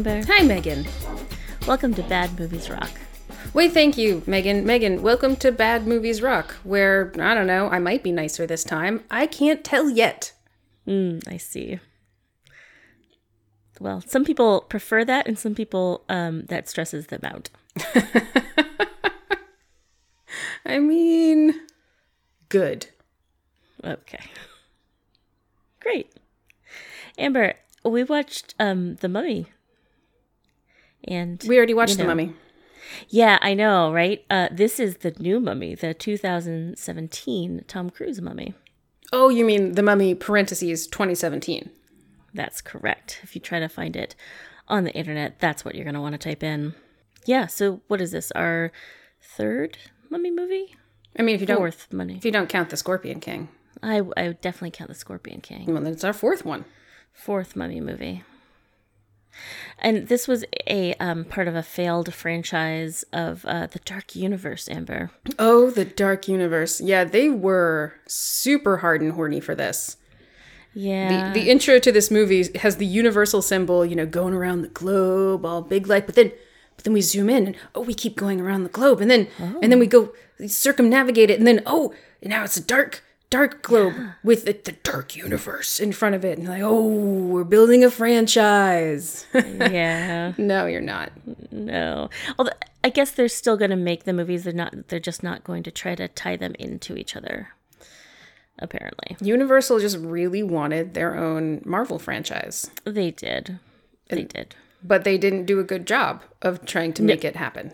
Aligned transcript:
Amber. 0.00 0.22
Hi, 0.32 0.42
Megan. 0.42 0.86
Welcome 1.66 1.92
to 1.92 2.02
Bad 2.04 2.38
Movies 2.40 2.70
Rock. 2.70 2.88
Wait, 3.52 3.72
thank 3.72 3.98
you, 3.98 4.22
Megan. 4.26 4.64
Megan, 4.64 5.02
welcome 5.02 5.36
to 5.36 5.52
Bad 5.52 5.86
Movies 5.86 6.22
Rock, 6.22 6.54
where, 6.64 7.12
I 7.18 7.34
don't 7.34 7.46
know, 7.46 7.68
I 7.68 7.80
might 7.80 8.02
be 8.02 8.10
nicer 8.10 8.46
this 8.46 8.64
time. 8.64 9.04
I 9.10 9.26
can't 9.26 9.62
tell 9.62 9.90
yet. 9.90 10.32
Mm, 10.88 11.22
I 11.30 11.36
see. 11.36 11.80
Well, 13.78 14.00
some 14.00 14.24
people 14.24 14.62
prefer 14.62 15.04
that, 15.04 15.26
and 15.26 15.38
some 15.38 15.54
people 15.54 16.02
um, 16.08 16.46
that 16.46 16.66
stresses 16.66 17.08
them 17.08 17.20
out. 17.22 17.50
I 20.64 20.78
mean, 20.78 21.60
good. 22.48 22.86
Okay. 23.84 24.24
Great. 25.78 26.10
Amber, 27.18 27.52
we 27.84 28.02
watched 28.02 28.54
um, 28.58 28.94
The 28.94 29.08
Mummy. 29.10 29.48
And 31.04 31.42
We 31.46 31.56
already 31.56 31.74
watched 31.74 31.92
you 31.92 31.96
The. 31.98 32.04
Mummy. 32.06 32.34
Yeah, 33.08 33.38
I 33.40 33.54
know, 33.54 33.92
right? 33.92 34.24
Uh, 34.28 34.48
this 34.50 34.80
is 34.80 34.96
the 34.98 35.12
new 35.18 35.38
Mummy, 35.40 35.74
the 35.74 35.94
2017 35.94 37.64
Tom 37.66 37.90
Cruise 37.90 38.20
Mummy. 38.20 38.54
Oh, 39.12 39.28
you 39.28 39.44
mean 39.44 39.72
The 39.72 39.82
Mummy, 39.82 40.14
parentheses, 40.14 40.86
2017. 40.86 41.70
That's 42.34 42.60
correct. 42.60 43.20
If 43.22 43.34
you 43.34 43.40
try 43.40 43.58
to 43.60 43.68
find 43.68 43.96
it 43.96 44.14
on 44.68 44.84
the 44.84 44.92
internet, 44.94 45.40
that's 45.40 45.64
what 45.64 45.74
you're 45.74 45.84
going 45.84 45.94
to 45.94 46.00
want 46.00 46.12
to 46.14 46.18
type 46.18 46.42
in. 46.42 46.74
Yeah, 47.26 47.46
so 47.46 47.80
what 47.88 48.00
is 48.00 48.12
this? 48.12 48.30
Our 48.32 48.72
third 49.20 49.78
Mummy 50.10 50.30
movie? 50.30 50.74
I 51.18 51.22
mean, 51.22 51.34
if 51.34 51.40
you 51.40 51.46
don't, 51.46 51.58
Fourth 51.58 51.92
Mummy. 51.92 52.16
if 52.16 52.24
you 52.24 52.30
don't 52.30 52.48
count 52.48 52.70
The 52.70 52.76
Scorpion 52.76 53.20
King, 53.20 53.48
I, 53.82 54.00
I 54.16 54.28
would 54.28 54.40
definitely 54.40 54.70
count 54.70 54.88
The 54.88 54.94
Scorpion 54.94 55.40
King. 55.40 55.66
well, 55.66 55.82
then 55.82 55.92
it's 55.92 56.04
our 56.04 56.12
fourth 56.12 56.44
one. 56.44 56.64
Fourth 57.12 57.56
Mummy 57.56 57.80
movie. 57.80 58.22
And 59.78 60.08
this 60.08 60.28
was 60.28 60.44
a 60.66 60.94
um, 60.94 61.24
part 61.24 61.48
of 61.48 61.54
a 61.54 61.62
failed 61.62 62.12
franchise 62.12 63.04
of 63.12 63.44
uh, 63.46 63.66
the 63.66 63.78
Dark 63.80 64.14
Universe, 64.14 64.68
Amber. 64.68 65.10
Oh, 65.38 65.70
the 65.70 65.84
Dark 65.84 66.28
Universe. 66.28 66.80
Yeah, 66.80 67.04
they 67.04 67.30
were 67.30 67.94
super 68.06 68.78
hard 68.78 69.00
and 69.00 69.12
horny 69.12 69.40
for 69.40 69.54
this. 69.54 69.96
Yeah. 70.74 71.32
The, 71.32 71.40
the 71.40 71.50
intro 71.50 71.78
to 71.78 71.90
this 71.90 72.10
movie 72.10 72.46
has 72.58 72.76
the 72.76 72.86
universal 72.86 73.42
symbol, 73.42 73.84
you 73.84 73.96
know, 73.96 74.06
going 74.06 74.34
around 74.34 74.62
the 74.62 74.68
globe, 74.68 75.44
all 75.44 75.62
big 75.62 75.86
like, 75.86 76.06
but 76.06 76.14
then 76.14 76.32
but 76.80 76.84
then 76.84 76.94
we 76.94 77.02
zoom 77.02 77.28
in 77.28 77.46
and 77.46 77.56
oh 77.74 77.82
we 77.82 77.92
keep 77.92 78.16
going 78.16 78.40
around 78.40 78.62
the 78.62 78.70
globe 78.70 79.02
and 79.02 79.10
then 79.10 79.28
and 79.38 79.70
then 79.70 79.78
we 79.78 79.86
go 79.86 80.14
circumnavigate 80.46 81.28
it 81.28 81.38
and 81.38 81.46
then 81.46 81.60
oh 81.66 81.92
now 82.22 82.42
it's 82.42 82.56
a 82.56 82.62
dark 82.62 83.04
dark 83.30 83.62
globe 83.62 83.94
with 84.24 84.44
the, 84.44 84.52
the 84.52 84.72
dark 84.82 85.16
universe 85.16 85.78
in 85.80 85.92
front 85.92 86.14
of 86.14 86.24
it 86.24 86.36
and 86.36 86.48
like 86.48 86.62
oh 86.62 86.86
we're 86.88 87.44
building 87.44 87.84
a 87.84 87.90
franchise 87.90 89.24
yeah. 89.34 90.32
no 90.36 90.66
you're 90.66 90.80
not 90.80 91.12
No. 91.52 92.10
Although 92.38 92.52
I 92.82 92.88
guess 92.88 93.10
they're 93.10 93.28
still 93.28 93.56
going 93.56 93.70
to 93.70 93.76
make 93.76 94.04
the 94.04 94.12
movies. 94.12 94.44
They're 94.44 94.52
not. 94.52 94.88
They're 94.88 95.00
just 95.00 95.22
not 95.22 95.44
going 95.44 95.62
to 95.64 95.70
try 95.70 95.94
to 95.94 96.08
tie 96.08 96.36
them 96.36 96.54
into 96.58 96.96
each 96.96 97.14
other. 97.14 97.50
Apparently, 98.58 99.16
universal 99.20 99.78
just 99.78 99.98
really 99.98 100.42
wanted 100.42 100.94
their 100.94 101.16
own 101.16 101.62
marvel 101.64 101.98
franchise 101.98 102.70
they 102.84 103.10
did. 103.10 103.58
They 104.08 104.24
did. 104.24 104.54
but 104.82 105.04
they 105.04 105.18
didn't 105.18 105.44
do 105.46 105.60
a 105.60 105.64
good 105.64 105.86
job 105.86 106.22
of 106.42 106.64
trying 106.64 106.92
to 106.94 107.02
make 107.02 107.24
it 107.24 107.36
happen 107.36 107.72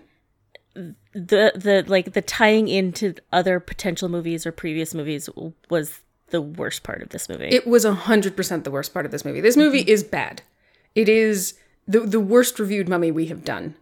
The 1.13 1.53
the 1.55 1.85
like 1.87 2.13
the 2.13 2.23
tying 2.23 2.69
into 2.69 3.15
other 3.33 3.61
potential 3.61 4.09
movies 4.09 4.47
or 4.47 4.53
previous 4.53 4.95
movies 4.95 5.29
was 5.71 6.01
the 6.31 6.43
worst 6.43 6.83
part 6.83 7.03
of 7.03 7.11
this 7.11 7.29
movie. 7.29 7.49
It 7.49 7.67
was 7.67 7.85
hundred 7.85 8.37
percent 8.37 8.65
the 8.65 8.71
worst 8.71 8.93
part 8.93 9.07
of 9.07 9.13
this 9.13 9.25
movie. 9.25 9.41
This 9.41 9.57
movie 9.57 9.81
is 9.81 10.05
bad. 10.05 10.43
It 10.95 11.09
is 11.09 11.55
the 11.89 12.01
the 12.01 12.21
worst 12.21 12.59
reviewed 12.59 12.89
mummy 12.89 13.11
we 13.11 13.27
have 13.27 13.45
done. 13.45 13.75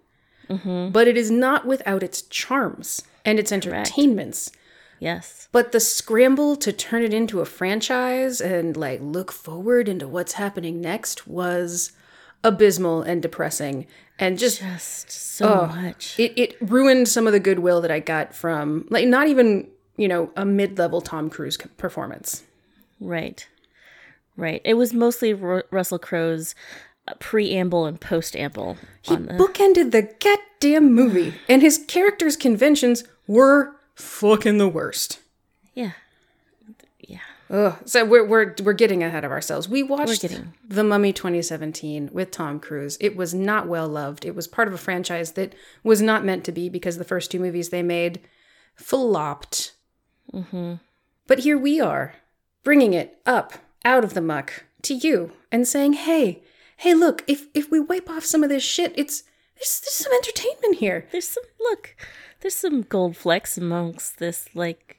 Mm-hmm. 0.48 0.90
But 0.92 1.08
it 1.08 1.16
is 1.16 1.30
not 1.30 1.66
without 1.66 2.02
its 2.02 2.22
charms 2.22 3.02
and 3.24 3.38
its 3.38 3.50
entertainments. 3.50 4.52
yes. 5.00 5.48
But 5.52 5.72
the 5.72 5.80
scramble 5.80 6.56
to 6.56 6.72
turn 6.72 7.02
it 7.02 7.14
into 7.14 7.40
a 7.40 7.46
franchise 7.46 8.40
and 8.42 8.76
like 8.76 9.00
look 9.00 9.32
forward 9.32 9.88
into 9.88 10.06
what's 10.06 10.34
happening 10.34 10.80
next 10.82 11.26
was 11.26 11.92
abysmal 12.42 13.00
and 13.02 13.22
depressing 13.22 13.86
and 14.18 14.38
just 14.38 14.60
Just 14.60 15.10
so 15.10 15.66
much. 15.66 16.18
it, 16.18 16.32
it 16.36 16.56
ruined 16.60 17.08
some 17.08 17.26
of 17.26 17.32
the 17.32 17.40
goodwill 17.40 17.80
that 17.80 17.90
I 17.90 18.00
got 18.00 18.34
from 18.34 18.86
like 18.90 19.06
not 19.06 19.26
even, 19.28 19.68
you 19.96 20.08
know, 20.08 20.30
a 20.36 20.44
mid-level 20.44 21.00
Tom 21.00 21.30
Cruise 21.30 21.56
performance. 21.76 22.42
Right. 23.00 23.46
Right. 24.36 24.60
It 24.64 24.74
was 24.74 24.92
mostly 24.92 25.32
Ru- 25.34 25.62
Russell 25.70 25.98
Crowe's 25.98 26.54
uh, 27.06 27.14
preamble 27.20 27.86
and 27.86 28.00
postamble 28.00 28.76
He 29.02 29.14
the 29.16 29.34
bookended 29.34 29.90
the 29.92 30.10
goddamn 30.20 30.92
movie, 30.94 31.34
and 31.48 31.60
his 31.62 31.84
character's 31.86 32.36
conventions 32.36 33.04
were 33.26 33.72
fucking 33.94 34.58
the 34.58 34.68
worst. 34.68 35.18
Yeah. 35.74 35.92
Ugh. 37.54 37.76
So 37.84 38.04
we're 38.04 38.24
we're 38.24 38.54
we're 38.64 38.72
getting 38.72 39.04
ahead 39.04 39.24
of 39.24 39.30
ourselves. 39.30 39.68
We 39.68 39.84
watched 39.84 40.24
The 40.66 40.82
Mummy 40.82 41.12
2017 41.12 42.10
with 42.12 42.32
Tom 42.32 42.58
Cruise. 42.58 42.98
It 43.00 43.14
was 43.14 43.32
not 43.32 43.68
well 43.68 43.86
loved. 43.86 44.24
It 44.24 44.34
was 44.34 44.48
part 44.48 44.66
of 44.66 44.74
a 44.74 44.78
franchise 44.78 45.32
that 45.32 45.54
was 45.84 46.02
not 46.02 46.24
meant 46.24 46.42
to 46.44 46.52
be 46.52 46.68
because 46.68 46.98
the 46.98 47.04
first 47.04 47.30
two 47.30 47.38
movies 47.38 47.68
they 47.68 47.82
made 47.82 48.20
flopped. 48.74 49.74
Mm-hmm. 50.32 50.74
But 51.28 51.38
here 51.40 51.56
we 51.56 51.80
are, 51.80 52.14
bringing 52.64 52.92
it 52.92 53.20
up 53.24 53.54
out 53.84 54.02
of 54.02 54.14
the 54.14 54.20
muck 54.20 54.64
to 54.82 54.94
you 54.94 55.30
and 55.52 55.68
saying, 55.68 55.92
"Hey, 55.92 56.42
hey, 56.78 56.92
look! 56.92 57.22
If 57.28 57.46
if 57.54 57.70
we 57.70 57.78
wipe 57.78 58.10
off 58.10 58.24
some 58.24 58.42
of 58.42 58.48
this 58.48 58.64
shit, 58.64 58.92
it's 58.96 59.22
there's, 59.54 59.80
there's 59.80 59.94
some 59.94 60.12
entertainment 60.12 60.78
here." 60.78 61.06
There's 61.12 61.28
some 61.28 61.44
look. 61.60 61.94
There's 62.40 62.56
some 62.56 62.82
gold 62.82 63.16
flecks 63.16 63.56
amongst 63.56 64.18
this 64.18 64.48
like 64.54 64.98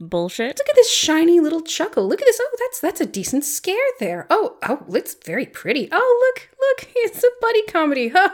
bullshit. 0.00 0.58
Look 0.58 0.68
at 0.68 0.74
this 0.74 0.90
shiny 0.90 1.40
little 1.40 1.60
chuckle. 1.60 2.08
Look 2.08 2.20
at 2.20 2.26
this. 2.26 2.40
Oh, 2.42 2.56
that's 2.58 2.80
that's 2.80 3.00
a 3.00 3.06
decent 3.06 3.44
scare 3.44 3.76
there. 3.98 4.26
Oh, 4.30 4.56
oh, 4.62 4.84
it's 4.94 5.14
very 5.24 5.46
pretty. 5.46 5.88
Oh, 5.92 6.32
look, 6.34 6.48
look, 6.58 6.92
it's 6.96 7.22
a 7.22 7.28
buddy 7.40 7.62
comedy. 7.62 8.08
Huh. 8.08 8.30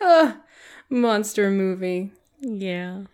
Uh, 0.00 0.32
monster 0.88 1.50
movie. 1.50 2.12
Yeah. 2.40 3.04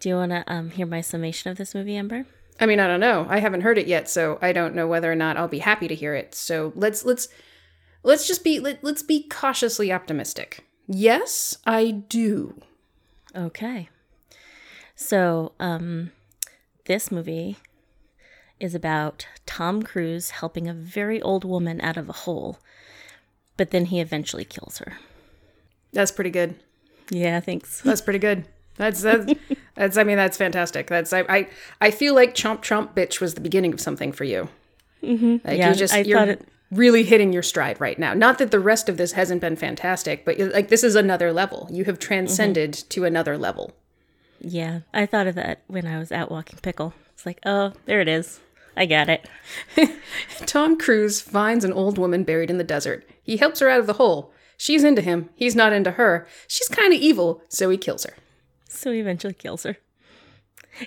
Do 0.00 0.08
you 0.08 0.16
want 0.16 0.32
to 0.32 0.44
um 0.46 0.70
hear 0.70 0.86
my 0.86 1.00
summation 1.00 1.50
of 1.50 1.56
this 1.56 1.74
movie, 1.74 1.96
Amber? 1.96 2.26
I 2.60 2.66
mean, 2.66 2.78
I 2.78 2.86
don't 2.86 3.00
know. 3.00 3.26
I 3.28 3.40
haven't 3.40 3.62
heard 3.62 3.78
it 3.78 3.86
yet, 3.86 4.08
so 4.08 4.38
I 4.40 4.52
don't 4.52 4.74
know 4.74 4.86
whether 4.86 5.10
or 5.10 5.16
not 5.16 5.36
I'll 5.36 5.48
be 5.48 5.58
happy 5.58 5.88
to 5.88 5.94
hear 5.94 6.14
it. 6.14 6.34
So 6.34 6.72
let's 6.76 7.04
let's 7.04 7.28
let's 8.02 8.26
just 8.26 8.44
be 8.44 8.60
let, 8.60 8.82
let's 8.84 9.02
be 9.02 9.26
cautiously 9.28 9.92
optimistic. 9.92 10.64
Yes, 10.86 11.58
I 11.66 11.90
do. 11.90 12.60
Okay. 13.34 13.88
So, 14.94 15.52
um 15.58 16.12
this 16.86 17.10
movie 17.10 17.56
is 18.60 18.74
about 18.74 19.26
Tom 19.46 19.82
Cruise 19.82 20.30
helping 20.30 20.68
a 20.68 20.74
very 20.74 21.20
old 21.20 21.44
woman 21.44 21.80
out 21.80 21.96
of 21.96 22.08
a 22.08 22.12
hole, 22.12 22.58
but 23.56 23.70
then 23.70 23.86
he 23.86 24.00
eventually 24.00 24.44
kills 24.44 24.78
her. 24.78 24.98
That's 25.92 26.12
pretty 26.12 26.30
good. 26.30 26.56
Yeah, 27.10 27.40
thanks. 27.40 27.80
That's 27.82 28.00
pretty 28.00 28.18
good. 28.18 28.46
That's 28.76 29.02
that's 29.02 29.32
that's. 29.74 29.96
I 29.96 30.04
mean, 30.04 30.16
that's 30.16 30.36
fantastic. 30.36 30.86
That's 30.88 31.12
I 31.12 31.20
I, 31.28 31.48
I 31.80 31.90
feel 31.90 32.14
like 32.14 32.34
Chomp 32.34 32.60
Chomp 32.62 32.94
Bitch 32.94 33.20
was 33.20 33.34
the 33.34 33.40
beginning 33.40 33.72
of 33.72 33.80
something 33.80 34.12
for 34.12 34.24
you. 34.24 34.48
Mm-hmm. 35.02 35.46
Like 35.46 35.58
Yeah, 35.58 35.70
you 35.70 35.74
just 35.74 35.94
I 35.94 36.00
you're 36.00 36.18
thought 36.18 36.28
it- 36.28 36.48
really 36.70 37.04
hitting 37.04 37.32
your 37.32 37.42
stride 37.42 37.80
right 37.80 37.98
now. 37.98 38.14
Not 38.14 38.38
that 38.38 38.50
the 38.50 38.58
rest 38.58 38.88
of 38.88 38.96
this 38.96 39.12
hasn't 39.12 39.40
been 39.40 39.54
fantastic, 39.56 40.24
but 40.24 40.38
like 40.38 40.68
this 40.68 40.82
is 40.82 40.96
another 40.96 41.32
level. 41.32 41.68
You 41.70 41.84
have 41.84 41.98
transcended 41.98 42.72
to 42.90 43.04
another 43.04 43.36
level. 43.38 43.72
Yeah, 44.46 44.80
I 44.92 45.06
thought 45.06 45.26
of 45.26 45.34
that 45.36 45.62
when 45.66 45.86
I 45.86 45.98
was 45.98 46.12
out 46.12 46.30
walking 46.30 46.58
pickle. 46.62 46.92
It's 47.14 47.24
like, 47.24 47.38
oh, 47.46 47.72
there 47.86 48.00
it 48.00 48.08
is. 48.08 48.40
I 48.76 48.86
got 48.86 49.08
it. 49.08 49.28
Tom 50.46 50.76
Cruise 50.78 51.20
finds 51.20 51.64
an 51.64 51.72
old 51.72 51.96
woman 51.96 52.24
buried 52.24 52.50
in 52.50 52.58
the 52.58 52.64
desert. 52.64 53.08
He 53.22 53.36
helps 53.36 53.60
her 53.60 53.68
out 53.70 53.80
of 53.80 53.86
the 53.86 53.94
hole. 53.94 54.32
She's 54.56 54.84
into 54.84 55.00
him. 55.00 55.30
He's 55.34 55.54
not 55.56 55.72
into 55.72 55.92
her. 55.92 56.26
She's 56.48 56.68
kind 56.68 56.92
of 56.92 57.00
evil, 57.00 57.42
so 57.48 57.70
he 57.70 57.76
kills 57.78 58.04
her. 58.04 58.14
So 58.68 58.92
he 58.92 58.98
eventually 59.00 59.34
kills 59.34 59.62
her. 59.62 59.76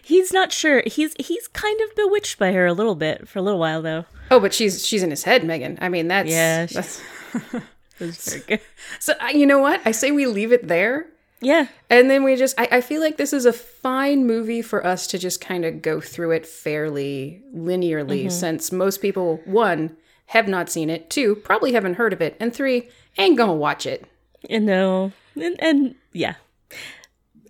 He's 0.04 0.34
not 0.34 0.52
sure. 0.52 0.84
He's 0.86 1.14
he's 1.18 1.48
kind 1.48 1.80
of 1.82 1.96
bewitched 1.96 2.38
by 2.38 2.52
her 2.52 2.66
a 2.66 2.74
little 2.74 2.96
bit 2.96 3.28
for 3.28 3.40
a 3.40 3.42
little 3.42 3.60
while 3.60 3.82
though. 3.82 4.04
Oh, 4.30 4.40
but 4.42 4.54
she's 4.54 4.86
she's 4.86 5.02
in 5.02 5.10
his 5.12 5.24
head, 5.24 5.46
Megan. 5.46 5.78
I 5.82 5.88
mean, 5.88 6.10
that's 6.10 6.30
Yeah, 6.30 6.66
that's- 6.66 7.02
It 7.34 7.64
very 8.16 8.42
good. 8.42 8.60
so. 9.00 9.14
uh, 9.22 9.28
You 9.28 9.46
know 9.46 9.60
what? 9.60 9.80
I 9.86 9.92
say 9.92 10.12
we 10.12 10.26
leave 10.26 10.52
it 10.52 10.68
there. 10.68 11.08
Yeah, 11.40 11.68
And 11.90 12.10
then 12.10 12.24
we 12.24 12.36
just, 12.36 12.60
I, 12.60 12.68
I 12.72 12.82
feel 12.82 13.00
like 13.00 13.18
this 13.18 13.32
is 13.32 13.46
a 13.46 13.54
fine 13.54 14.26
movie 14.26 14.64
for 14.64 14.84
us 14.86 15.06
to 15.08 15.20
just 15.20 15.40
kind 15.40 15.66
of 15.66 15.82
go 15.84 16.02
through 16.02 16.32
it 16.32 16.48
fairly 16.48 17.44
linearly, 17.56 18.32
since 18.32 18.72
most 18.72 19.02
people, 19.02 19.42
one, 19.46 19.96
have 20.28 20.48
not 20.48 20.70
seen 20.70 20.90
it, 20.90 21.10
two, 21.12 21.36
probably 21.36 21.74
haven't 21.74 21.94
heard 21.94 22.12
of 22.12 22.22
it, 22.22 22.36
and 22.40 22.54
three, 22.56 22.90
ain't 23.20 23.38
gonna 23.38 23.54
watch 23.54 23.86
it. 23.86 24.06
and 24.50 24.66
no, 24.66 25.12
and, 25.36 25.56
and 25.62 25.96
yeah, 26.12 26.36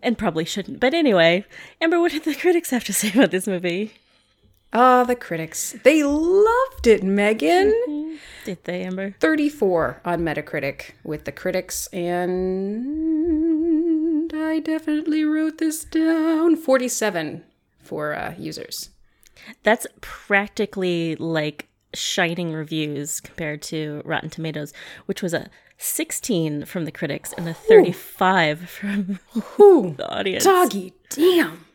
and 0.04 0.18
probably 0.18 0.44
shouldn't. 0.45 0.80
But 0.81 0.94
anyway, 0.94 1.45
Amber, 1.81 2.00
what 2.01 2.12
did 2.12 2.24
the 2.25 2.36
critics 2.44 2.69
have 2.72 2.84
to 2.86 2.94
say 2.94 3.10
about 3.12 3.31
this 3.31 3.48
movie? 3.48 3.94
Ah, 4.74 5.06
the 5.06 5.16
critics. 5.16 5.75
They 5.84 6.04
loved 6.04 6.88
it, 6.88 7.01
Megan. 7.01 8.19
Did 8.44 8.63
they, 8.66 8.84
Amber? 8.84 9.16
34 9.22 10.01
on 10.04 10.19
Metacritic 10.19 10.92
with 11.06 11.24
the 11.24 11.31
critics, 11.31 11.88
and 11.94 13.47
I 14.38 14.60
definitely 14.60 15.24
wrote 15.24 15.57
this 15.57 15.84
down 15.84 16.56
47 16.56 17.44
for 17.80 18.13
uh, 18.13 18.34
users. 18.38 18.89
That's 19.63 19.88
practically 20.01 21.16
like 21.16 21.68
shining 21.94 22.54
reviews 22.54 23.19
compared 23.22 23.62
to 23.63 24.01
Rotten 24.06 24.30
Tomatoes, 24.30 24.74
which 25.06 25.22
was 25.22 25.34
a 25.34 25.50
16 25.78 26.66
from 26.66 26.86
the 26.86 26.92
critics 26.92 27.34
and 27.34 27.48
a 27.48 27.54
35 27.54 28.69
from 28.69 29.19
Whew, 29.57 29.94
the 29.98 30.10
audience. 30.12 30.44
doggy, 30.44 30.94
damn. 31.10 31.66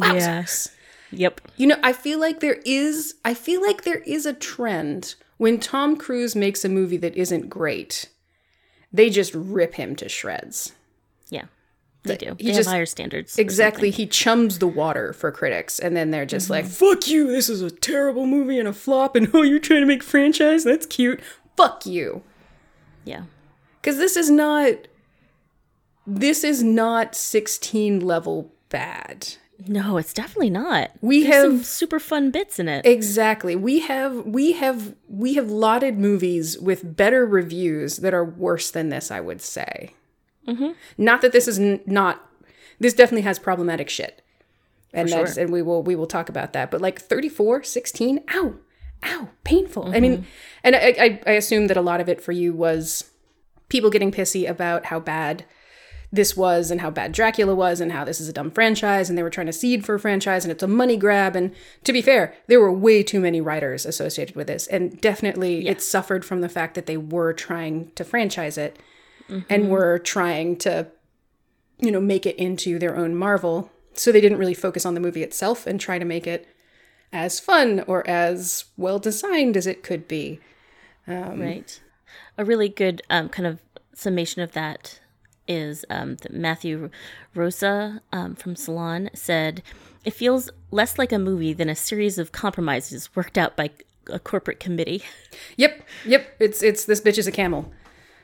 Yes, 0.00 0.70
Yep. 1.12 1.40
You 1.56 1.66
know, 1.66 1.76
I 1.82 1.92
feel 1.92 2.18
like 2.20 2.40
there 2.40 2.60
is 2.64 3.16
I 3.24 3.34
feel 3.34 3.60
like 3.60 3.82
there 3.84 3.98
is 4.06 4.26
a 4.26 4.32
trend 4.32 5.14
when 5.36 5.58
Tom 5.58 5.96
Cruise 5.96 6.36
makes 6.36 6.64
a 6.64 6.68
movie 6.68 6.96
that 6.98 7.16
isn't 7.16 7.48
great. 7.50 8.08
They 8.92 9.10
just 9.10 9.34
rip 9.34 9.74
him 9.74 9.96
to 9.96 10.08
shreds. 10.08 10.72
Yeah. 11.28 11.46
They 12.02 12.16
do. 12.16 12.34
he 12.38 12.46
They 12.46 12.52
just- 12.54 12.68
have 12.68 12.74
higher 12.74 12.86
standards. 12.86 13.38
Exactly. 13.38 13.90
He 13.90 14.06
chums 14.06 14.58
the 14.58 14.66
water 14.66 15.12
for 15.12 15.30
critics 15.30 15.78
and 15.78 15.96
then 15.96 16.10
they're 16.10 16.26
just 16.26 16.46
mm-hmm. 16.46 16.52
like, 16.52 16.66
"Fuck 16.66 17.08
you. 17.08 17.26
This 17.26 17.48
is 17.48 17.60
a 17.60 17.70
terrible 17.70 18.26
movie 18.26 18.58
and 18.58 18.66
a 18.68 18.72
flop 18.72 19.16
and 19.16 19.30
oh, 19.34 19.42
you're 19.42 19.58
trying 19.58 19.80
to 19.80 19.86
make 19.86 20.02
franchise? 20.02 20.64
That's 20.64 20.86
cute. 20.86 21.20
Fuck 21.56 21.84
you." 21.86 22.22
Yeah. 23.04 23.24
Cuz 23.82 23.96
this 23.96 24.16
is 24.16 24.30
not 24.30 24.88
this 26.06 26.42
is 26.42 26.62
not 26.62 27.14
16 27.14 28.00
level 28.00 28.52
bad. 28.68 29.34
No, 29.66 29.98
it's 29.98 30.14
definitely 30.14 30.50
not. 30.50 30.90
We 31.02 31.24
There's 31.24 31.42
some 31.44 31.56
have- 31.58 31.66
super 31.66 32.00
fun 32.00 32.30
bits 32.30 32.58
in 32.58 32.68
it. 32.68 32.86
Exactly. 32.86 33.54
We 33.56 33.80
have 33.80 34.24
we 34.24 34.52
have 34.52 34.94
we 35.08 35.34
have 35.34 35.50
lauded 35.50 35.98
movies 35.98 36.58
with 36.58 36.96
better 36.96 37.26
reviews 37.26 37.98
that 37.98 38.14
are 38.14 38.24
worse 38.24 38.70
than 38.70 38.88
this. 38.88 39.10
I 39.10 39.20
would 39.20 39.42
say. 39.42 39.92
Mm-hmm. 40.50 40.70
Not 40.98 41.20
that 41.22 41.32
this 41.32 41.48
is 41.48 41.58
n- 41.58 41.80
not. 41.86 42.26
This 42.78 42.94
definitely 42.94 43.22
has 43.22 43.38
problematic 43.38 43.88
shit, 43.88 44.22
and 44.92 45.08
that's 45.08 45.36
and 45.36 45.52
we 45.52 45.62
will 45.62 45.82
we 45.82 45.94
will 45.94 46.06
talk 46.06 46.28
about 46.28 46.52
that. 46.52 46.70
But 46.70 46.80
like 46.80 47.00
34, 47.00 47.62
16, 47.62 48.24
ow, 48.34 48.54
ow, 49.04 49.28
painful. 49.44 49.94
I 49.94 50.00
mean, 50.00 50.18
mm-hmm. 50.18 50.24
and 50.64 50.76
I, 50.76 50.78
I 50.78 51.20
I 51.26 51.32
assume 51.32 51.66
that 51.68 51.76
a 51.76 51.82
lot 51.82 52.00
of 52.00 52.08
it 52.08 52.20
for 52.20 52.32
you 52.32 52.52
was 52.52 53.10
people 53.68 53.90
getting 53.90 54.12
pissy 54.12 54.48
about 54.48 54.86
how 54.86 55.00
bad 55.00 55.44
this 56.12 56.36
was 56.36 56.70
and 56.70 56.80
how 56.80 56.90
bad 56.90 57.12
Dracula 57.12 57.54
was 57.54 57.80
and 57.80 57.92
how 57.92 58.04
this 58.04 58.20
is 58.20 58.28
a 58.28 58.32
dumb 58.32 58.50
franchise 58.50 59.08
and 59.08 59.16
they 59.16 59.22
were 59.22 59.30
trying 59.30 59.46
to 59.46 59.52
seed 59.52 59.84
for 59.84 59.94
a 59.94 60.00
franchise 60.00 60.44
and 60.44 60.50
it's 60.50 60.62
a 60.62 60.68
money 60.68 60.96
grab. 60.96 61.36
And 61.36 61.54
to 61.84 61.92
be 61.92 62.02
fair 62.02 62.34
there 62.48 62.60
were 62.60 62.72
way 62.72 63.02
too 63.02 63.20
many 63.20 63.40
writers 63.40 63.86
associated 63.86 64.34
with 64.34 64.48
this. 64.48 64.66
And 64.66 65.00
definitely 65.00 65.68
it 65.68 65.80
suffered 65.80 66.24
from 66.24 66.40
the 66.40 66.48
fact 66.48 66.74
that 66.74 66.86
they 66.86 66.96
were 66.96 67.32
trying 67.32 67.92
to 67.92 68.04
franchise 68.04 68.58
it 68.58 68.78
and 69.48 69.70
were 69.70 69.98
trying 69.98 70.56
to 70.56 70.86
you 71.78 71.90
know 71.90 72.00
make 72.00 72.26
it 72.26 72.36
into 72.36 72.78
their 72.78 72.96
own 72.96 73.14
Marvel 73.14 73.70
so 73.94 74.12
they 74.12 74.20
didn't 74.20 74.38
really 74.38 74.54
focus 74.54 74.86
on 74.86 74.94
the 74.94 75.00
movie 75.00 75.22
itself 75.22 75.66
and 75.66 75.80
try 75.80 75.98
to 75.98 76.04
make 76.04 76.26
it 76.26 76.48
as 77.12 77.40
fun 77.40 77.84
or 77.86 78.06
as 78.08 78.64
well 78.76 78.98
designed 78.98 79.56
as 79.56 79.66
it 79.66 79.82
could 79.82 80.06
be 80.06 80.38
right. 81.40 81.80
A 82.38 82.44
really 82.44 82.68
good 82.68 83.02
um, 83.10 83.28
kind 83.28 83.46
of 83.46 83.60
summation 83.94 84.42
of 84.42 84.52
that 84.52 85.00
is 85.48 85.84
um, 85.90 86.16
that 86.16 86.32
Matthew 86.32 86.90
Rozsa 87.34 88.00
um, 88.12 88.34
from 88.36 88.54
Salon 88.54 89.10
said, 89.14 89.62
It 90.04 90.12
feels 90.12 90.50
less 90.70 90.98
like 90.98 91.12
a 91.12 91.18
movie 91.18 91.52
than 91.52 91.68
a 91.68 91.74
series 91.74 92.18
of 92.18 92.32
compromises 92.32 93.14
worked 93.16 93.36
out 93.36 93.56
by 93.56 93.70
a 94.08 94.18
corporate 94.18 94.60
committee. 94.60 95.02
Yep, 95.56 95.82
yep. 96.06 96.36
It's 96.38 96.62
it's 96.62 96.84
this 96.84 97.00
bitch 97.00 97.18
is 97.18 97.26
a 97.26 97.32
camel. 97.32 97.72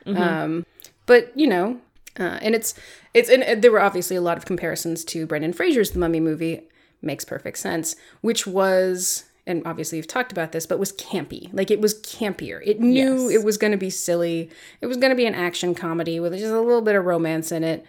Um, 0.05 0.65
but 1.07 1.31
you 1.35 1.47
know, 1.47 1.81
uh, 2.19 2.37
and 2.41 2.53
it's 2.53 2.75
it's 3.15 3.29
and 3.29 3.63
there 3.63 3.71
were 3.71 3.81
obviously 3.81 4.15
a 4.15 4.21
lot 4.21 4.37
of 4.37 4.45
comparisons 4.45 5.03
to 5.05 5.25
Brendan 5.25 5.53
Fraser's 5.53 5.91
The 5.91 5.99
Mummy 5.99 6.19
movie. 6.19 6.61
Makes 7.01 7.25
perfect 7.25 7.57
sense. 7.59 7.95
Which 8.21 8.47
was, 8.47 9.25
and 9.45 9.61
obviously 9.67 9.97
you've 9.97 10.07
talked 10.07 10.31
about 10.31 10.51
this, 10.51 10.65
but 10.65 10.79
was 10.79 10.91
campy. 10.93 11.49
Like 11.53 11.69
it 11.69 11.79
was 11.81 11.99
campier. 12.01 12.59
It 12.65 12.79
knew 12.79 13.29
Yes. 13.29 13.33
it 13.41 13.43
was 13.45 13.57
going 13.57 13.71
to 13.71 13.77
be 13.77 13.89
silly. 13.91 14.49
It 14.81 14.87
was 14.87 14.97
going 14.97 15.11
to 15.11 15.15
be 15.15 15.25
an 15.27 15.35
action 15.35 15.75
comedy 15.75 16.19
with 16.19 16.33
just 16.33 16.45
a 16.45 16.59
little 16.61 16.81
bit 16.81 16.95
of 16.95 17.05
romance 17.05 17.51
in 17.51 17.63
it. 17.63 17.85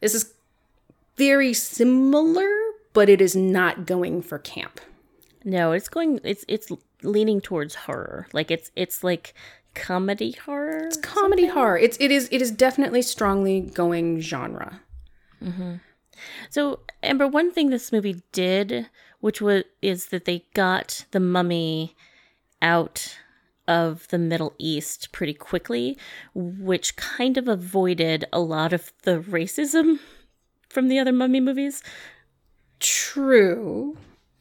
This 0.00 0.14
is 0.14 0.32
very 1.16 1.52
similar, 1.52 2.48
but 2.92 3.08
it 3.08 3.20
is 3.20 3.36
not 3.36 3.86
going 3.86 4.22
for 4.22 4.38
camp. 4.38 4.80
No, 5.44 5.72
it's 5.72 5.88
going 5.88 6.18
it's 6.24 6.44
it's 6.48 6.68
leaning 7.02 7.40
towards 7.40 7.74
horror. 7.74 8.26
Like 8.32 8.50
it's 8.50 8.70
it's 8.74 9.04
like 9.04 9.34
comedy 9.76 10.32
horror. 10.32 10.86
It's 10.86 10.96
comedy 10.96 11.46
horror. 11.46 11.78
It's 11.78 11.96
it 12.00 12.10
is 12.10 12.28
it 12.32 12.42
is 12.42 12.50
definitely 12.50 13.02
strongly 13.02 13.60
going 13.60 14.20
genre. 14.20 14.80
Mm-hmm. 15.42 15.74
So, 16.50 16.80
Amber, 17.02 17.28
one 17.28 17.52
thing 17.52 17.70
this 17.70 17.92
movie 17.92 18.22
did, 18.32 18.88
which 19.20 19.40
was 19.40 19.64
is 19.82 20.06
that 20.06 20.24
they 20.24 20.44
got 20.54 21.04
the 21.10 21.20
mummy 21.20 21.94
out 22.62 23.18
of 23.68 24.08
the 24.08 24.18
Middle 24.18 24.54
East 24.58 25.12
pretty 25.12 25.34
quickly, 25.34 25.98
which 26.34 26.96
kind 26.96 27.36
of 27.36 27.48
avoided 27.48 28.24
a 28.32 28.40
lot 28.40 28.72
of 28.72 28.92
the 29.02 29.18
racism 29.18 29.98
from 30.68 30.88
the 30.88 30.98
other 30.98 31.12
mummy 31.12 31.40
movies. 31.40 31.82
True. 32.80 33.96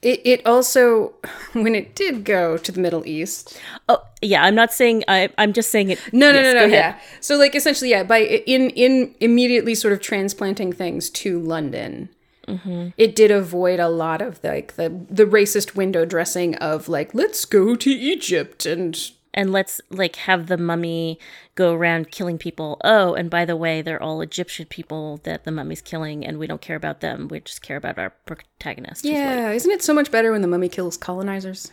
It 0.06 0.22
it 0.24 0.46
also 0.46 1.14
when 1.54 1.74
it 1.74 1.96
did 1.96 2.24
go 2.24 2.58
to 2.58 2.72
the 2.72 2.80
Middle 2.80 3.06
East. 3.08 3.60
Oh, 3.90 3.98
yeah, 4.22 4.44
I'm 4.44 4.54
not 4.54 4.72
saying 4.72 5.04
I 5.08 5.30
I'm 5.40 5.52
just 5.52 5.72
saying 5.72 5.90
it. 5.90 6.00
No, 6.14 6.32
no, 6.32 6.40
yes, 6.40 6.54
no, 6.54 6.60
go 6.62 6.68
no. 6.68 6.74
Yeah. 6.74 7.00
So 7.20 7.38
like 7.38 7.56
essentially, 7.56 7.90
yeah, 7.90 8.04
by 8.04 8.20
in 8.20 8.70
in 8.70 9.16
immediately 9.20 9.74
sort 9.74 9.94
of 9.94 10.00
transplanting 10.00 10.72
things 10.72 11.10
to 11.10 11.40
London. 11.40 12.10
Mm-hmm. 12.48 12.90
It 12.96 13.16
did 13.16 13.32
avoid 13.32 13.80
a 13.80 13.90
lot 13.90 14.22
of 14.22 14.44
like 14.44 14.76
the 14.76 14.90
the 15.10 15.26
racist 15.26 15.76
window 15.76 16.06
dressing 16.06 16.54
of 16.58 16.88
like 16.88 17.16
let's 17.16 17.44
go 17.44 17.76
to 17.76 17.90
Egypt 17.90 18.68
and 18.68 19.10
And 19.36 19.52
let's 19.52 19.82
like 19.92 20.16
have 20.16 20.48
the 20.48 20.58
mummy 20.58 21.20
go 21.56 21.74
around 21.74 22.10
killing 22.10 22.38
people. 22.38 22.80
Oh, 22.84 23.14
and 23.14 23.30
by 23.30 23.44
the 23.44 23.58
way, 23.58 23.82
they're 23.82 24.02
all 24.02 24.22
Egyptian 24.22 24.66
people 24.66 25.20
that 25.24 25.44
the 25.44 25.52
mummy's 25.52 25.82
killing, 25.82 26.26
and 26.26 26.40
we 26.40 26.48
don't 26.48 26.62
care 26.62 26.78
about 26.78 27.02
them. 27.02 27.28
We 27.28 27.42
just 27.42 27.62
care 27.62 27.76
about 27.78 28.00
our 28.00 28.12
protagonist. 28.26 29.04
yeah, 29.06 29.52
isn't 29.52 29.70
it 29.70 29.84
so 29.84 29.94
much 29.94 30.10
better 30.10 30.32
when 30.32 30.42
the 30.42 30.48
mummy 30.48 30.70
kills 30.70 30.98
colonizers? 30.98 31.72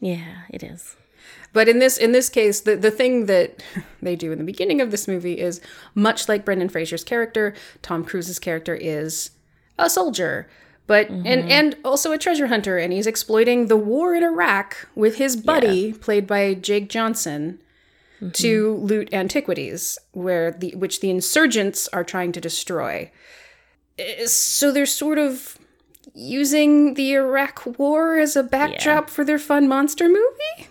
yeah, 0.00 0.42
it 0.50 0.62
is. 0.62 0.96
But 1.52 1.68
in 1.68 1.78
this 1.78 1.96
in 1.96 2.10
this 2.10 2.28
case, 2.28 2.60
the 2.62 2.74
the 2.76 2.90
thing 2.90 3.26
that 3.26 3.62
they 4.02 4.16
do 4.16 4.32
in 4.32 4.38
the 4.38 4.44
beginning 4.44 4.80
of 4.80 4.90
this 4.90 5.06
movie 5.06 5.38
is 5.38 5.60
much 5.94 6.28
like 6.28 6.44
Brendan 6.44 6.68
Fraser's 6.68 7.04
character, 7.04 7.54
Tom 7.80 8.04
Cruise's 8.04 8.40
character 8.40 8.74
is 8.74 9.30
a 9.78 9.88
soldier, 9.88 10.48
but 10.86 11.08
and 11.08 11.50
and 11.50 11.76
also 11.84 12.12
a 12.12 12.18
treasure 12.18 12.48
hunter, 12.48 12.78
and 12.78 12.92
he's 12.92 13.06
exploiting 13.06 13.68
the 13.68 13.76
war 13.76 14.14
in 14.14 14.22
Iraq 14.22 14.88
with 14.94 15.16
his 15.16 15.36
buddy, 15.36 15.92
played 15.92 16.26
by 16.26 16.54
Jake 16.54 16.88
Johnson, 16.88 17.60
to 18.34 18.76
loot 18.76 19.12
antiquities, 19.12 19.98
where 20.12 20.50
the 20.50 20.74
which 20.76 21.00
the 21.00 21.10
insurgents 21.10 21.88
are 21.88 22.04
trying 22.04 22.32
to 22.32 22.40
destroy. 22.40 23.10
Eh, 23.98 24.26
So 24.26 24.72
they're 24.72 24.86
sort 24.86 25.18
of 25.18 25.58
using 26.14 26.94
the 26.94 27.12
Iraq 27.14 27.78
war 27.78 28.18
as 28.18 28.36
a 28.36 28.42
backdrop 28.42 29.10
for 29.10 29.24
their 29.24 29.38
fun 29.38 29.68
monster 29.68 30.08
movie. 30.08 30.68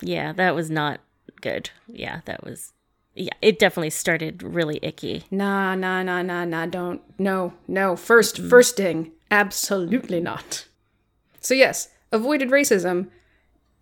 Yeah, 0.00 0.32
that 0.32 0.54
was 0.54 0.70
not 0.70 1.00
good. 1.40 1.70
Yeah, 1.88 2.20
that 2.26 2.44
was. 2.44 2.72
Yeah, 3.14 3.32
it 3.40 3.58
definitely 3.58 3.90
started 3.90 4.42
really 4.42 4.78
icky. 4.82 5.24
Nah, 5.30 5.74
nah, 5.74 6.02
nah, 6.02 6.20
nah, 6.22 6.44
nah. 6.44 6.66
Don't. 6.66 7.00
No, 7.18 7.54
no. 7.66 7.94
1st 7.94 8.48
first 8.50 8.76
ding. 8.76 9.12
Absolutely 9.30 10.20
not. 10.20 10.66
So, 11.40 11.54
yes, 11.54 11.88
avoided 12.12 12.50
racism, 12.50 13.08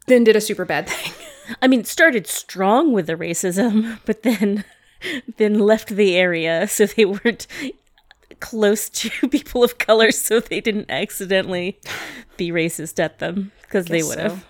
then 0.06 0.24
did 0.24 0.36
a 0.36 0.40
super 0.40 0.64
bad 0.64 0.88
thing. 0.88 1.12
I 1.62 1.68
mean, 1.68 1.84
started 1.84 2.26
strong 2.26 2.92
with 2.92 3.06
the 3.06 3.14
racism, 3.16 4.00
but 4.06 4.22
then 4.22 4.64
then 5.36 5.58
left 5.58 5.88
the 5.88 6.16
area 6.16 6.66
so 6.66 6.86
they 6.86 7.04
weren't 7.04 7.46
close 8.40 8.88
to 8.88 9.28
people 9.28 9.62
of 9.62 9.78
color 9.78 10.10
so 10.10 10.40
they 10.40 10.60
didn't 10.60 10.90
accidentally 10.90 11.78
be 12.36 12.50
racist 12.50 12.98
at 12.98 13.18
them 13.18 13.52
because 13.62 13.86
they 13.86 14.02
would 14.02 14.14
so. 14.14 14.22
have. 14.22 14.46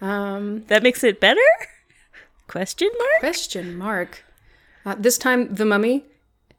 Um, 0.00 0.64
That 0.68 0.82
makes 0.82 1.02
it 1.02 1.20
better? 1.20 1.40
Question 2.46 2.88
mark? 2.98 3.20
question 3.20 3.76
mark. 3.76 4.24
Uh, 4.86 4.94
this 4.98 5.18
time, 5.18 5.52
the 5.54 5.64
mummy, 5.64 6.04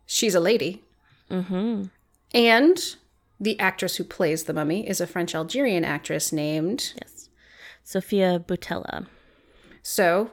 she's 0.05 0.35
a 0.35 0.39
lady. 0.39 0.83
Mm-hmm. 1.31 1.85
And 2.33 2.95
the 3.39 3.59
actress 3.59 3.95
who 3.95 4.03
plays 4.03 4.43
the 4.43 4.53
mummy 4.53 4.87
is 4.87 4.99
a 4.99 5.07
French 5.07 5.33
Algerian 5.33 5.85
actress 5.85 6.31
named, 6.31 6.93
Yes. 7.01 7.29
Sofia 7.83 8.43
Boutella. 8.45 9.07
so, 9.81 10.31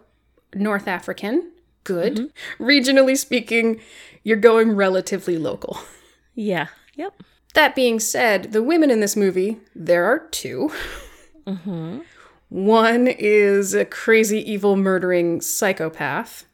North 0.55 0.89
African. 0.89 1.53
Good. 1.85 2.17
Mm-hmm. 2.59 2.65
Regionally 2.65 3.17
speaking, 3.17 3.81
you're 4.25 4.37
going 4.37 4.73
relatively 4.73 5.39
local. 5.39 5.79
Yeah. 6.35 6.67
Yep. 6.97 7.23
That 7.55 7.75
being 7.75 7.99
said, 8.01 8.53
the 8.53 8.63
women 8.63 8.91
in 8.91 9.01
this 9.01 9.17
movie, 9.17 9.59
there 9.75 10.05
are 10.05 10.19
2 10.19 10.71
mm-hmm. 11.47 12.01
One 12.49 13.07
is 13.09 13.73
a 13.73 13.85
crazy, 13.87 14.39
evil, 14.51 14.77
murdering 14.77 15.41
psychopath, 15.41 16.45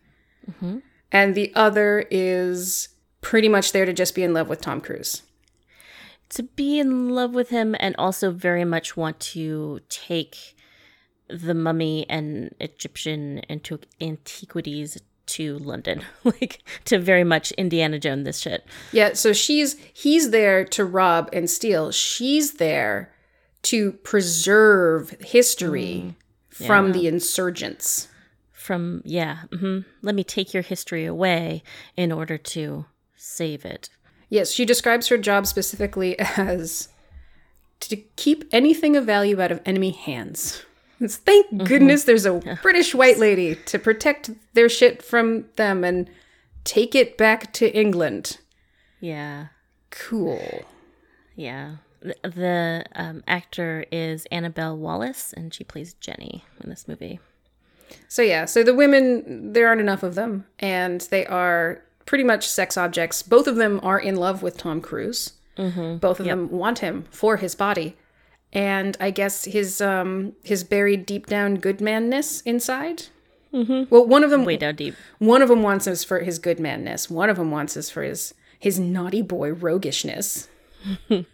mm-hmm. 0.49 0.79
and 1.11 1.35
the 1.35 1.53
other 1.55 2.07
is 2.11 2.89
pretty 3.21 3.49
much 3.49 3.73
there 3.73 3.85
to 3.85 3.93
just 3.93 4.15
be 4.15 4.23
in 4.23 4.33
love 4.33 4.49
with 4.49 4.61
Tom 4.61 4.81
Cruise. 4.81 5.23
To 6.33 6.43
be 6.43 6.79
in 6.79 7.11
love 7.11 7.35
with 7.35 7.51
him 7.51 7.77
and 7.79 7.95
also 7.99 8.31
very 8.31 8.65
much 8.65 8.97
want 8.97 9.21
to 9.21 9.81
take 9.89 10.57
the 11.29 11.55
mummy 11.55 12.07
and 12.09 12.55
Egyptian 12.59 13.43
antiqu- 13.51 13.85
antiquities 14.01 14.99
to 15.27 15.59
London. 15.59 16.03
like 16.25 16.63
to 16.87 16.99
very 16.99 17.25
much 17.25 17.53
Indiana 17.53 17.99
Jones 17.99 18.25
this 18.25 18.39
shit. 18.39 18.67
Yeah, 18.93 19.13
so 19.15 19.33
she's 19.33 19.77
he's 19.93 20.31
there 20.31 20.65
to 20.67 20.85
rob 20.85 21.29
and 21.33 21.49
steal. 21.49 21.91
She's 21.91 22.55
there 22.55 23.13
to 23.63 23.93
preserve 23.93 25.11
history 25.21 26.17
from 26.49 26.93
the 26.93 27.07
insurgents. 27.07 28.09
From 28.53 29.03
yeah, 29.05 29.41
hmm 29.53 29.81
let 30.03 30.15
me 30.15 30.25
take 30.25 30.55
your 30.55 30.63
history 30.63 31.05
away 31.05 31.63
in 31.97 32.13
order 32.13 32.39
to 32.39 32.87
save 33.17 33.65
it. 33.65 33.89
Yes, 34.33 34.51
she 34.51 34.65
describes 34.65 35.09
her 35.09 35.19
job 35.19 35.47
specifically 35.47 36.19
as 36.39 36.89
to 37.81 37.97
keep 38.17 38.47
anything 38.51 38.97
of 38.97 39.05
value 39.05 39.39
out 39.39 39.53
of 39.53 39.61
enemy 39.67 39.91
hands. 39.91 40.65
It's, 41.01 41.19
thank 41.19 41.49
goodness 41.69 42.05
there's 42.05 42.25
a 42.25 42.41
British 42.63 42.95
white 42.95 43.19
lady 43.19 43.57
to 43.67 43.79
protect 43.79 44.31
their 44.55 44.71
shit 44.71 45.03
from 45.03 45.45
them 45.57 45.85
and 45.85 46.09
take 46.65 46.95
it 46.95 47.19
back 47.19 47.53
to 47.55 47.77
England. 47.77 48.39
Yeah. 49.01 49.49
Cool. 49.91 50.65
Yeah. 51.37 51.77
The, 52.01 52.17
the 52.23 52.87
um, 52.95 53.23
actor 53.29 53.85
is 53.93 54.25
Annabelle 54.33 54.79
Wallis, 54.79 55.35
and 55.35 55.53
she 55.53 55.63
plays 55.63 55.93
Jenny 55.95 56.43
in 56.65 56.71
this 56.71 56.89
movie. 56.89 57.21
So 58.09 58.23
yeah, 58.23 58.47
so 58.47 58.63
the 58.63 58.75
women 58.75 59.53
there 59.53 59.69
aren't 59.69 59.83
enough 59.83 60.03
of 60.03 60.15
them, 60.15 60.47
and 60.59 61.03
they 61.11 61.27
are 61.27 61.83
pretty 62.07 62.25
much 62.25 62.49
sex 62.49 62.77
objects. 62.77 63.23
Both 63.23 63.47
of 63.47 63.57
them 63.57 63.81
are 63.83 63.99
in 63.99 64.17
love 64.17 64.43
with 64.43 64.57
Tom 64.57 64.81
Cruise. 64.81 65.33
Mm-hmm. 65.57 65.97
Both 65.97 66.19
of 66.21 66.27
them 66.27 66.51
want 66.51 66.79
him 66.79 67.05
for 67.11 67.37
his 67.37 67.55
body, 67.55 67.97
and 68.53 68.97
I 69.01 69.11
guess 69.11 69.45
his 69.45 69.81
um 69.81 70.33
his 70.45 70.65
buried 70.65 71.05
deep 71.07 71.27
down 71.27 71.57
good 71.57 71.81
manness 71.81 72.41
inside. 72.43 73.05
Mm-hmm. 73.53 73.85
Well, 73.91 74.07
one 74.07 74.25
of 74.25 74.31
them 74.31 74.47
Way 74.47 74.57
down 74.57 74.77
deep. 74.77 74.95
one 75.19 75.43
of 75.43 75.49
them 75.51 75.63
wants 75.63 75.87
us 75.87 76.05
for 76.05 76.21
his 76.21 76.39
good 76.39 76.59
manness. 76.59 77.11
One 77.11 77.29
of 77.29 77.37
them 77.37 77.51
wants 77.51 77.77
us 77.77 77.91
for 77.91 78.03
his 78.03 78.33
his 78.59 78.79
naughty 78.81 79.21
boy 79.23 79.53
roguishness. 79.53 80.49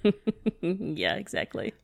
Yeah, 0.61 1.15
exactly. 1.15 1.75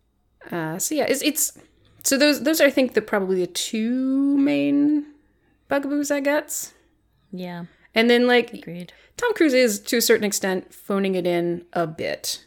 Uh, 0.50 0.79
so 0.79 0.95
yeah, 0.95 1.05
it's, 1.09 1.23
it's 1.23 1.57
so 2.03 2.19
those 2.19 2.43
those 2.43 2.61
are 2.61 2.67
I 2.67 2.71
think 2.71 2.95
the 2.95 3.00
probably 3.03 3.38
the 3.41 3.47
two 3.47 4.37
main 4.37 5.07
bugaboos 5.69 6.11
I 6.11 6.21
gets. 6.21 6.75
Yeah, 7.33 7.64
And 7.95 8.11
then 8.11 8.27
like 8.27 8.53
agreed. 8.53 8.93
Tom 9.17 9.33
Cruise 9.35 9.55
is 9.55 9.79
to 9.81 9.97
a 9.99 10.01
certain 10.03 10.25
extent 10.25 10.75
phoning 10.75 11.15
it 11.15 11.27
in 11.27 11.65
a 11.73 11.87
bit, 11.87 12.45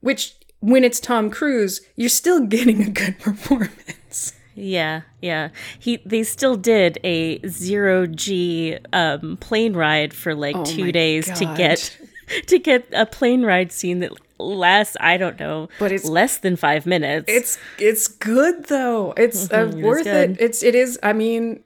which 0.00 0.34
when 0.60 0.84
it's 0.84 0.98
Tom 1.00 1.30
Cruise, 1.30 1.80
you're 1.96 2.08
still 2.08 2.40
getting 2.46 2.82
a 2.82 2.90
good 2.90 3.18
performance. 3.18 4.32
Yeah, 4.54 5.02
yeah. 5.20 5.48
He 5.78 6.02
they 6.04 6.22
still 6.24 6.56
did 6.56 6.98
a 7.04 7.40
zero 7.48 8.06
G 8.06 8.76
um, 8.92 9.36
plane 9.38 9.74
ride 9.74 10.12
for 10.12 10.34
like 10.34 10.56
Oh 10.56 10.64
two 10.64 10.92
days 10.92 11.26
to 11.38 11.44
get 11.56 11.96
to 12.48 12.58
get 12.58 12.86
a 12.92 13.06
plane 13.06 13.44
ride 13.44 13.72
scene 13.72 14.00
that 14.00 14.12
lasts 14.38 14.96
I 15.00 15.16
don't 15.16 15.38
know, 15.40 15.68
But 15.78 15.92
it's- 15.92 16.08
less 16.08 16.38
than 16.38 16.56
five 16.56 16.84
minutes. 16.84 17.24
It's 17.28 17.58
it's 17.78 18.08
good 18.08 18.64
though. 18.66 19.14
It's 19.16 19.50
uh, 19.50 19.68
is 19.68 19.76
worth 19.76 20.06
it. 20.06 20.36
It's 20.40 20.62
it 20.62 20.74
is. 20.74 20.98
I 21.02 21.12
mean, 21.14 21.62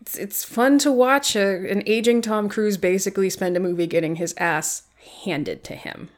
it's 0.00 0.16
it's 0.16 0.44
fun 0.44 0.78
to 0.78 0.92
watch 0.92 1.36
a, 1.36 1.70
an 1.70 1.82
aging 1.86 2.22
Tom 2.22 2.48
Cruise 2.48 2.76
basically 2.76 3.30
spend 3.30 3.56
a 3.56 3.60
movie 3.60 3.86
getting 3.86 4.16
his 4.16 4.34
ass 4.38 4.84
handed 5.24 5.64
to 5.64 5.74
him. 5.74 6.10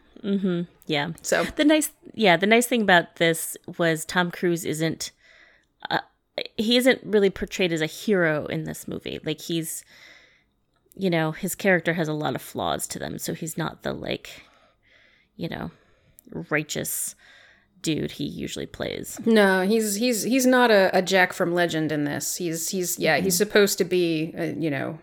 yeah. 0.86 1.12
So 1.22 1.44
The 1.44 1.64
nice, 1.64 1.92
yeah, 2.14 2.36
the 2.36 2.46
nice 2.46 2.66
thing 2.66 2.82
about 2.82 3.16
this 3.16 3.56
was 3.78 4.04
Tom 4.04 4.30
Cruise 4.30 4.64
isn't, 4.64 5.12
uh, 5.90 6.00
he 6.56 6.76
isn't 6.76 7.00
really 7.04 7.30
portrayed 7.30 7.72
as 7.72 7.80
a 7.80 7.86
hero 7.86 8.46
in 8.46 8.64
this 8.64 8.86
movie. 8.86 9.20
Like 9.24 9.40
he's, 9.40 9.84
you 10.94 11.08
know, 11.08 11.32
his 11.32 11.54
character 11.54 11.94
has 11.94 12.08
a 12.08 12.12
lot 12.12 12.34
of 12.34 12.42
flaws 12.42 12.86
to 12.88 12.98
them, 12.98 13.18
so 13.18 13.34
he's 13.34 13.56
not 13.56 13.82
the 13.82 13.92
like, 13.92 14.42
you 15.36 15.48
know, 15.48 15.70
righteous 16.50 17.14
dude 17.82 18.12
he 18.12 18.24
usually 18.24 18.66
plays. 18.66 19.20
no, 19.24 19.62
he's 19.62 19.96
he's 19.96 20.22
he's 20.22 20.46
not 20.46 20.70
a, 20.70 20.90
a 20.96 21.02
Jack 21.02 21.32
from 21.32 21.54
Legend 21.54 21.92
in 21.92 22.04
this. 22.04 22.36
He's 22.36 22.70
he's 22.70 22.98
yeah, 22.98 23.18
he's 23.18 23.36
supposed 23.36 23.78
to 23.78 23.84
be 23.84 24.34
uh, 24.38 24.44
you 24.58 24.70
know. 24.70 24.98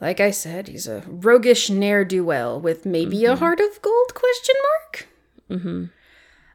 Like 0.00 0.20
I 0.20 0.30
said, 0.30 0.68
he's 0.68 0.86
a 0.86 1.02
roguish 1.06 1.68
ne'er 1.68 2.04
do 2.04 2.24
well 2.24 2.58
with 2.58 2.86
maybe 2.86 3.26
a 3.26 3.36
heart 3.36 3.60
of 3.60 3.82
gold? 3.82 4.14
Question 4.14 4.54
mark. 4.62 5.08
Mm-hmm. 5.50 5.84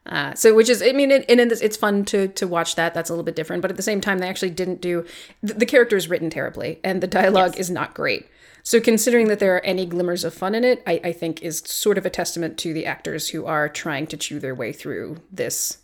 Uh, 0.08 0.34
so, 0.34 0.56
which 0.56 0.70
is, 0.70 0.82
I 0.82 0.94
mean, 0.94 1.12
it, 1.12 1.26
and 1.30 1.40
it's, 1.40 1.62
it's 1.62 1.78
fun 1.78 2.06
to 2.06 2.30
to 2.30 2.48
watch 2.48 2.76
that. 2.76 2.94
That's 2.94 3.10
a 3.10 3.14
little 3.14 3.26
bit 3.26 3.36
different, 3.36 3.62
but 3.62 3.70
at 3.70 3.78
the 3.78 3.84
same 3.84 4.02
time, 4.02 4.20
they 4.20 4.30
actually 4.30 4.52
didn't 4.52 4.82
do. 4.82 5.06
The, 5.44 5.54
the 5.54 5.66
character 5.66 5.98
is 5.98 6.08
written 6.08 6.30
terribly, 6.30 6.80
and 6.84 7.02
the 7.02 7.08
dialogue 7.08 7.58
is 7.58 7.70
not 7.70 7.94
great. 7.94 8.28
So, 8.70 8.82
considering 8.82 9.30
that 9.30 9.40
there 9.40 9.56
are 9.56 9.64
any 9.64 9.86
glimmers 9.86 10.26
of 10.26 10.34
fun 10.34 10.54
in 10.54 10.66
it, 10.66 10.84
I, 10.86 11.00
I 11.02 11.12
think 11.14 11.42
is 11.42 11.60
sort 11.66 11.98
of 11.98 12.06
a 12.06 12.10
testament 12.10 12.58
to 12.58 12.74
the 12.74 12.86
actors 12.86 13.30
who 13.30 13.46
are 13.46 13.70
trying 13.70 14.08
to 14.08 14.18
chew 14.18 14.42
their 14.42 14.54
way 14.54 14.74
through 14.74 15.22
this 15.32 15.78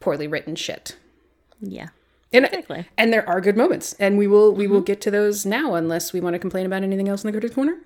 poorly 0.00 0.26
written 0.26 0.56
shit. 0.56 0.96
Yeah. 1.60 1.88
And, 2.32 2.46
Exactly. 2.46 2.86
and 2.96 3.12
there 3.12 3.28
are 3.28 3.42
good 3.42 3.58
moments, 3.58 3.92
and 4.00 4.16
we 4.16 4.26
will 4.26 4.54
we 4.54 4.66
will 4.66 4.80
get 4.80 5.02
to 5.02 5.10
those 5.10 5.44
now, 5.44 5.74
unless 5.74 6.14
we 6.14 6.20
want 6.20 6.32
to 6.32 6.38
complain 6.38 6.64
about 6.64 6.82
anything 6.82 7.06
else 7.06 7.22
in 7.22 7.28
the 7.28 7.32
critics 7.32 7.54
corner. 7.54 7.76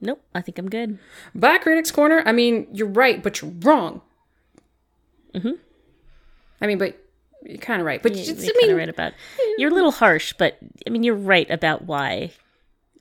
Nope, 0.00 0.22
I 0.34 0.40
think 0.40 0.58
I'm 0.58 0.70
good. 0.70 0.98
By 1.34 1.58
critics 1.58 1.90
corner, 1.90 2.22
I 2.24 2.32
mean 2.32 2.66
you're 2.72 2.88
right, 2.88 3.22
but 3.22 3.42
you're 3.42 3.50
wrong. 3.60 4.00
Mm-hmm. 5.34 5.52
I 6.62 6.66
mean, 6.66 6.78
but 6.78 6.98
you're 7.44 7.58
kind 7.58 7.82
of 7.82 7.86
right. 7.86 8.02
But 8.02 8.14
You- 8.14 8.22
it's- 8.22 8.42
You're 8.42 8.54
I 8.54 8.56
mean, 8.56 8.60
kind 8.68 8.72
of 8.72 8.78
right 8.78 8.88
about. 8.88 9.12
You're 9.58 9.70
a 9.70 9.74
little 9.74 9.92
harsh, 9.92 10.32
but 10.38 10.56
I 10.86 10.88
mean, 10.90 11.02
you're 11.02 11.14
right 11.14 11.50
about 11.50 11.82
why. 11.84 12.32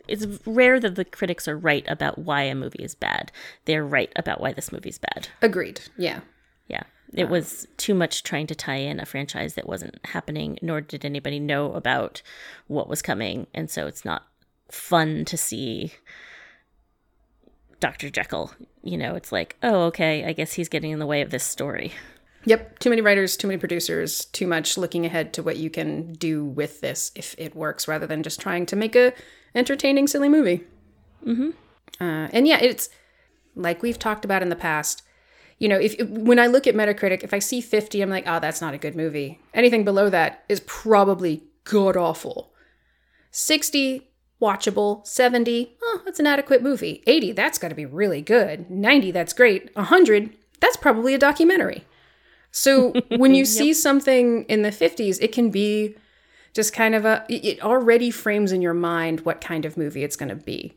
It's 0.10 0.26
rare 0.46 0.80
that 0.80 0.96
the 0.96 1.06
critics 1.06 1.48
are 1.48 1.58
right 1.58 1.86
about 1.88 2.18
why 2.18 2.44
a 2.44 2.56
movie 2.56 2.84
is 2.84 2.96
bad. 2.96 3.32
They're 3.66 3.86
right 3.86 4.12
about 4.16 4.42
why 4.42 4.54
this 4.54 4.72
movie's 4.72 4.98
bad. 4.98 5.30
agreed. 5.42 5.82
Yeah. 5.98 6.22
Yeah. 6.68 6.84
It 7.14 7.30
was 7.30 7.68
too 7.78 7.96
much 7.96 8.24
trying 8.24 8.46
to 8.48 8.56
tie 8.56 8.76
in 8.76 9.00
a 9.00 9.06
franchise 9.06 9.56
that 9.56 9.68
wasn't 9.68 9.98
happening, 10.06 10.60
nor 10.62 10.80
did 10.82 11.04
anybody 11.04 11.40
know 11.40 11.74
about 11.74 12.22
what 12.68 12.88
was 12.88 13.02
coming. 13.02 13.48
And 13.54 13.70
so 13.70 13.88
it's 13.88 14.06
not 14.06 14.28
fun 14.72 15.26
to 15.26 15.36
see 15.38 15.94
Dr. 17.80 18.10
Jekyll. 18.12 18.52
You 18.84 18.98
know, 18.98 19.16
it's 19.16 19.32
like, 19.32 19.58
oh, 19.64 19.86
okay, 19.86 20.26
I 20.26 20.34
guess 20.34 20.54
he's 20.54 20.70
getting 20.70 20.92
in 20.92 21.00
the 21.00 21.08
way 21.08 21.22
of 21.22 21.32
this 21.32 21.44
story. 21.44 21.94
Yep. 22.46 22.80
Too 22.80 22.90
many 22.90 23.02
writers, 23.02 23.36
too 23.36 23.48
many 23.48 23.58
producers, 23.58 24.26
too 24.26 24.48
much 24.48 24.78
looking 24.78 25.06
ahead 25.06 25.34
to 25.34 25.44
what 25.44 25.58
you 25.58 25.70
can 25.70 26.14
do 26.14 26.46
with 26.46 26.80
this 26.82 27.12
if 27.16 27.36
it 27.38 27.56
works, 27.56 27.88
rather 27.88 28.08
than 28.08 28.24
just 28.24 28.40
trying 28.40 28.66
to 28.68 28.76
make 28.76 28.96
a 28.96 29.14
entertaining, 29.56 30.08
silly 30.08 30.30
movie. 30.30 30.64
Mm-hmm. 31.26 31.50
Uh, 32.02 32.28
and 32.32 32.48
yeah, 32.48 32.60
it's 32.60 32.90
like 33.56 33.82
we've 33.82 34.00
talked 34.00 34.26
about 34.26 34.42
in 34.42 34.50
the 34.50 34.56
past. 34.56 35.04
You 35.58 35.68
know, 35.68 35.78
if 35.78 36.00
when 36.08 36.40
I 36.40 36.48
look 36.48 36.68
at 36.68 36.76
Metacritic, 36.76 37.24
if 37.24 37.34
I 37.34 37.40
see 37.40 37.60
50, 37.60 38.02
I'm 38.02 38.10
like, 38.10 38.24
oh, 38.26 38.40
that's 38.40 38.62
not 38.62 38.74
a 38.74 38.78
good 38.78 38.96
movie. 38.96 39.40
Anything 39.54 39.84
below 39.84 40.10
that 40.10 40.46
is 40.48 40.62
probably 40.62 41.44
god 41.66 41.98
awful. 41.98 42.54
60, 43.32 44.10
watchable. 44.42 45.06
70, 45.06 45.76
oh, 45.82 46.02
that's 46.06 46.20
an 46.20 46.28
adequate 46.28 46.64
movie. 46.64 47.04
80, 47.06 47.34
that's 47.34 47.58
got 47.58 47.70
to 47.70 47.76
be 47.76 47.86
really 47.86 48.22
good. 48.22 48.70
90, 48.70 49.12
that's 49.12 49.34
great. 49.34 49.76
100, 49.76 50.34
that's 50.62 50.78
probably 50.78 51.14
a 51.14 51.20
documentary. 51.20 51.86
So 52.52 52.94
when 53.18 53.36
you 53.36 53.46
see 53.58 53.74
something 53.74 54.46
in 54.46 54.62
the 54.62 54.70
50s, 54.70 55.22
it 55.22 55.32
can 55.32 55.50
be 55.52 55.96
just 56.54 56.74
kind 56.74 56.96
of 56.96 57.06
a, 57.06 57.26
it 57.30 57.62
already 57.62 58.12
frames 58.12 58.52
in 58.52 58.62
your 58.62 58.74
mind 58.74 59.22
what 59.22 59.42
kind 59.42 59.66
of 59.66 59.78
movie 59.78 60.04
it's 60.04 60.16
going 60.16 60.30
to 60.30 60.36
be. 60.36 60.76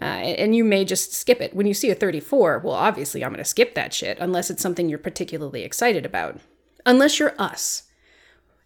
Uh, 0.00 0.04
and 0.04 0.54
you 0.54 0.62
may 0.62 0.84
just 0.84 1.14
skip 1.14 1.40
it. 1.40 1.54
When 1.54 1.66
you 1.66 1.72
see 1.72 1.90
a 1.90 1.94
34, 1.94 2.58
well, 2.58 2.74
obviously 2.74 3.24
I'm 3.24 3.30
going 3.30 3.38
to 3.38 3.44
skip 3.44 3.74
that 3.74 3.94
shit 3.94 4.18
unless 4.20 4.50
it's 4.50 4.62
something 4.62 4.88
you're 4.88 4.98
particularly 4.98 5.62
excited 5.62 6.04
about. 6.04 6.38
Unless 6.84 7.18
you're 7.18 7.34
us. 7.38 7.84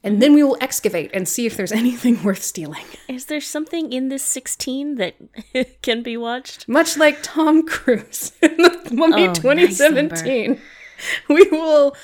And 0.03 0.21
then 0.23 0.33
we 0.33 0.43
will 0.43 0.57
excavate 0.61 1.11
and 1.13 1.29
see 1.29 1.47
if 1.47 1.57
there's 1.57 1.73
anything 1.83 2.23
worth 2.23 2.43
stealing. 2.43 2.85
Is 3.09 3.27
there 3.27 3.41
something 3.41 3.93
in 3.93 4.09
this 4.09 4.25
16 4.25 4.97
that 4.97 5.15
can 5.83 6.03
be 6.03 6.17
watched? 6.17 6.69
Much 6.69 6.97
like 6.97 7.19
Tom 7.23 7.67
Cruise 7.67 8.33
in 8.43 8.57
the 8.57 8.91
Mummy 8.93 9.25
Oh, 9.25 9.27
nice 9.29 9.37
2017, 9.39 10.61
we 11.29 11.49
will 11.51 11.95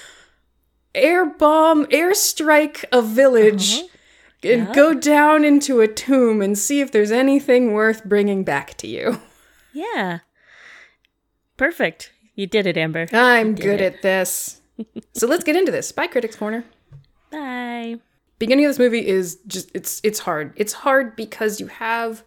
air 0.95 1.27
bomb, 1.27 1.85
airstrike 1.87 2.85
a 2.93 3.03
village 3.03 3.83
and 4.53 4.75
go 4.75 4.95
down 4.95 5.45
into 5.45 5.81
a 5.81 5.89
tomb 5.89 6.41
and 6.43 6.57
see 6.59 6.81
if 6.81 6.91
there's 6.93 7.11
anything 7.11 7.73
worth 7.73 8.05
bringing 8.05 8.45
back 8.45 8.75
to 8.79 8.87
you. 8.87 9.21
Yeah. 9.73 10.21
Perfect. 11.57 12.13
You 12.35 12.47
did 12.47 12.67
it, 12.67 12.77
Amber. 12.77 13.07
I'm 13.13 13.55
good 13.55 13.81
at 13.81 14.03
this. 14.03 14.61
so 15.15 15.27
let's 15.27 15.45
get 15.45 15.57
into 15.57 15.73
this. 15.73 15.93
Bye, 15.93 16.07
Critics 16.07 16.37
Corner. 16.37 16.65
Bye. 17.31 17.97
beginning 18.39 18.65
of 18.65 18.71
this 18.71 18.79
movie 18.79 19.07
is 19.07 19.39
just 19.47 19.71
it's 19.75 20.01
it's 20.05 20.21
hard. 20.21 20.53
It's 20.57 20.73
hard 20.73 21.17
because 21.17 21.61
you 21.61 21.67
have 21.67 22.23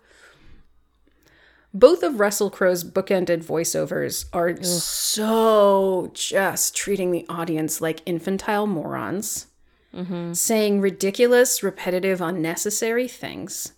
both 1.74 2.02
of 2.02 2.20
Russell 2.20 2.50
Crowe's 2.50 2.84
bookended 2.84 3.44
voiceovers 3.44 4.26
are 4.34 4.62
so 4.64 6.10
just 6.14 6.76
treating 6.76 7.12
the 7.12 7.26
audience 7.30 7.80
like 7.80 8.02
infantile 8.08 8.66
morons, 8.66 9.46
Mm-hmm. 9.94 10.34
saying 10.34 10.82
ridiculous, 10.82 11.64
repetitive, 11.64 12.22
unnecessary 12.22 13.08
things, 13.08 13.74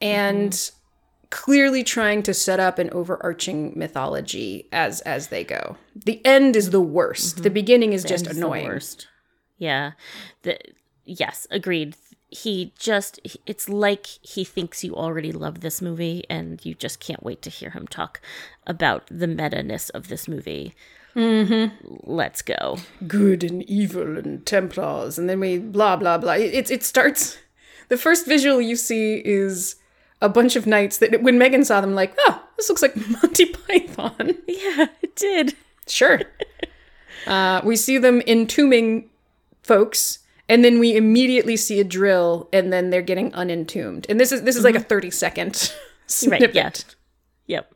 and 0.00 0.70
clearly 1.30 1.82
trying 1.82 2.22
to 2.24 2.34
set 2.34 2.60
up 2.60 2.78
an 2.78 2.90
overarching 2.90 3.72
mythology 3.76 4.68
as 4.72 5.00
as 5.02 5.28
they 5.28 5.44
go. 5.44 5.76
The 5.94 6.24
end 6.26 6.56
is 6.56 6.70
the 6.70 6.80
worst. 6.80 7.36
The 7.36 7.42
mm-hmm. 7.42 7.54
beginning 7.54 7.92
is 7.92 8.04
just 8.04 8.26
the 8.26 8.32
annoying. 8.32 8.66
worst. 8.66 9.08
Yeah. 9.58 9.92
The 10.42 10.58
yes, 11.04 11.46
agreed. 11.50 11.96
He 12.28 12.72
just 12.78 13.20
it's 13.46 13.68
like 13.68 14.06
he 14.06 14.44
thinks 14.44 14.84
you 14.84 14.94
already 14.94 15.32
love 15.32 15.60
this 15.60 15.82
movie 15.82 16.24
and 16.30 16.64
you 16.64 16.74
just 16.74 17.00
can't 17.00 17.22
wait 17.22 17.42
to 17.42 17.50
hear 17.50 17.70
him 17.70 17.88
talk 17.88 18.20
about 18.66 19.04
the 19.10 19.26
meta-ness 19.26 19.90
of 19.90 20.08
this 20.08 20.28
movie. 20.28 20.74
Mm-hmm. 21.16 21.94
Let's 22.04 22.42
go. 22.42 22.78
good 23.06 23.42
and 23.42 23.62
evil 23.64 24.16
and 24.16 24.44
Templars, 24.46 25.18
and 25.18 25.28
then 25.28 25.40
we 25.40 25.58
blah 25.58 25.96
blah 25.96 26.18
blah. 26.18 26.34
It 26.34 26.70
it, 26.70 26.82
starts. 26.84 27.38
The 27.88 27.96
first 27.96 28.26
visual 28.26 28.60
you 28.60 28.76
see 28.76 29.16
is 29.24 29.76
a 30.20 30.28
bunch 30.28 30.54
of 30.54 30.66
knights 30.66 30.98
that 30.98 31.22
when 31.22 31.38
Megan 31.38 31.64
saw 31.64 31.80
them, 31.80 31.94
like, 31.94 32.14
oh, 32.20 32.42
this 32.56 32.68
looks 32.68 32.82
like 32.82 32.96
Monty 33.08 33.46
Python. 33.46 34.36
Yeah, 34.46 34.86
it 35.02 35.16
did. 35.16 35.56
Sure. 35.88 36.20
uh, 37.26 37.60
we 37.64 37.74
see 37.74 37.98
them 37.98 38.22
entombing 38.26 39.10
folks, 39.62 40.20
and 40.48 40.64
then 40.64 40.78
we 40.78 40.96
immediately 40.96 41.56
see 41.56 41.80
a 41.80 41.84
drill, 41.84 42.48
and 42.52 42.72
then 42.72 42.90
they're 42.90 43.02
getting 43.02 43.32
unentombed. 43.32 44.06
And 44.08 44.20
this 44.20 44.30
is 44.30 44.42
this 44.42 44.56
is 44.56 44.64
like 44.64 44.76
a 44.76 44.80
thirty 44.80 45.10
second 45.10 45.72
snippet. 46.06 46.54
Right, 46.54 46.54
yeah. 46.54 46.70
Yep. 47.46 47.74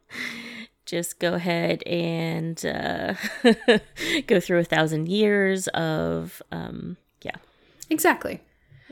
Just 0.86 1.18
go 1.18 1.34
ahead 1.34 1.82
and 1.84 2.64
uh, 2.66 3.14
go 4.26 4.40
through 4.40 4.58
a 4.58 4.64
thousand 4.64 5.08
years 5.08 5.66
of, 5.68 6.42
um, 6.52 6.96
yeah. 7.22 7.36
Exactly. 7.90 8.40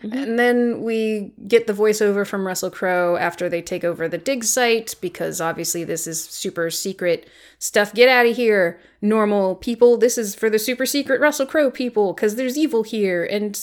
And 0.03 0.37
then 0.37 0.83
we 0.83 1.33
get 1.47 1.69
the 1.69 1.73
voiceover 1.73 2.27
from 2.27 2.45
Russell 2.45 2.71
Crowe 2.73 3.17
after 3.17 3.49
they 3.49 3.63
take 3.63 3.85
over 3.85 4.09
the 4.09 4.19
dig 4.19 4.43
site 4.43 4.97
because 5.01 5.41
obviously 5.41 5.85
this 5.85 6.09
is 6.09 6.25
super 6.25 6.71
secret 6.71 7.29
stuff. 7.61 7.95
Get 7.95 8.09
out 8.09 8.27
of 8.27 8.35
here, 8.35 8.81
normal 9.01 9.55
people. 9.55 9.97
This 9.97 10.19
is 10.19 10.35
for 10.35 10.51
the 10.51 10.59
super 10.59 10.87
secret 10.87 11.21
Russell 11.21 11.47
Crowe 11.47 11.71
people 11.71 12.15
because 12.15 12.35
there's 12.35 12.59
evil 12.59 12.83
here 12.83 13.25
and 13.25 13.57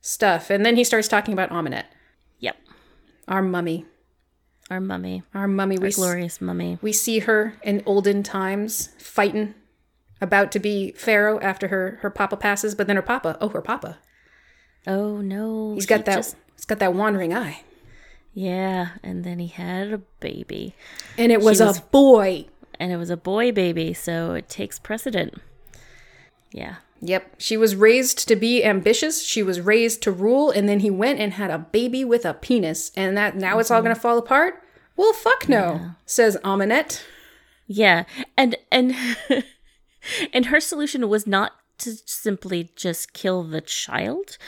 stuff. 0.00 0.48
And 0.48 0.64
then 0.64 0.76
he 0.76 0.84
starts 0.84 1.08
talking 1.08 1.34
about 1.34 1.50
Ahmanet, 1.50 1.84
Yep. 2.38 2.56
our 3.28 3.42
mummy. 3.42 3.84
Our 4.72 4.80
mummy. 4.80 5.22
Our 5.34 5.46
mummy. 5.48 5.76
We, 5.76 5.88
s- 5.88 5.96
Glorious 5.96 6.40
mummy. 6.40 6.78
we 6.80 6.92
see 6.94 7.18
her 7.20 7.54
in 7.62 7.82
olden 7.84 8.22
times 8.22 8.88
fighting, 8.98 9.54
about 10.18 10.50
to 10.52 10.58
be 10.58 10.92
pharaoh 10.92 11.38
after 11.40 11.68
her 11.68 11.98
her 12.00 12.08
papa 12.08 12.38
passes. 12.38 12.74
But 12.74 12.86
then 12.86 12.96
her 12.96 13.02
papa, 13.02 13.36
oh 13.38 13.50
her 13.50 13.60
papa, 13.60 13.98
Oh, 14.86 15.18
no. 15.20 15.74
he's 15.74 15.84
got 15.84 16.06
that. 16.06 16.16
just- 16.16 16.36
he's 16.56 16.64
got 16.64 16.78
that 16.78 16.94
wandering 16.94 17.34
eye, 17.34 17.60
yeah, 18.32 18.92
and 19.02 19.24
then 19.24 19.38
he 19.40 19.48
had 19.48 19.92
a 19.92 19.98
baby. 20.20 20.74
and 21.18 21.30
it 21.30 21.42
was, 21.42 21.60
was- 21.60 21.78
a 21.78 21.82
boy. 21.82 22.46
and 22.80 22.90
it 22.92 22.96
was 22.96 23.10
a 23.10 23.16
boy 23.18 23.52
baby, 23.52 23.92
so 23.92 24.32
it 24.32 24.48
takes 24.48 24.78
precedent. 24.78 25.34
Yeah. 26.50 26.76
Yep. 27.04 27.34
She 27.38 27.56
was 27.56 27.74
raised 27.74 28.28
to 28.28 28.36
be 28.36 28.62
ambitious. 28.64 29.22
She 29.24 29.42
was 29.42 29.60
raised 29.60 30.02
to 30.04 30.12
rule, 30.12 30.50
and 30.50 30.68
then 30.68 30.80
he 30.80 30.90
went 30.90 31.18
and 31.18 31.32
had 31.32 31.50
a 31.50 31.58
baby 31.58 32.04
with 32.04 32.24
a 32.24 32.32
penis, 32.32 32.92
and 32.96 33.16
that 33.18 33.34
now 33.36 33.58
it's 33.58 33.70
all 33.70 33.78
mm-hmm. 33.80 33.88
gonna 33.88 33.94
fall 34.00 34.18
apart. 34.18 34.61
Well, 34.96 35.12
fuck 35.12 35.48
no, 35.48 35.92
says 36.06 36.36
Ahmanet. 36.44 37.02
Yeah. 37.66 38.04
And 38.36 38.56
and 38.70 38.94
and 40.32 40.46
her 40.46 40.60
solution 40.60 41.08
was 41.08 41.26
not 41.26 41.52
to 41.78 41.94
simply 42.06 42.70
just 42.76 43.12
kill 43.12 43.42
the 43.42 43.60
child, 43.60 44.38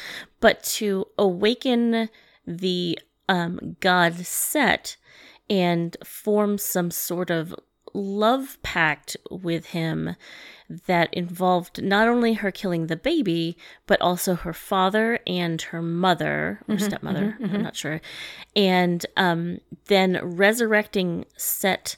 but 0.40 0.62
to 0.62 1.06
awaken 1.18 2.08
the 2.46 2.98
um 3.28 3.76
god 3.80 4.14
Set 4.26 4.96
and 5.48 5.96
form 6.04 6.58
some 6.58 6.90
sort 6.90 7.30
of 7.30 7.54
love 7.94 8.58
pact 8.62 9.16
with 9.30 9.66
him 9.66 10.16
that 10.86 11.12
involved 11.14 11.82
not 11.82 12.08
only 12.08 12.32
her 12.34 12.50
killing 12.50 12.86
the 12.88 12.96
baby, 12.96 13.56
but 13.86 14.00
also 14.00 14.34
her 14.34 14.52
father 14.52 15.18
and 15.26 15.62
her 15.62 15.80
mother 15.80 16.60
or 16.68 16.78
stepmother, 16.78 17.38
I'm 17.40 17.62
not 17.62 17.76
sure, 17.76 18.00
and 18.56 19.04
um, 19.16 19.58
then 19.86 20.18
resurrecting 20.22 21.24
Set 21.36 21.96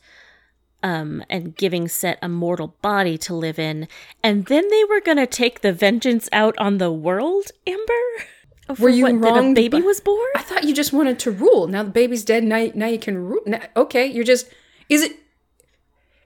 um, 0.82 1.24
and 1.30 1.56
giving 1.56 1.88
Set 1.88 2.18
a 2.20 2.28
mortal 2.28 2.76
body 2.82 3.16
to 3.18 3.34
live 3.34 3.58
in, 3.58 3.88
and 4.22 4.46
then 4.46 4.68
they 4.68 4.84
were 4.84 5.00
gonna 5.00 5.26
take 5.26 5.60
the 5.62 5.72
vengeance 5.72 6.28
out 6.32 6.56
on 6.58 6.78
the 6.78 6.92
world. 6.92 7.52
Amber, 7.66 8.74
For 8.74 8.82
Were 8.82 8.88
you 8.90 9.04
what, 9.04 9.20
that 9.22 9.44
a 9.44 9.54
baby 9.54 9.80
by- 9.80 9.86
was 9.86 10.00
born? 10.00 10.28
I 10.34 10.42
thought 10.42 10.64
you 10.64 10.74
just 10.74 10.92
wanted 10.92 11.18
to 11.20 11.30
rule. 11.30 11.68
Now 11.68 11.84
the 11.84 11.90
baby's 11.90 12.24
dead. 12.24 12.44
Now, 12.44 12.68
now 12.74 12.86
you 12.86 12.98
can 12.98 13.16
rule. 13.16 13.42
Now, 13.46 13.60
okay, 13.76 14.06
you're 14.06 14.24
just. 14.24 14.48
Is 14.88 15.02
it? 15.02 15.16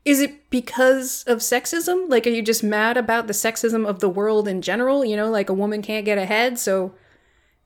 Is 0.04 0.20
it 0.20 0.48
because 0.50 1.24
of 1.26 1.38
sexism? 1.38 2.08
Like, 2.08 2.26
are 2.26 2.30
you 2.30 2.42
just 2.42 2.62
mad 2.62 2.96
about 2.96 3.26
the 3.26 3.32
sexism 3.32 3.86
of 3.86 4.00
the 4.00 4.08
world 4.08 4.48
in 4.48 4.62
general? 4.62 5.04
You 5.04 5.16
know, 5.16 5.30
like 5.30 5.50
a 5.50 5.54
woman 5.54 5.82
can't 5.82 6.06
get 6.06 6.16
ahead, 6.16 6.58
so 6.58 6.94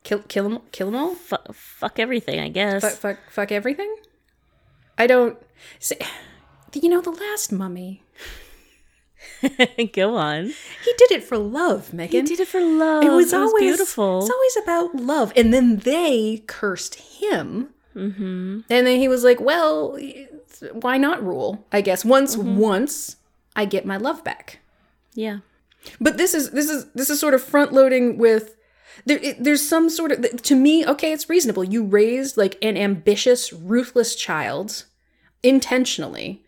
kill, 0.02 0.20
kill 0.20 0.48
them, 0.48 0.58
kill 0.72 0.90
them 0.90 0.96
all. 1.00 1.14
Fu- 1.14 1.52
fuck 1.52 1.98
everything, 1.98 2.40
I 2.40 2.48
guess. 2.48 2.82
fuck, 2.82 2.94
fuck, 2.94 3.18
fuck 3.30 3.52
everything. 3.52 3.94
I 4.98 5.06
don't. 5.06 5.38
See, 5.78 5.96
you 6.74 6.88
know, 6.88 7.00
the 7.00 7.10
last 7.10 7.52
mummy, 7.52 8.02
Go 9.92 10.16
on. 10.16 10.46
he 10.84 10.92
did 10.98 11.12
it 11.12 11.24
for 11.24 11.38
love, 11.38 11.92
Megan. 11.92 12.26
He 12.26 12.34
did 12.34 12.40
it 12.40 12.48
for 12.48 12.60
love. 12.60 13.04
it 13.04 13.10
was 13.10 13.32
always 13.32 13.62
beautiful. 13.62 14.20
It's 14.20 14.30
always 14.30 14.56
about 14.62 14.96
love, 14.96 15.32
and 15.36 15.52
then 15.52 15.76
they 15.78 16.42
cursed 16.46 16.96
him, 16.96 17.68
mm-hmm. 17.94 18.60
and 18.68 18.86
then 18.86 18.98
he 18.98 19.08
was 19.08 19.24
like, 19.24 19.40
"Well, 19.40 19.98
why 20.72 20.98
not 20.98 21.24
rule? 21.24 21.64
I 21.72 21.80
guess 21.80 22.04
once, 22.04 22.36
mm-hmm. 22.36 22.56
once 22.56 23.16
I 23.56 23.64
get 23.64 23.86
my 23.86 23.96
love 23.96 24.24
back." 24.24 24.60
yeah. 25.14 25.38
But 26.00 26.16
this 26.16 26.34
is 26.34 26.50
this 26.50 26.68
is 26.68 26.86
this 26.92 27.10
is 27.10 27.20
sort 27.20 27.34
of 27.34 27.42
front 27.42 27.72
loading 27.72 28.18
with 28.18 28.56
there. 29.04 29.18
It, 29.18 29.42
there's 29.42 29.66
some 29.66 29.90
sort 29.90 30.12
of 30.12 30.42
to 30.42 30.54
me. 30.54 30.86
Okay, 30.86 31.12
it's 31.12 31.28
reasonable. 31.28 31.64
You 31.64 31.84
raised 31.84 32.36
like 32.36 32.56
an 32.62 32.76
ambitious, 32.76 33.52
ruthless 33.52 34.14
child 34.14 34.84
intentionally, 35.42 36.44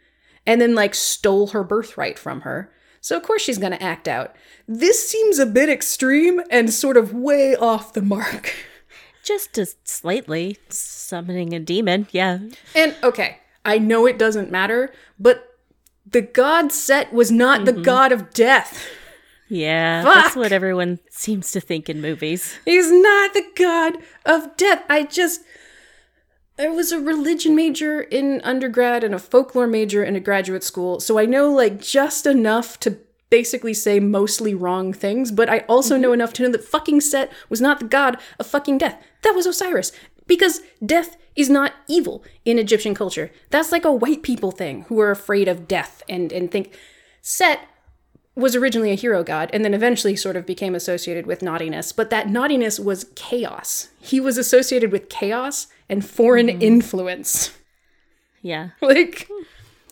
and 0.47 0.61
then 0.61 0.75
like 0.75 0.95
stole 0.95 1.49
her 1.49 1.63
birthright 1.63 2.19
from 2.19 2.43
her. 2.43 2.73
So 3.01 3.17
of 3.17 3.23
course 3.23 3.43
she's 3.43 3.59
gonna 3.59 3.77
act 3.77 4.09
out. 4.09 4.35
This 4.67 5.09
seems 5.09 5.39
a 5.39 5.47
bit 5.47 5.69
extreme 5.69 6.41
and 6.51 6.73
sort 6.73 6.97
of 6.97 7.13
way 7.13 7.55
off 7.55 7.93
the 7.93 8.03
mark. 8.03 8.55
Just 9.23 9.59
as 9.59 9.77
slightly 9.85 10.57
summoning 10.69 11.53
a 11.53 11.61
demon. 11.61 12.07
Yeah. 12.11 12.39
And 12.75 12.95
okay, 13.03 13.39
I 13.67 13.79
know 13.79 14.07
it 14.07 14.19
doesn't 14.19 14.51
matter, 14.51 14.93
but 15.19 15.59
the 16.07 16.23
god 16.23 16.73
Set 16.73 17.13
was 17.13 17.33
not 17.33 17.65
the 17.65 17.73
mm-hmm. 17.73 17.83
god 17.83 18.13
of 18.13 18.33
death. 18.33 18.89
Yeah. 19.49 20.03
That's 20.03 20.37
what 20.37 20.53
everyone 20.53 21.01
seems 21.11 21.51
to 21.53 21.61
think 21.61 21.89
in 21.89 22.01
movies. 22.01 22.59
He's 22.65 22.91
not 22.91 23.35
the 23.35 23.45
god 23.57 23.99
of 24.25 24.57
death. 24.57 24.85
I 24.89 25.05
just. 25.05 25.43
I 26.59 26.69
was 26.69 26.91
a 26.91 26.99
religion 26.99 27.55
major 27.55 28.01
in 28.01 28.41
undergrad 28.43 29.05
and 29.05 29.15
a 29.15 29.19
folklore 29.19 29.67
major 29.67 30.03
in 30.03 30.17
a 30.17 30.21
graduate 30.21 30.65
school, 30.65 31.01
so 31.01 31.19
I 31.19 31.27
know 31.27 31.53
like 31.53 31.83
just 31.83 32.25
enough 32.25 32.81
to 32.81 32.99
basically 33.29 33.75
say 33.75 34.01
mostly 34.01 34.55
wrong 34.55 34.93
things, 34.95 35.31
but 35.31 35.51
I 35.51 35.59
also 35.69 35.99
know 35.99 36.09
mm-hmm. 36.09 36.15
enough 36.15 36.33
to 36.35 36.45
know 36.45 36.53
that 36.53 36.65
fucking 36.65 37.03
Set 37.03 37.31
was 37.51 37.61
not 37.61 37.81
the 37.81 37.85
god 37.85 38.17
of 38.39 38.47
fucking 38.47 38.79
death. 38.79 39.03
That 39.23 39.35
was 39.35 39.45
Osiris. 39.45 39.93
Because 40.27 40.61
death 40.85 41.17
is 41.35 41.51
not 41.51 41.75
evil 41.87 42.25
in 42.45 42.59
Egyptian 42.59 42.95
culture. 42.95 43.31
That's 43.51 43.73
like 43.73 43.85
a 43.85 43.93
white 43.93 44.23
people 44.23 44.51
thing 44.51 44.83
who 44.83 44.99
are 45.01 45.11
afraid 45.11 45.49
of 45.49 45.69
death 45.69 46.03
and, 46.09 46.33
and 46.33 46.51
think 46.51 46.75
Set 47.23 47.69
was 48.37 48.55
originally 48.55 48.93
a 48.93 48.97
hero 48.97 49.25
god 49.25 49.51
and 49.53 49.65
then 49.65 49.75
eventually 49.75 50.15
sort 50.15 50.37
of 50.37 50.47
became 50.47 50.75
associated 50.75 51.27
with 51.27 51.43
naughtiness, 51.43 51.91
but 51.91 52.11
that 52.11 52.29
naughtiness 52.29 52.79
was 52.79 53.11
chaos. 53.17 53.89
He 54.01 54.21
was 54.21 54.39
associated 54.39 54.93
with 54.93 55.09
chaos 55.09 55.67
and 55.89 56.05
foreign 56.05 56.47
mm-hmm. 56.47 56.63
influence. 56.63 57.57
Yeah. 58.43 58.71
Like, 58.81 59.29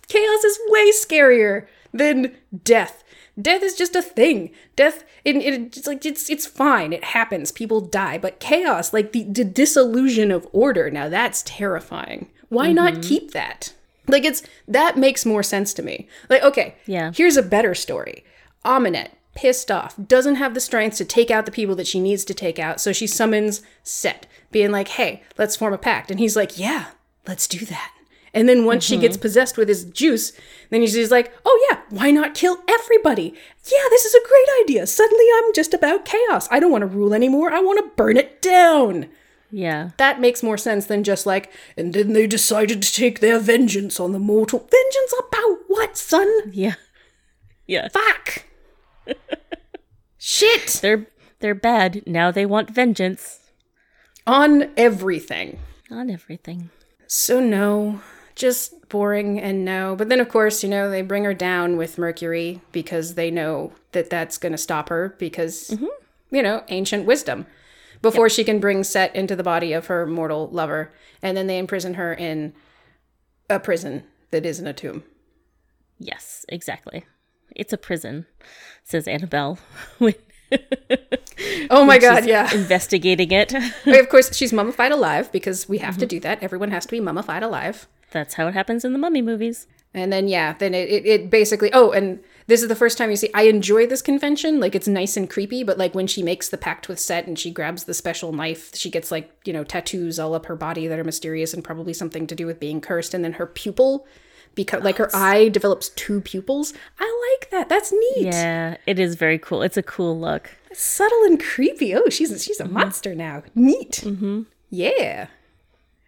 chaos 0.06 0.44
is 0.44 0.60
way 0.68 0.92
scarier 0.92 1.66
than 1.92 2.36
death. 2.62 3.02
Death 3.40 3.64
is 3.64 3.74
just 3.74 3.96
a 3.96 4.02
thing. 4.02 4.52
Death, 4.76 5.02
it, 5.24 5.36
it, 5.36 5.76
it's 5.76 5.86
like 5.86 6.04
it's 6.04 6.28
it's 6.28 6.46
fine. 6.46 6.92
It 6.92 7.04
happens. 7.04 7.50
People 7.52 7.80
die. 7.80 8.18
But 8.18 8.40
chaos, 8.40 8.92
like 8.92 9.12
the, 9.12 9.24
the 9.24 9.44
dissolution 9.44 10.30
of 10.30 10.46
order, 10.52 10.90
now 10.90 11.08
that's 11.08 11.42
terrifying. 11.42 12.30
Why 12.48 12.72
not 12.72 12.94
mm-hmm. 12.94 13.02
keep 13.02 13.30
that? 13.32 13.72
Like 14.06 14.24
it's 14.24 14.42
that 14.68 14.98
makes 14.98 15.24
more 15.24 15.42
sense 15.42 15.72
to 15.74 15.82
me. 15.82 16.08
Like 16.28 16.42
okay, 16.42 16.76
Yeah. 16.86 17.12
Here's 17.14 17.36
a 17.36 17.42
better 17.42 17.74
story. 17.74 18.24
Ahmanet 18.64 19.10
pissed 19.34 19.70
off, 19.70 19.94
doesn't 20.06 20.36
have 20.36 20.54
the 20.54 20.60
strength 20.60 20.96
to 20.96 21.04
take 21.04 21.30
out 21.30 21.46
the 21.46 21.52
people 21.52 21.74
that 21.76 21.86
she 21.86 22.00
needs 22.00 22.24
to 22.24 22.34
take 22.34 22.58
out. 22.58 22.80
So 22.80 22.92
she 22.92 23.06
summons 23.06 23.62
Set, 23.82 24.26
being 24.50 24.70
like, 24.70 24.88
hey, 24.88 25.22
let's 25.36 25.56
form 25.56 25.74
a 25.74 25.78
pact. 25.78 26.10
And 26.10 26.20
he's 26.20 26.36
like, 26.36 26.58
yeah, 26.58 26.86
let's 27.26 27.48
do 27.48 27.64
that. 27.66 27.92
And 28.34 28.48
then 28.48 28.64
once 28.64 28.84
she 28.84 28.98
gets 28.98 29.16
mm-hmm. 29.16 29.22
possessed 29.22 29.56
with 29.56 29.68
his 29.68 29.84
juice, 29.84 30.32
then 30.70 30.84
she's 30.86 31.10
like, 31.10 31.32
oh 31.46 31.68
yeah, 31.70 31.80
why 31.88 32.10
not 32.10 32.34
kill 32.34 32.58
everybody? 32.68 33.32
Yeah, 33.72 33.88
this 33.90 34.04
is 34.04 34.14
a 34.14 34.28
great 34.28 34.48
idea. 34.62 34.86
Suddenly 34.86 35.24
I'm 35.36 35.54
just 35.54 35.72
about 35.72 36.04
chaos. 36.04 36.48
I 36.50 36.58
don't 36.58 36.72
want 36.72 36.82
to 36.82 36.86
rule 36.86 37.14
anymore. 37.14 37.52
I 37.52 37.60
want 37.60 37.78
to 37.78 37.96
burn 37.96 38.16
it 38.16 38.42
down. 38.42 39.08
Yeah. 39.52 39.90
That 39.98 40.20
makes 40.20 40.42
more 40.42 40.58
sense 40.58 40.86
than 40.86 41.04
just 41.04 41.26
like, 41.26 41.52
and 41.76 41.94
then 41.94 42.12
they 42.12 42.26
decided 42.26 42.82
to 42.82 42.92
take 42.92 43.20
their 43.20 43.38
vengeance 43.38 44.00
on 44.00 44.10
the 44.10 44.18
mortal. 44.18 44.58
Vengeance 44.58 45.14
about 45.28 45.58
what, 45.68 45.96
son? 45.96 46.28
Yeah. 46.52 46.74
Yeah. 47.66 47.88
Fuck. 47.88 48.44
Shit. 50.18 50.80
They're 50.82 51.06
they're 51.40 51.54
bad. 51.54 52.02
Now 52.06 52.30
they 52.30 52.44
want 52.44 52.68
vengeance 52.68 53.40
On 54.26 54.70
everything. 54.76 55.60
on 55.90 56.10
everything. 56.10 56.68
So 57.06 57.40
no, 57.40 58.00
just 58.34 58.88
boring 58.88 59.40
and 59.40 59.64
no. 59.64 59.94
But 59.96 60.08
then 60.08 60.20
of 60.20 60.28
course, 60.28 60.62
you 60.62 60.68
know, 60.68 60.90
they 60.90 61.02
bring 61.02 61.24
her 61.24 61.34
down 61.34 61.76
with 61.76 61.98
Mercury 61.98 62.60
because 62.72 63.14
they 63.14 63.30
know 63.30 63.72
that 63.92 64.10
that's 64.10 64.38
going 64.38 64.52
to 64.52 64.58
stop 64.58 64.88
her 64.88 65.14
because 65.18 65.76
you 66.30 66.42
know, 66.42 66.64
ancient 66.68 67.06
wisdom. 67.06 67.46
Before 68.02 68.28
she 68.28 68.44
can 68.44 68.60
bring 68.60 68.84
Set 68.84 69.16
into 69.16 69.34
the 69.34 69.42
body 69.42 69.72
of 69.72 69.86
her 69.86 70.04
mortal 70.04 70.48
lover, 70.50 70.92
and 71.22 71.36
then 71.36 71.46
they 71.46 71.56
imprison 71.56 71.94
her 71.94 72.12
in 72.12 72.52
a 73.48 73.58
prison 73.58 74.02
that 74.30 74.44
isn't 74.44 74.66
a 74.66 74.74
tomb. 74.74 75.04
Yes, 75.98 76.44
exactly. 76.50 77.06
It's 77.56 77.72
a 77.72 77.78
prison, 77.78 78.26
says 78.82 79.08
Annabelle 79.08 79.58
Oh 81.70 81.84
my 81.84 81.98
god, 81.98 82.26
yeah. 82.26 82.52
investigating 82.52 83.30
it. 83.30 83.54
Of 83.86 84.08
course, 84.08 84.36
she's 84.36 84.52
mummified 84.52 84.92
alive 84.92 85.32
because 85.32 85.68
we 85.68 85.78
have 85.78 85.96
to 85.98 86.06
do 86.06 86.20
that. 86.20 86.42
Everyone 86.42 86.70
has 86.70 86.84
to 86.86 86.90
be 86.90 87.00
mummified 87.00 87.42
alive. 87.42 87.88
That's 88.14 88.34
how 88.34 88.46
it 88.46 88.54
happens 88.54 88.84
in 88.84 88.92
the 88.92 88.98
mummy 88.98 89.20
movies. 89.20 89.66
And 89.92 90.12
then 90.12 90.26
yeah, 90.26 90.54
then 90.54 90.72
it, 90.72 90.88
it, 90.88 91.06
it 91.06 91.30
basically 91.30 91.70
oh, 91.72 91.90
and 91.90 92.20
this 92.46 92.62
is 92.62 92.68
the 92.68 92.76
first 92.76 92.96
time 92.96 93.10
you 93.10 93.16
see 93.16 93.30
I 93.34 93.42
enjoy 93.42 93.86
this 93.86 94.02
convention. 94.02 94.60
Like 94.60 94.74
it's 94.74 94.88
nice 94.88 95.16
and 95.16 95.28
creepy, 95.28 95.62
but 95.62 95.78
like 95.78 95.94
when 95.94 96.06
she 96.06 96.22
makes 96.22 96.48
the 96.48 96.56
pact 96.56 96.88
with 96.88 96.98
Set 96.98 97.26
and 97.26 97.38
she 97.38 97.50
grabs 97.50 97.84
the 97.84 97.94
special 97.94 98.32
knife, 98.32 98.74
she 98.74 98.88
gets 98.88 99.10
like, 99.10 99.30
you 99.44 99.52
know, 99.52 99.64
tattoos 99.64 100.18
all 100.18 100.34
up 100.34 100.46
her 100.46 100.56
body 100.56 100.86
that 100.86 100.98
are 100.98 101.04
mysterious 101.04 101.52
and 101.52 101.62
probably 101.62 101.92
something 101.92 102.26
to 102.28 102.34
do 102.34 102.46
with 102.46 102.58
being 102.58 102.80
cursed, 102.80 103.14
and 103.14 103.24
then 103.24 103.34
her 103.34 103.46
pupil 103.46 104.06
because 104.54 104.82
like 104.82 104.98
her 104.98 105.10
eye 105.14 105.48
develops 105.48 105.88
two 105.90 106.20
pupils. 106.20 106.72
I 106.98 107.38
like 107.40 107.50
that. 107.50 107.68
That's 107.68 107.92
neat. 107.92 108.32
Yeah, 108.32 108.76
it 108.86 108.98
is 108.98 109.16
very 109.16 109.38
cool. 109.38 109.62
It's 109.62 109.76
a 109.76 109.82
cool 109.82 110.18
look. 110.18 110.50
It's 110.70 110.80
subtle 110.80 111.24
and 111.24 111.42
creepy. 111.42 111.94
Oh, 111.94 112.08
she's 112.08 112.30
a, 112.30 112.38
she's 112.38 112.60
a 112.60 112.68
monster 112.68 113.14
now. 113.14 113.42
Neat. 113.54 114.02
Mm-hmm. 114.04 114.42
Yeah. 114.70 115.28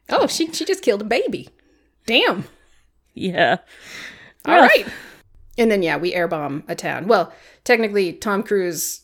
Oh, 0.08 0.26
she 0.26 0.52
she 0.52 0.64
just 0.64 0.82
killed 0.82 1.02
a 1.02 1.04
baby. 1.04 1.48
Damn. 2.06 2.44
Yeah. 3.14 3.58
All 4.44 4.60
right. 4.60 4.86
And 5.58 5.70
then 5.70 5.82
yeah, 5.82 5.96
we 5.96 6.12
airbomb 6.12 6.62
a 6.68 6.74
town. 6.74 7.06
Well, 7.06 7.32
technically, 7.64 8.12
Tom 8.12 8.42
Cruise. 8.42 9.02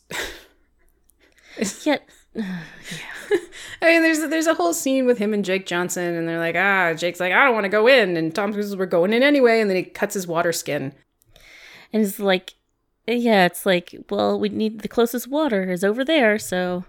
Yet 1.85 2.09
yeah. 2.35 2.49
I 3.83 3.87
mean, 3.87 4.03
there's 4.03 4.21
there's 4.21 4.47
a 4.47 4.55
whole 4.55 4.75
scene 4.75 5.07
with 5.07 5.19
him 5.19 5.35
and 5.35 5.45
Jake 5.45 5.67
Johnson, 5.67 6.15
and 6.15 6.29
they're 6.29 6.38
like, 6.38 6.57
ah, 6.57 6.95
Jake's 6.95 7.21
like, 7.21 7.33
I 7.33 7.45
don't 7.45 7.55
want 7.55 7.65
to 7.65 7.71
go 7.71 7.88
in, 7.88 8.17
and 8.17 8.35
Tom 8.35 8.53
Cruise 8.53 8.67
is, 8.67 8.77
we're 8.77 8.87
going 8.87 9.12
in 9.12 9.23
anyway, 9.23 9.61
and 9.61 9.69
then 9.69 9.77
he 9.77 9.83
cuts 9.83 10.15
his 10.15 10.27
water 10.27 10.53
skin. 10.53 10.93
and 11.93 12.03
it's 12.03 12.21
like 12.21 12.55
yeah, 13.18 13.46
it's 13.46 13.66
like, 13.66 13.94
well, 14.11 14.38
we 14.38 14.48
need 14.48 14.81
the 14.81 14.88
closest 14.88 15.29
water 15.29 15.70
is 15.70 15.83
over 15.85 16.05
there, 16.05 16.38
so 16.38 16.85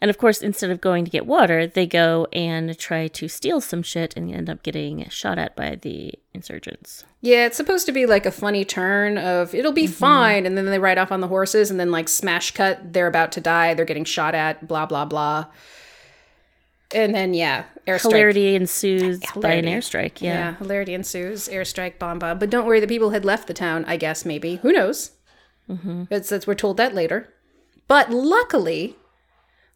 and 0.00 0.10
of 0.10 0.18
course, 0.18 0.42
instead 0.42 0.70
of 0.70 0.80
going 0.80 1.04
to 1.04 1.10
get 1.10 1.26
water, 1.26 1.66
they 1.66 1.86
go 1.86 2.26
and 2.32 2.78
try 2.78 3.08
to 3.08 3.28
steal 3.28 3.60
some 3.60 3.82
shit 3.82 4.16
and 4.16 4.32
end 4.32 4.50
up 4.50 4.62
getting 4.62 5.08
shot 5.08 5.38
at 5.38 5.56
by 5.56 5.76
the 5.76 6.14
insurgents. 6.34 7.04
Yeah, 7.20 7.46
it's 7.46 7.56
supposed 7.56 7.86
to 7.86 7.92
be 7.92 8.06
like 8.06 8.26
a 8.26 8.30
funny 8.30 8.64
turn 8.64 9.18
of 9.18 9.54
it'll 9.54 9.72
be 9.72 9.84
mm-hmm. 9.84 9.92
fine, 9.92 10.46
and 10.46 10.56
then 10.56 10.66
they 10.66 10.78
ride 10.78 10.98
off 10.98 11.10
on 11.10 11.20
the 11.20 11.28
horses, 11.28 11.70
and 11.70 11.80
then 11.80 11.90
like 11.90 12.08
smash 12.08 12.52
cut, 12.52 12.92
they're 12.92 13.06
about 13.06 13.32
to 13.32 13.40
die, 13.40 13.74
they're 13.74 13.84
getting 13.84 14.04
shot 14.04 14.34
at, 14.34 14.66
blah 14.68 14.86
blah 14.86 15.04
blah. 15.04 15.46
And 16.94 17.14
then 17.14 17.34
yeah, 17.34 17.64
airstrike. 17.86 18.02
Hilarity 18.02 18.54
ensues 18.54 19.20
by 19.36 19.52
an 19.52 19.66
airstrike. 19.66 20.22
Yeah. 20.22 20.32
Yeah. 20.32 20.54
hilarity 20.56 20.94
ensues. 20.94 21.48
Airstrike, 21.48 21.98
bomb 21.98 22.18
bomb. 22.18 22.38
But 22.38 22.50
don't 22.50 22.66
worry, 22.66 22.80
the 22.80 22.86
people 22.86 23.10
had 23.10 23.24
left 23.24 23.46
the 23.46 23.54
town. 23.54 23.84
I 23.86 23.96
guess 23.96 24.24
maybe. 24.24 24.56
Who 24.56 24.72
knows? 24.72 25.12
Mm-hmm. 25.68 26.04
It's, 26.10 26.32
it's, 26.32 26.46
we're 26.46 26.54
told 26.54 26.76
that 26.78 26.94
later. 26.94 27.32
But 27.86 28.10
luckily, 28.10 28.96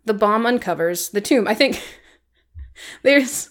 the 0.05 0.15
bomb 0.15 0.47
uncovers 0.47 1.11
the 1.11 1.21
tomb. 1.21 1.47
I 1.49 1.55
think 1.55 1.83
there's 3.03 3.51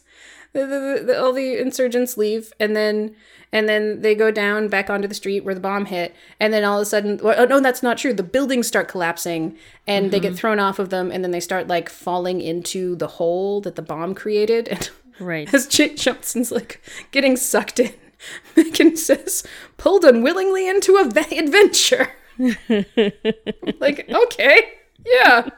the, 0.53 0.65
the, 0.65 1.03
the, 1.05 1.21
all 1.21 1.33
the 1.33 1.57
insurgents 1.59 2.17
leave, 2.17 2.53
and 2.59 2.75
then 2.75 3.15
and 3.53 3.67
then 3.67 4.01
they 4.01 4.15
go 4.15 4.31
down 4.31 4.69
back 4.69 4.89
onto 4.89 5.07
the 5.07 5.13
street 5.13 5.43
where 5.43 5.53
the 5.53 5.59
bomb 5.59 5.85
hit, 5.85 6.15
and 6.39 6.53
then 6.53 6.63
all 6.63 6.77
of 6.77 6.83
a 6.83 6.85
sudden, 6.85 7.19
well, 7.21 7.35
oh 7.37 7.45
no, 7.45 7.59
that's 7.59 7.83
not 7.83 7.97
true. 7.97 8.13
The 8.13 8.23
buildings 8.23 8.67
start 8.67 8.87
collapsing, 8.87 9.57
and 9.87 10.11
they 10.11 10.19
get 10.19 10.35
thrown 10.35 10.59
off 10.59 10.79
of 10.79 10.89
them, 10.89 11.11
and 11.11 11.23
then 11.23 11.31
they 11.31 11.39
start 11.39 11.67
like 11.67 11.89
falling 11.89 12.39
into 12.41 12.95
the 12.95 13.07
hole 13.07 13.61
that 13.61 13.75
the 13.75 13.81
bomb 13.81 14.15
created, 14.15 14.67
and 14.67 14.89
Right. 15.21 15.53
as 15.53 15.67
Jake 15.67 15.97
Johnson's 15.97 16.51
like 16.51 16.81
getting 17.11 17.37
sucked 17.37 17.79
in, 17.79 17.93
Megan 18.55 18.97
says, 18.97 19.43
pulled 19.77 20.03
unwillingly 20.03 20.67
into 20.67 20.97
a 20.97 21.05
va- 21.05 21.37
adventure. 21.37 22.13
like, 23.79 24.09
okay, 24.09 24.73
yeah. 25.05 25.49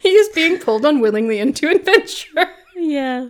He 0.00 0.10
is 0.10 0.28
being 0.34 0.58
pulled 0.58 0.84
unwillingly 0.84 1.38
into 1.38 1.68
adventure. 1.68 2.46
Yeah. 2.76 3.28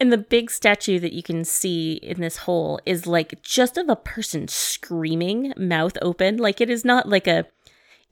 And 0.00 0.12
the 0.12 0.18
big 0.18 0.50
statue 0.50 0.98
that 1.00 1.12
you 1.12 1.22
can 1.22 1.44
see 1.44 1.94
in 1.94 2.20
this 2.20 2.38
hole 2.38 2.80
is 2.86 3.06
like 3.06 3.42
just 3.42 3.76
of 3.76 3.88
a 3.88 3.96
person 3.96 4.48
screaming, 4.48 5.52
mouth 5.56 5.98
open. 6.00 6.38
Like 6.38 6.60
it 6.60 6.70
is 6.70 6.84
not 6.84 7.08
like 7.08 7.26
a 7.26 7.46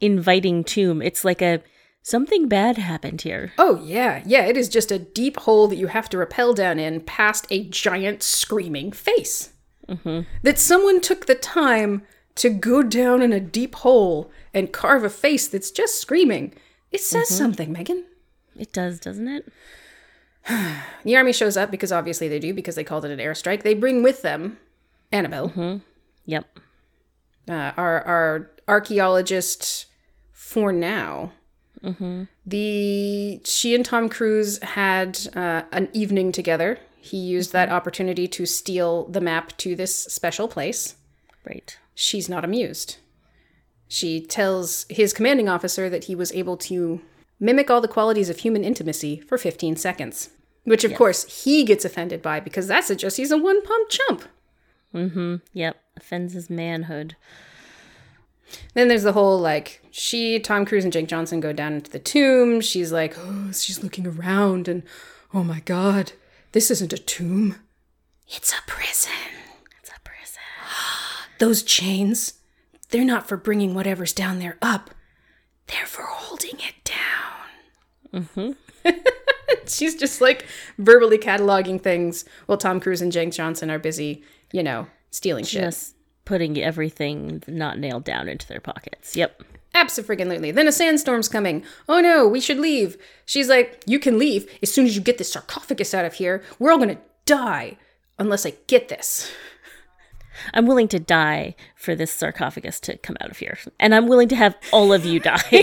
inviting 0.01 0.65
tomb. 0.65 1.01
It's 1.01 1.25
like 1.25 1.41
a 1.41 1.62
something 2.03 2.49
bad 2.49 2.77
happened 2.77 3.23
here. 3.23 3.53
Oh, 3.59 3.83
yeah, 3.83 4.23
yeah, 4.27 4.45
it 4.45 4.57
is 4.57 4.69
just 4.69 4.93
a 4.93 4.99
deep 4.99 5.39
hole 5.39 5.67
that 5.69 5.77
you 5.77 5.89
have 5.89 6.09
to 6.11 6.19
rappel 6.19 6.55
down 6.55 6.79
in 6.79 7.01
past 7.01 7.47
a 7.51 7.69
giant 7.69 8.23
screaming 8.23 8.93
face. 8.93 9.55
Mm-hmm. 9.89 10.21
That 10.43 10.59
someone 10.59 11.01
took 11.01 11.27
the 11.27 11.35
time 11.35 12.03
to 12.37 12.51
go 12.51 12.83
down 12.83 13.22
in 13.22 13.33
a 13.33 13.40
deep 13.40 13.75
hole 13.77 14.31
and 14.55 14.72
carve 14.72 15.05
a 15.05 15.11
face 15.11 15.49
that's 15.49 15.70
just 15.70 16.01
screaming. 16.01 16.55
It 16.92 17.01
says 17.01 17.29
something, 17.29 17.72
Megan. 17.72 18.05
It 18.59 18.72
does, 18.72 19.01
doesn't 19.01 19.29
it? 19.29 19.53
The 21.05 21.16
army 21.16 21.33
shows 21.33 21.57
up 21.57 21.70
because 21.70 21.90
obviously 21.92 22.29
they 22.29 22.38
do 22.38 22.55
because 22.55 22.75
they 22.77 22.85
called 22.85 23.05
it 23.05 23.11
an 23.11 23.18
airstrike. 23.18 23.62
They 23.62 23.75
bring 23.75 24.03
with 24.03 24.22
them 24.22 24.59
Annabelle, 25.12 25.81
Yep. 26.25 26.59
uh, 27.49 27.72
our 27.77 28.01
our 28.03 28.51
archaeologist 28.68 29.87
for 30.33 30.72
now. 30.72 31.33
The 32.46 33.40
she 33.44 33.75
and 33.75 33.85
Tom 33.85 34.09
Cruise 34.09 34.59
had 34.62 35.18
uh, 35.37 35.62
an 35.72 35.88
evening 35.92 36.33
together. 36.33 36.79
He 37.01 37.16
used 37.18 37.53
that 37.53 37.68
opportunity 37.70 38.27
to 38.29 38.46
steal 38.46 39.05
the 39.07 39.20
map 39.20 39.57
to 39.59 39.77
this 39.77 39.94
special 39.94 40.49
place. 40.49 40.96
Right. 41.44 41.77
She's 41.99 42.29
not 42.29 42.45
amused. 42.45 42.99
She 43.89 44.21
tells 44.21 44.85
his 44.91 45.15
commanding 45.15 45.49
officer 45.49 45.89
that 45.89 46.05
he 46.05 46.15
was 46.15 46.31
able 46.33 46.59
to 46.59 47.01
mimic 47.41 47.71
all 47.71 47.81
the 47.81 47.89
qualities 47.89 48.29
of 48.29 48.41
human 48.41 48.63
intimacy 48.63 49.19
for 49.19 49.39
15 49.39 49.77
seconds. 49.77 50.29
Which, 50.65 50.85
of 50.85 50.95
course, 50.95 51.45
he 51.45 51.65
gets 51.65 51.85
offended 51.87 52.21
by 52.21 52.39
because 52.39 52.67
that's 52.67 52.91
a 52.91 52.97
just 52.97 53.17
he's 53.17 53.31
a 53.31 53.39
one 53.39 53.63
pump 53.63 53.89
chump. 53.89 54.25
Mm 54.95 55.13
hmm. 55.13 55.37
Yep. 55.55 55.77
Offends 55.97 56.35
his 56.35 56.51
manhood. 56.51 57.17
Then 58.75 58.89
there's 58.89 59.05
the 59.05 59.13
whole 59.13 59.39
like 59.39 59.81
she, 59.91 60.39
Tom 60.39 60.67
Cruise, 60.67 60.85
and 60.85 60.93
Jake 60.93 61.09
Johnson 61.09 61.41
go 61.41 61.53
down 61.55 61.73
into 61.73 61.91
the 61.91 61.99
tomb. 61.99 62.61
She's 62.61 62.93
like, 62.93 63.17
oh, 63.17 63.53
she's 63.53 63.83
looking 63.83 64.07
around, 64.07 64.69
and 64.69 64.83
oh 65.33 65.45
my 65.45 65.61
god, 65.61 66.13
this 66.53 66.71
isn't 66.71 66.93
a 66.93 66.99
tomb. 66.99 67.57
It's 68.29 68.53
a 68.53 68.63
prison. 68.67 69.36
It's 71.37 71.42
a 71.42 71.44
prison. 71.44 71.49
Those 71.51 71.62
chains, 71.62 72.35
they're 72.90 73.05
not 73.05 73.29
for 73.29 73.37
bringing 73.37 73.75
whatever's 73.75 74.12
down 74.12 74.38
there 74.38 74.57
up. 74.62 74.90
They're 75.66 75.87
for 75.87 76.03
holding 76.03 76.59
it 76.61 76.75
down. 76.85 78.22
Mm-hmm. 78.22 78.90
she's 79.66 79.94
just 79.96 80.20
like 80.20 80.46
verbally 80.79 81.18
cataloging 81.18 81.81
things 81.81 82.25
while 82.46 82.59
Tom 82.59 82.81
Cruise 82.81 83.03
and 83.03 83.12
Jake 83.12 83.33
Johnson 83.33 83.70
are 83.70 83.79
busy, 83.79 84.22
you 84.53 84.62
know, 84.62 84.87
stealing 85.11 85.44
shit. 85.44 85.62
Just 85.62 85.94
putting 86.25 86.59
everything 86.59 87.42
not 87.46 87.79
nailed 87.79 88.05
down 88.05 88.29
into 88.29 88.46
their 88.49 88.61
pockets. 88.61 89.16
Yep. 89.16 89.42
Absolutely. 89.75 90.51
Then 90.53 90.68
a 90.68 90.72
sandstorm's 90.72 91.29
coming. 91.29 91.62
Oh 91.88 92.01
no, 92.01 92.27
we 92.27 92.40
should 92.40 92.59
leave. 92.59 92.96
She's 93.27 93.49
like, 93.49 93.83
You 93.87 93.99
can 93.99 94.18
leave 94.18 94.51
as 94.62 94.72
soon 94.72 94.87
as 94.87 94.96
you 94.96 95.03
get 95.03 95.18
this 95.18 95.33
sarcophagus 95.33 95.92
out 95.92 96.05
of 96.05 96.14
here. 96.14 96.42
We're 96.59 96.72
all 96.72 96.79
gonna 96.79 96.99
die 97.27 97.77
unless 98.18 98.46
I 98.46 98.55
get 98.66 98.88
this. 98.88 99.31
I'm 100.55 100.66
willing 100.66 100.88
to 100.88 100.99
die 100.99 101.55
for 101.75 101.94
this 101.94 102.12
sarcophagus 102.12 102.81
to 102.81 102.96
come 102.99 103.16
out 103.20 103.31
of 103.31 103.38
here. 103.38 103.59
And 103.79 103.94
I'm 103.94 104.07
willing 104.07 104.29
to 104.29 104.37
have 104.37 104.57
all 104.72 104.92
of 104.92 105.05
you 105.05 105.20
die 105.20 105.38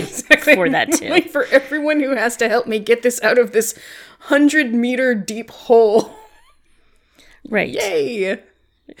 for 0.54 0.68
that 0.70 0.92
too. 0.92 1.08
Like 1.08 1.28
for 1.30 1.44
everyone 1.46 2.00
who 2.00 2.14
has 2.14 2.36
to 2.38 2.48
help 2.48 2.66
me 2.66 2.78
get 2.78 3.02
this 3.02 3.22
out 3.22 3.38
of 3.38 3.52
this 3.52 3.78
hundred 4.20 4.74
meter 4.74 5.14
deep 5.14 5.50
hole. 5.50 6.14
Right. 7.48 7.68
Yay! 7.68 8.40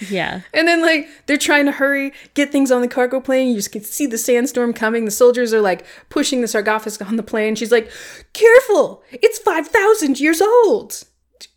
Yeah. 0.08 0.40
And 0.52 0.66
then 0.66 0.80
like 0.82 1.08
they're 1.26 1.36
trying 1.36 1.66
to 1.66 1.72
hurry, 1.72 2.12
get 2.34 2.50
things 2.50 2.70
on 2.70 2.80
the 2.80 2.88
cargo 2.88 3.20
plane. 3.20 3.48
You 3.48 3.56
just 3.56 3.72
can 3.72 3.82
see 3.82 4.06
the 4.06 4.18
sandstorm 4.18 4.72
coming. 4.72 5.04
The 5.04 5.10
soldiers 5.10 5.52
are 5.52 5.60
like 5.60 5.84
pushing 6.08 6.40
the 6.40 6.48
sarcophagus 6.48 7.00
on 7.02 7.16
the 7.16 7.22
plane. 7.22 7.54
She's 7.54 7.72
like, 7.72 7.90
"Careful! 8.32 9.02
It's 9.12 9.38
five 9.38 9.68
thousand 9.68 10.20
years 10.20 10.40
old." 10.40 11.04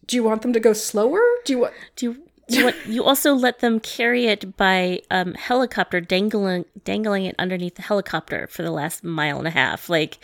Do 0.05 0.15
you 0.15 0.23
want 0.23 0.41
them 0.41 0.53
to 0.53 0.59
go 0.59 0.73
slower? 0.73 1.21
Do 1.45 1.53
you 1.53 1.59
want? 1.59 1.73
Do 1.95 2.05
you 2.05 2.26
you, 2.47 2.65
want, 2.65 2.75
you 2.85 3.03
also 3.03 3.33
let 3.33 3.59
them 3.59 3.79
carry 3.79 4.27
it 4.27 4.55
by 4.57 5.01
um, 5.11 5.33
helicopter, 5.33 5.99
dangling 5.99 6.65
dangling 6.83 7.25
it 7.25 7.35
underneath 7.37 7.75
the 7.75 7.81
helicopter 7.81 8.47
for 8.47 8.63
the 8.63 8.71
last 8.71 9.03
mile 9.03 9.37
and 9.37 9.47
a 9.47 9.51
half, 9.51 9.89
like 9.89 10.19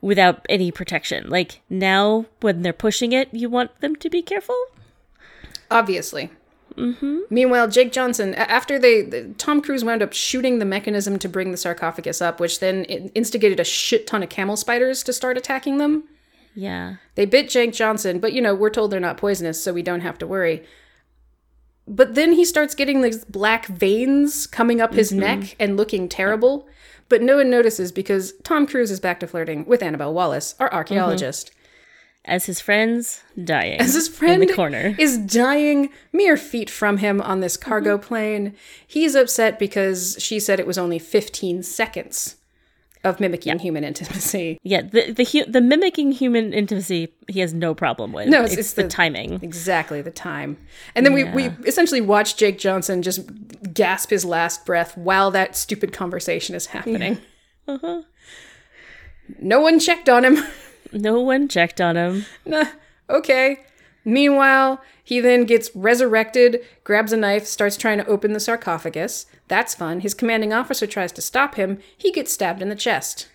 without 0.00 0.44
any 0.48 0.70
protection. 0.70 1.30
Like 1.30 1.60
now, 1.70 2.26
when 2.40 2.62
they're 2.62 2.72
pushing 2.72 3.12
it, 3.12 3.32
you 3.32 3.48
want 3.48 3.80
them 3.80 3.96
to 3.96 4.10
be 4.10 4.20
careful. 4.20 4.56
Obviously. 5.70 6.30
Mm-hmm. 6.76 7.20
Meanwhile, 7.30 7.68
Jake 7.68 7.92
Johnson, 7.92 8.34
after 8.34 8.78
they, 8.78 9.02
the, 9.02 9.34
Tom 9.38 9.60
Cruise 9.60 9.84
wound 9.84 10.02
up 10.02 10.12
shooting 10.12 10.58
the 10.58 10.64
mechanism 10.64 11.18
to 11.18 11.28
bring 11.28 11.50
the 11.50 11.56
sarcophagus 11.56 12.20
up, 12.22 12.40
which 12.40 12.60
then 12.60 12.84
instigated 12.84 13.60
a 13.60 13.64
shit 13.64 14.06
ton 14.06 14.22
of 14.22 14.28
camel 14.28 14.56
spiders 14.56 15.02
to 15.04 15.12
start 15.12 15.36
attacking 15.36 15.78
them. 15.78 16.04
Yeah. 16.54 16.96
They 17.14 17.24
bit 17.24 17.48
Jake 17.48 17.72
Johnson, 17.72 18.18
but 18.18 18.32
you 18.32 18.40
know, 18.40 18.54
we're 18.54 18.70
told 18.70 18.90
they're 18.90 19.00
not 19.00 19.16
poisonous, 19.16 19.62
so 19.62 19.72
we 19.72 19.82
don't 19.82 20.00
have 20.00 20.18
to 20.18 20.26
worry. 20.26 20.64
But 21.86 22.14
then 22.14 22.32
he 22.32 22.44
starts 22.44 22.74
getting 22.74 23.02
these 23.02 23.24
black 23.24 23.66
veins 23.66 24.46
coming 24.46 24.80
up 24.80 24.94
his 24.94 25.10
mm-hmm. 25.10 25.20
neck 25.20 25.56
and 25.58 25.76
looking 25.76 26.08
terrible. 26.08 26.66
But 27.08 27.22
no 27.22 27.36
one 27.36 27.50
notices 27.50 27.92
because 27.92 28.34
Tom 28.44 28.66
Cruise 28.66 28.90
is 28.90 29.00
back 29.00 29.20
to 29.20 29.26
flirting 29.26 29.66
with 29.66 29.82
Annabelle 29.82 30.14
Wallis, 30.14 30.54
our 30.58 30.68
mm-hmm. 30.68 30.76
archaeologist. 30.76 31.50
As 32.24 32.46
his 32.46 32.60
friends 32.60 33.24
dying. 33.42 33.80
As 33.80 33.94
his 33.94 34.08
friend 34.08 34.42
in 34.42 34.48
the 34.48 34.54
corner. 34.54 34.94
is 34.96 35.18
dying 35.18 35.90
mere 36.12 36.36
feet 36.36 36.70
from 36.70 36.98
him 36.98 37.20
on 37.20 37.40
this 37.40 37.56
cargo 37.56 37.98
mm-hmm. 37.98 38.06
plane. 38.06 38.56
He's 38.86 39.16
upset 39.16 39.58
because 39.58 40.16
she 40.20 40.38
said 40.38 40.60
it 40.60 40.66
was 40.66 40.78
only 40.78 41.00
15 41.00 41.64
seconds 41.64 42.36
of 43.04 43.18
mimicking 43.20 43.58
human 43.58 43.84
intimacy. 43.84 44.58
Yeah, 44.64 44.82
the 44.82 45.12
the 45.12 45.24
hu- 45.24 45.50
the 45.50 45.60
mimicking 45.60 46.12
human 46.12 46.52
intimacy 46.52 47.12
he 47.28 47.40
has 47.40 47.52
no 47.52 47.74
problem 47.74 48.12
with. 48.12 48.28
No, 48.28 48.42
it's, 48.42 48.52
it's- 48.52 48.66
it's 48.66 48.72
the, 48.74 48.82
the- 48.84 48.88
timing. 48.88 49.40
Exactly 49.42 50.00
the 50.02 50.10
time. 50.10 50.56
And 50.94 51.04
then 51.04 51.12
we, 51.12 51.24
we 51.24 51.44
essentially 51.66 52.00
watch 52.00 52.36
Jake 52.36 52.58
Johnson 52.58 53.02
just 53.02 53.28
gasp 53.74 54.10
his 54.10 54.24
last 54.24 54.64
breath 54.64 54.96
while 54.96 55.30
that 55.32 55.56
stupid 55.56 55.92
conversation 55.92 56.54
is 56.54 56.66
happening. 56.66 57.18
Uh-huh. 57.68 58.02
No 59.38 59.60
one 59.60 59.78
checked 59.80 60.08
on 60.08 60.24
him. 60.24 60.38
No 60.94 61.22
one 61.22 61.48
checked 61.48 61.80
on 61.80 61.96
him. 61.96 62.26
Nah, 62.44 62.66
okay. 63.08 63.60
Meanwhile, 64.04 64.82
he 65.02 65.20
then 65.20 65.44
gets 65.44 65.70
resurrected, 65.74 66.64
grabs 66.84 67.12
a 67.12 67.16
knife, 67.16 67.46
starts 67.46 67.76
trying 67.76 67.98
to 67.98 68.06
open 68.06 68.32
the 68.32 68.40
sarcophagus. 68.40 69.26
That's 69.48 69.74
fun. 69.74 70.00
His 70.00 70.14
commanding 70.14 70.52
officer 70.52 70.86
tries 70.86 71.12
to 71.12 71.22
stop 71.22 71.54
him. 71.54 71.78
He 71.96 72.10
gets 72.10 72.32
stabbed 72.32 72.62
in 72.62 72.68
the 72.68 72.74
chest. 72.74 73.28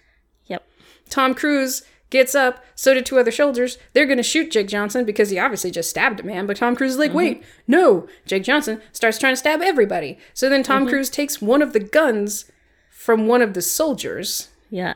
Yep. 0.47 0.67
Tom 1.09 1.33
Cruise 1.33 1.83
gets 2.09 2.35
up, 2.35 2.63
so 2.75 2.93
did 2.93 3.05
two 3.05 3.19
other 3.19 3.31
soldiers. 3.31 3.77
They're 3.93 4.05
going 4.05 4.17
to 4.17 4.23
shoot 4.23 4.51
Jake 4.51 4.67
Johnson 4.67 5.05
because 5.05 5.29
he 5.29 5.39
obviously 5.39 5.71
just 5.71 5.89
stabbed 5.89 6.19
a 6.19 6.23
man, 6.23 6.47
but 6.47 6.57
Tom 6.57 6.75
Cruise 6.75 6.93
is 6.93 6.97
like, 6.97 7.13
wait, 7.13 7.41
mm-hmm. 7.41 7.49
no. 7.67 8.07
Jake 8.25 8.43
Johnson 8.43 8.81
starts 8.91 9.19
trying 9.19 9.33
to 9.33 9.37
stab 9.37 9.61
everybody. 9.61 10.17
So 10.33 10.49
then 10.49 10.63
Tom 10.63 10.83
mm-hmm. 10.83 10.89
Cruise 10.89 11.09
takes 11.09 11.41
one 11.41 11.61
of 11.61 11.73
the 11.73 11.79
guns 11.79 12.49
from 12.89 13.27
one 13.27 13.41
of 13.41 13.53
the 13.53 13.61
soldiers 13.61 14.49
Yeah. 14.69 14.95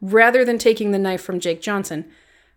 rather 0.00 0.44
than 0.44 0.58
taking 0.58 0.90
the 0.90 0.98
knife 0.98 1.22
from 1.22 1.40
Jake 1.40 1.62
Johnson. 1.62 2.10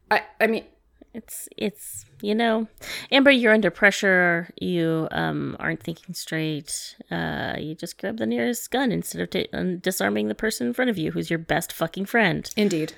I, 0.10 0.22
I 0.40 0.48
mean, 0.48 0.66
It's 1.14 1.50
it's 1.58 2.06
you 2.26 2.34
know, 2.36 2.68
Amber, 3.12 3.32
you're 3.32 3.54
under 3.54 3.70
pressure. 3.70 4.50
You 4.60 5.08
um 5.12 5.56
aren't 5.60 5.84
thinking 5.84 6.14
straight. 6.16 6.96
Uh, 7.12 7.56
you 7.60 7.76
just 7.76 7.98
grab 8.00 8.18
the 8.18 8.26
nearest 8.26 8.72
gun 8.72 8.92
instead 8.92 9.22
of 9.22 9.30
ta- 9.30 9.58
um, 9.58 9.78
disarming 9.78 10.28
the 10.28 10.36
person 10.36 10.68
in 10.68 10.74
front 10.74 10.90
of 10.90 10.98
you, 10.98 11.12
who's 11.12 11.30
your 11.30 11.40
best 11.40 11.72
fucking 11.72 12.06
friend. 12.06 12.50
indeed. 12.56 12.94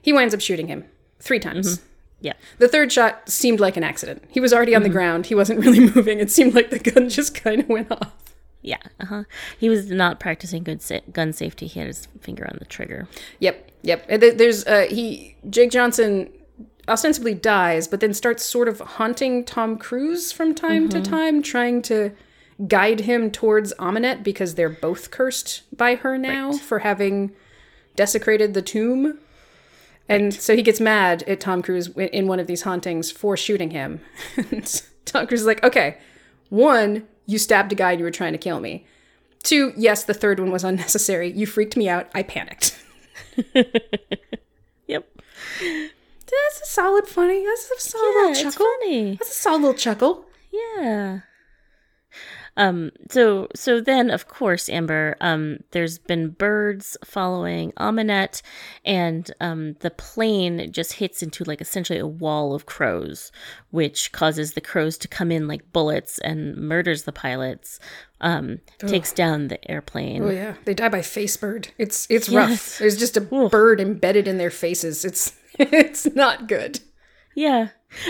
He 0.00 0.12
winds 0.12 0.34
up 0.34 0.40
shooting 0.40 0.66
him 0.68 0.84
three 1.20 1.38
times. 1.38 1.80
Yeah. 2.20 2.32
The 2.58 2.68
third 2.68 2.90
shot 2.92 3.28
seemed 3.28 3.60
like 3.60 3.76
an 3.76 3.84
accident. 3.84 4.24
He 4.28 4.40
was 4.40 4.52
already 4.52 4.74
on 4.74 4.82
the 4.84 4.88
ground. 4.88 5.26
He 5.26 5.34
wasn't 5.34 5.60
really 5.64 5.80
moving. 5.80 6.18
It 6.20 6.30
seemed 6.30 6.54
like 6.54 6.70
the 6.70 6.78
gun 6.78 7.08
just 7.18 7.34
kind 7.34 7.60
of 7.60 7.68
went 7.68 7.90
off. 7.92 8.12
Yeah. 8.62 8.78
Uh 9.00 9.06
huh. 9.06 9.24
He 9.58 9.68
was 9.68 9.90
not 9.90 10.18
practicing 10.20 10.62
good 10.62 10.80
sa- 10.82 11.00
gun 11.12 11.32
safety. 11.32 11.66
He 11.66 11.78
had 11.80 11.88
his 11.88 12.08
finger 12.20 12.46
on 12.50 12.56
the 12.58 12.64
trigger. 12.64 13.08
Yep, 13.40 13.70
yep. 13.82 14.06
There's 14.08 14.64
uh, 14.66 14.86
he 14.88 15.36
Jake 15.50 15.70
Johnson 15.72 16.30
ostensibly 16.88 17.34
dies, 17.34 17.88
but 17.88 18.00
then 18.00 18.14
starts 18.14 18.44
sort 18.44 18.68
of 18.68 18.80
haunting 18.80 19.44
Tom 19.44 19.78
Cruise 19.78 20.32
from 20.32 20.54
time 20.54 20.88
to 20.88 20.98
mm-hmm. 20.98 21.10
time, 21.10 21.42
trying 21.42 21.82
to 21.82 22.12
guide 22.68 23.00
him 23.00 23.30
towards 23.30 23.72
Ahmanet 23.74 24.22
because 24.22 24.54
they're 24.54 24.68
both 24.68 25.10
cursed 25.10 25.62
by 25.76 25.94
her 25.96 26.18
now 26.18 26.52
for 26.52 26.80
having 26.80 27.32
desecrated 27.96 28.54
the 28.54 28.62
tomb. 28.62 29.18
And 30.08 30.34
so 30.34 30.54
he 30.56 30.62
gets 30.62 30.80
mad 30.80 31.22
at 31.24 31.40
Tom 31.40 31.62
Cruise 31.62 31.88
in 31.88 32.26
one 32.26 32.40
of 32.40 32.46
these 32.46 32.62
hauntings 32.62 33.10
for 33.10 33.36
shooting 33.36 33.70
him. 33.70 34.00
and 34.36 34.82
Tom 35.04 35.26
Cruise 35.26 35.40
is 35.40 35.46
like, 35.46 35.62
okay, 35.64 35.98
one, 36.50 37.06
you 37.26 37.38
stabbed 37.38 37.72
a 37.72 37.74
guy 37.74 37.92
and 37.92 38.00
you 38.00 38.04
were 38.04 38.10
trying 38.10 38.32
to 38.32 38.38
kill 38.38 38.60
me. 38.60 38.86
Two, 39.42 39.72
yes, 39.76 40.04
the 40.04 40.14
third 40.14 40.38
one 40.38 40.50
was 40.50 40.64
unnecessary. 40.64 41.30
You 41.30 41.46
freaked 41.46 41.76
me 41.76 41.88
out. 41.88 42.08
I 42.14 42.22
panicked. 42.22 42.78
Yep. 44.88 45.08
That's 46.32 46.62
a 46.68 46.72
solid 46.72 47.06
funny. 47.06 47.44
That's 47.44 47.70
a 47.70 47.80
solid 47.90 48.12
Yeah, 48.14 48.28
little 48.28 48.42
chuckle. 48.50 48.66
funny. 48.80 49.16
That's 49.16 49.30
a 49.30 49.34
solid 49.34 49.60
little 49.62 49.74
chuckle. 49.78 50.24
Yeah. 50.52 51.20
Um 52.54 52.90
so 53.10 53.48
so 53.56 53.80
then 53.80 54.10
of 54.10 54.28
course 54.28 54.68
Amber 54.68 55.16
um 55.22 55.60
there's 55.70 55.96
been 55.96 56.28
birds 56.28 56.98
following 57.02 57.72
Ahmanet 57.78 58.42
and 58.84 59.30
um 59.40 59.72
the 59.80 59.90
plane 59.90 60.70
just 60.70 60.92
hits 60.94 61.22
into 61.22 61.44
like 61.44 61.62
essentially 61.62 61.98
a 61.98 62.06
wall 62.06 62.54
of 62.54 62.66
crows 62.66 63.32
which 63.70 64.12
causes 64.12 64.52
the 64.52 64.60
crows 64.60 64.98
to 64.98 65.08
come 65.08 65.32
in 65.32 65.48
like 65.48 65.72
bullets 65.72 66.18
and 66.18 66.54
murders 66.56 67.04
the 67.04 67.12
pilots 67.12 67.80
um 68.20 68.58
takes 68.80 69.12
down 69.14 69.48
the 69.48 69.70
airplane 69.70 70.22
Oh 70.22 70.28
yeah, 70.30 70.54
they 70.66 70.74
die 70.74 70.90
by 70.90 71.00
face 71.00 71.38
bird. 71.38 71.68
It's 71.78 72.06
it's 72.10 72.28
Yes. 72.28 72.50
rough. 72.50 72.78
There's 72.80 72.98
just 72.98 73.16
a 73.16 73.22
bird 73.22 73.80
embedded 73.80 74.28
in 74.28 74.36
their 74.36 74.50
faces. 74.50 75.06
It's 75.06 75.32
it's 75.58 76.14
not 76.14 76.46
good. 76.48 76.80
Yeah. 77.34 77.68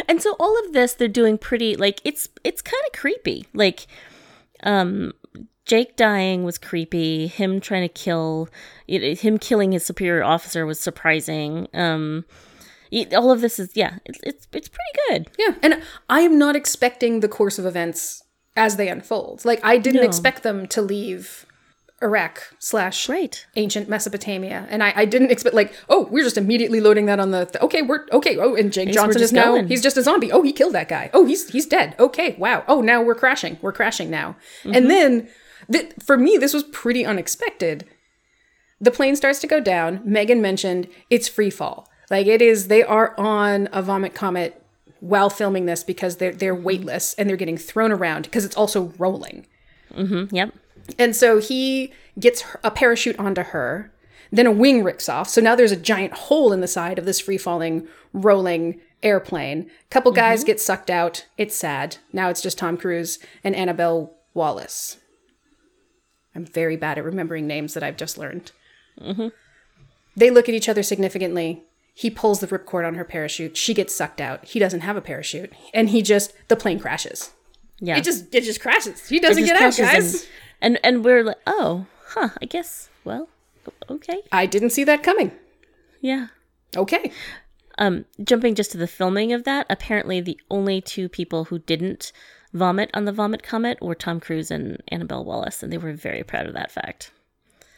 And 0.09 0.23
so 0.23 0.37
all 0.39 0.59
of 0.65 0.73
this 0.73 0.95
they're 0.95 1.09
doing 1.09 1.39
pretty 1.39 1.77
like 1.77 2.01
it's 2.05 2.29
it's 2.45 2.63
kind 2.63 2.83
of 2.93 2.99
creepy. 2.99 3.47
Like 3.55 3.87
um 4.63 5.13
Jake 5.65 5.97
dying 5.97 6.43
was 6.45 6.59
creepy. 6.59 7.29
Him 7.29 7.61
trying 7.61 7.83
to 7.83 7.89
kill 7.89 8.49
it, 8.89 9.21
him 9.21 9.39
killing 9.39 9.73
his 9.73 9.85
superior 9.87 10.25
officer 10.25 10.67
was 10.67 10.81
surprising. 10.81 11.69
Um 11.75 12.25
all 13.17 13.31
of 13.31 13.41
this 13.41 13.59
is 13.59 13.71
yeah, 13.75 13.99
it's 14.05 14.21
it's 14.23 14.47
it's 14.53 14.69
pretty 14.69 14.93
good. 15.09 15.31
Yeah, 15.39 15.55
and 15.63 15.83
I 16.11 16.21
am 16.21 16.39
not 16.39 16.57
expecting 16.57 17.21
the 17.21 17.29
course 17.29 17.59
of 17.59 17.65
events 17.67 18.23
as 18.57 18.77
they 18.77 18.89
unfold. 18.89 19.45
Like 19.45 19.61
I 19.65 19.79
didn't 19.79 20.03
No. 20.03 20.07
expect 20.07 20.43
them 20.43 20.67
to 20.69 20.83
leave 20.83 21.47
Iraq 22.03 22.55
slash 22.59 23.09
Right. 23.09 23.47
ancient 23.57 23.89
Mesopotamia, 23.89 24.67
and 24.71 24.83
I, 24.83 24.93
I 24.97 25.05
didn't 25.05 25.31
expect 25.31 25.55
like 25.55 25.75
oh 25.89 26.07
we're 26.11 26.25
just 26.25 26.37
immediately 26.37 26.81
loading 26.81 27.07
that 27.07 27.21
on 27.21 27.31
the 27.31 27.47
th- 27.47 27.63
okay 27.63 27.83
we're 27.83 28.07
okay 28.13 28.37
oh 28.39 28.55
and 28.55 28.73
Jake 28.73 28.93
Johnson 28.93 29.23
is 29.23 29.33
now 29.33 29.53
going. 29.53 29.69
he's 29.69 29.83
just 29.83 29.97
a 29.97 30.03
zombie. 30.03 30.33
Oh 30.33 30.43
he 30.43 30.53
killed 30.53 30.75
that 30.75 30.89
guy. 30.89 31.11
Oh 31.15 31.25
he's 31.27 31.49
he's 31.51 31.67
dead. 31.67 31.95
Okay 31.99 32.35
wow. 32.39 32.65
Oh 32.69 32.81
now 32.81 33.03
we're 33.03 33.15
crashing. 33.15 33.59
We're 33.63 33.73
crashing 33.73 34.11
now. 34.11 34.37
And 34.65 34.91
then 34.91 35.29
th- 35.71 35.93
for 36.05 36.17
me 36.17 36.37
this 36.37 36.53
was 36.53 36.65
pretty 36.65 37.05
unexpected. 37.07 37.87
The 38.81 38.91
plane 38.91 39.15
starts 39.17 39.39
to 39.41 39.47
go 39.47 39.61
down. 39.61 40.01
Megan 40.05 40.43
mentioned 40.43 40.89
it's 41.09 41.29
free 41.29 41.51
fall. 41.51 41.89
Like 42.11 42.27
it 42.27 42.43
is 42.43 42.69
they 42.69 42.83
are 42.83 43.15
on 43.19 43.69
a 43.73 43.81
vomit 43.83 44.15
comet 44.15 44.59
while 45.01 45.31
filming 45.31 45.67
this 45.67 45.83
because 45.85 46.17
they're 46.17 46.33
they're 46.33 46.55
weightless 46.55 47.15
and 47.15 47.29
they're 47.29 47.37
getting 47.37 47.57
thrown 47.59 47.91
around 47.93 48.25
because 48.25 48.45
it's 48.45 48.57
also 48.57 48.93
rolling. 48.99 49.47
Yep. 49.95 50.55
And 50.99 51.15
so 51.15 51.39
he 51.39 51.93
gets 52.19 52.45
a 52.63 52.71
parachute 52.71 53.19
onto 53.19 53.43
her. 53.43 53.93
Then 54.31 54.47
a 54.47 54.53
wing 54.53 54.83
rips 54.83 55.09
off. 55.09 55.29
So 55.29 55.41
now 55.41 55.55
there's 55.55 55.73
a 55.73 55.77
giant 55.77 56.15
hole 56.15 56.53
in 56.53 56.63
the 56.63 56.69
side 56.69 56.99
of 56.99 57.05
this 57.05 57.21
free 57.21 57.37
falling, 57.37 57.87
rolling 58.15 58.81
airplane. 59.03 59.71
Couple 59.91 60.11
guys 60.11 60.43
get 60.43 60.61
sucked 60.61 60.89
out. 60.89 61.27
It's 61.37 61.55
sad. 61.55 61.99
Now 62.13 62.31
it's 62.31 62.41
just 62.41 62.57
Tom 62.57 62.79
Cruise 62.79 63.19
and 63.45 63.55
Annabelle 63.55 64.15
Wallis. 64.33 64.97
I'm 66.35 66.47
very 66.47 66.77
bad 66.77 66.97
at 66.97 67.05
remembering 67.05 67.47
names 67.47 67.75
that 67.75 67.83
I've 67.83 67.99
just 67.99 68.17
learned. 68.17 68.53
They 70.17 70.31
look 70.31 70.49
at 70.49 70.55
each 70.55 70.69
other 70.69 70.83
significantly. 70.83 71.65
He 71.95 72.09
pulls 72.09 72.41
the 72.41 72.47
ripcord 72.47 72.87
on 72.87 72.95
her 72.95 73.05
parachute. 73.05 73.57
She 73.59 73.75
gets 73.75 73.95
sucked 73.95 74.21
out. 74.21 74.47
He 74.47 74.59
doesn't 74.59 74.81
have 74.81 74.97
a 74.97 75.03
parachute. 75.03 75.53
And 75.75 75.91
he 75.91 76.01
just, 76.01 76.33
the 76.49 76.57
plane 76.57 76.81
crashes. 76.81 77.33
Yeah. 77.81 77.99
It 77.99 78.05
just 78.05 78.35
it 78.35 78.45
just 78.45 78.61
crashes. 78.63 79.09
He 79.09 79.19
doesn't 79.19 79.45
get 79.45 79.61
out, 79.61 79.77
guys. 79.77 80.27
And, 80.63 80.81
and 80.83 81.05
we're 81.05 81.25
like, 81.25 81.41
oh, 81.47 81.87
huh, 82.07 82.31
I 82.41 82.47
guess. 82.47 82.89
Well, 83.05 83.29
okay. 83.91 84.23
I 84.33 84.47
didn't 84.47 84.71
see 84.71 84.85
that 84.85 85.03
coming. 85.03 85.33
Yeah. 86.01 86.29
Okay. 86.77 87.13
Um, 87.79 88.05
jumping 88.23 88.55
just 88.55 88.71
to 88.73 88.79
the 88.79 88.87
filming 88.87 89.33
of 89.33 89.45
that, 89.45 89.67
apparently 89.69 90.21
the 90.21 90.41
only 90.51 90.81
two 90.81 91.09
people 91.09 91.45
who 91.45 91.59
didn't 91.59 92.13
vomit 92.53 92.91
on 92.95 93.07
the 93.07 93.13
vomit 93.13 93.43
comet 93.43 93.83
were 93.83 93.95
Tom 93.95 94.21
Cruise 94.21 94.51
and 94.51 94.83
Annabelle 94.89 95.25
Wallis, 95.25 95.63
and 95.63 95.73
they 95.73 95.79
were 95.79 95.93
very 95.93 96.23
proud 96.23 96.47
of 96.47 96.55
that 96.55 96.71
fact. 96.71 97.11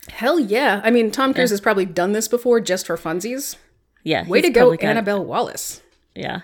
Hell 0.09 0.39
yeah. 0.39 0.81
I 0.85 0.91
mean, 0.91 1.11
Tom 1.11 1.33
Cruise 1.33 1.51
has 1.51 1.61
probably 1.61 1.87
done 1.87 2.13
this 2.13 2.29
before 2.29 2.61
just 2.61 2.87
for 2.87 2.97
funsies. 2.97 3.57
Yeah. 4.03 4.29
Way 4.29 4.43
to 4.43 4.51
go, 4.51 4.75
Annabelle 4.75 5.25
Wallis. 5.25 5.81
Yeah. 6.15 6.43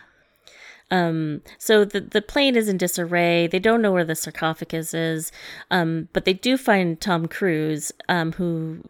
Um, 0.91 1.43
so 1.59 1.85
the 1.85 2.01
the 2.01 2.23
plane 2.23 2.57
is 2.57 2.69
in 2.69 2.77
disarray. 2.77 3.47
They 3.47 3.59
don't 3.59 3.83
know 3.83 3.93
where 3.93 4.05
the 4.05 4.15
sarcophagus 4.15 4.93
is, 4.93 5.31
um, 5.71 6.09
but 6.13 6.25
they 6.25 6.33
do 6.33 6.57
find 6.57 7.01
Tom 7.01 7.29
Cruise, 7.29 7.93
um, 8.09 8.33
who 8.33 8.83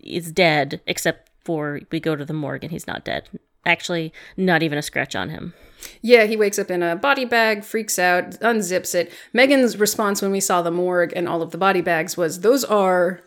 is 0.00 0.30
dead, 0.32 0.80
except 0.86 1.30
for 1.44 1.80
we 1.90 2.00
go 2.00 2.14
to 2.14 2.24
the 2.24 2.32
morgue 2.32 2.64
and 2.64 2.72
he's 2.72 2.86
not 2.86 3.04
dead. 3.04 3.28
Actually, 3.66 4.12
not 4.36 4.62
even 4.62 4.78
a 4.78 4.82
scratch 4.82 5.16
on 5.16 5.30
him. 5.30 5.52
Yeah, 6.00 6.24
he 6.24 6.36
wakes 6.36 6.58
up 6.58 6.70
in 6.70 6.82
a 6.82 6.96
body 6.96 7.24
bag, 7.24 7.64
freaks 7.64 7.98
out, 7.98 8.30
unzips 8.40 8.94
it. 8.94 9.12
Megan's 9.32 9.78
response 9.78 10.22
when 10.22 10.30
we 10.30 10.40
saw 10.40 10.62
the 10.62 10.70
morgue 10.70 11.12
and 11.14 11.28
all 11.28 11.42
of 11.42 11.50
the 11.50 11.58
body 11.58 11.80
bags 11.80 12.16
was, 12.16 12.40
those 12.40 12.64
are 12.64 13.20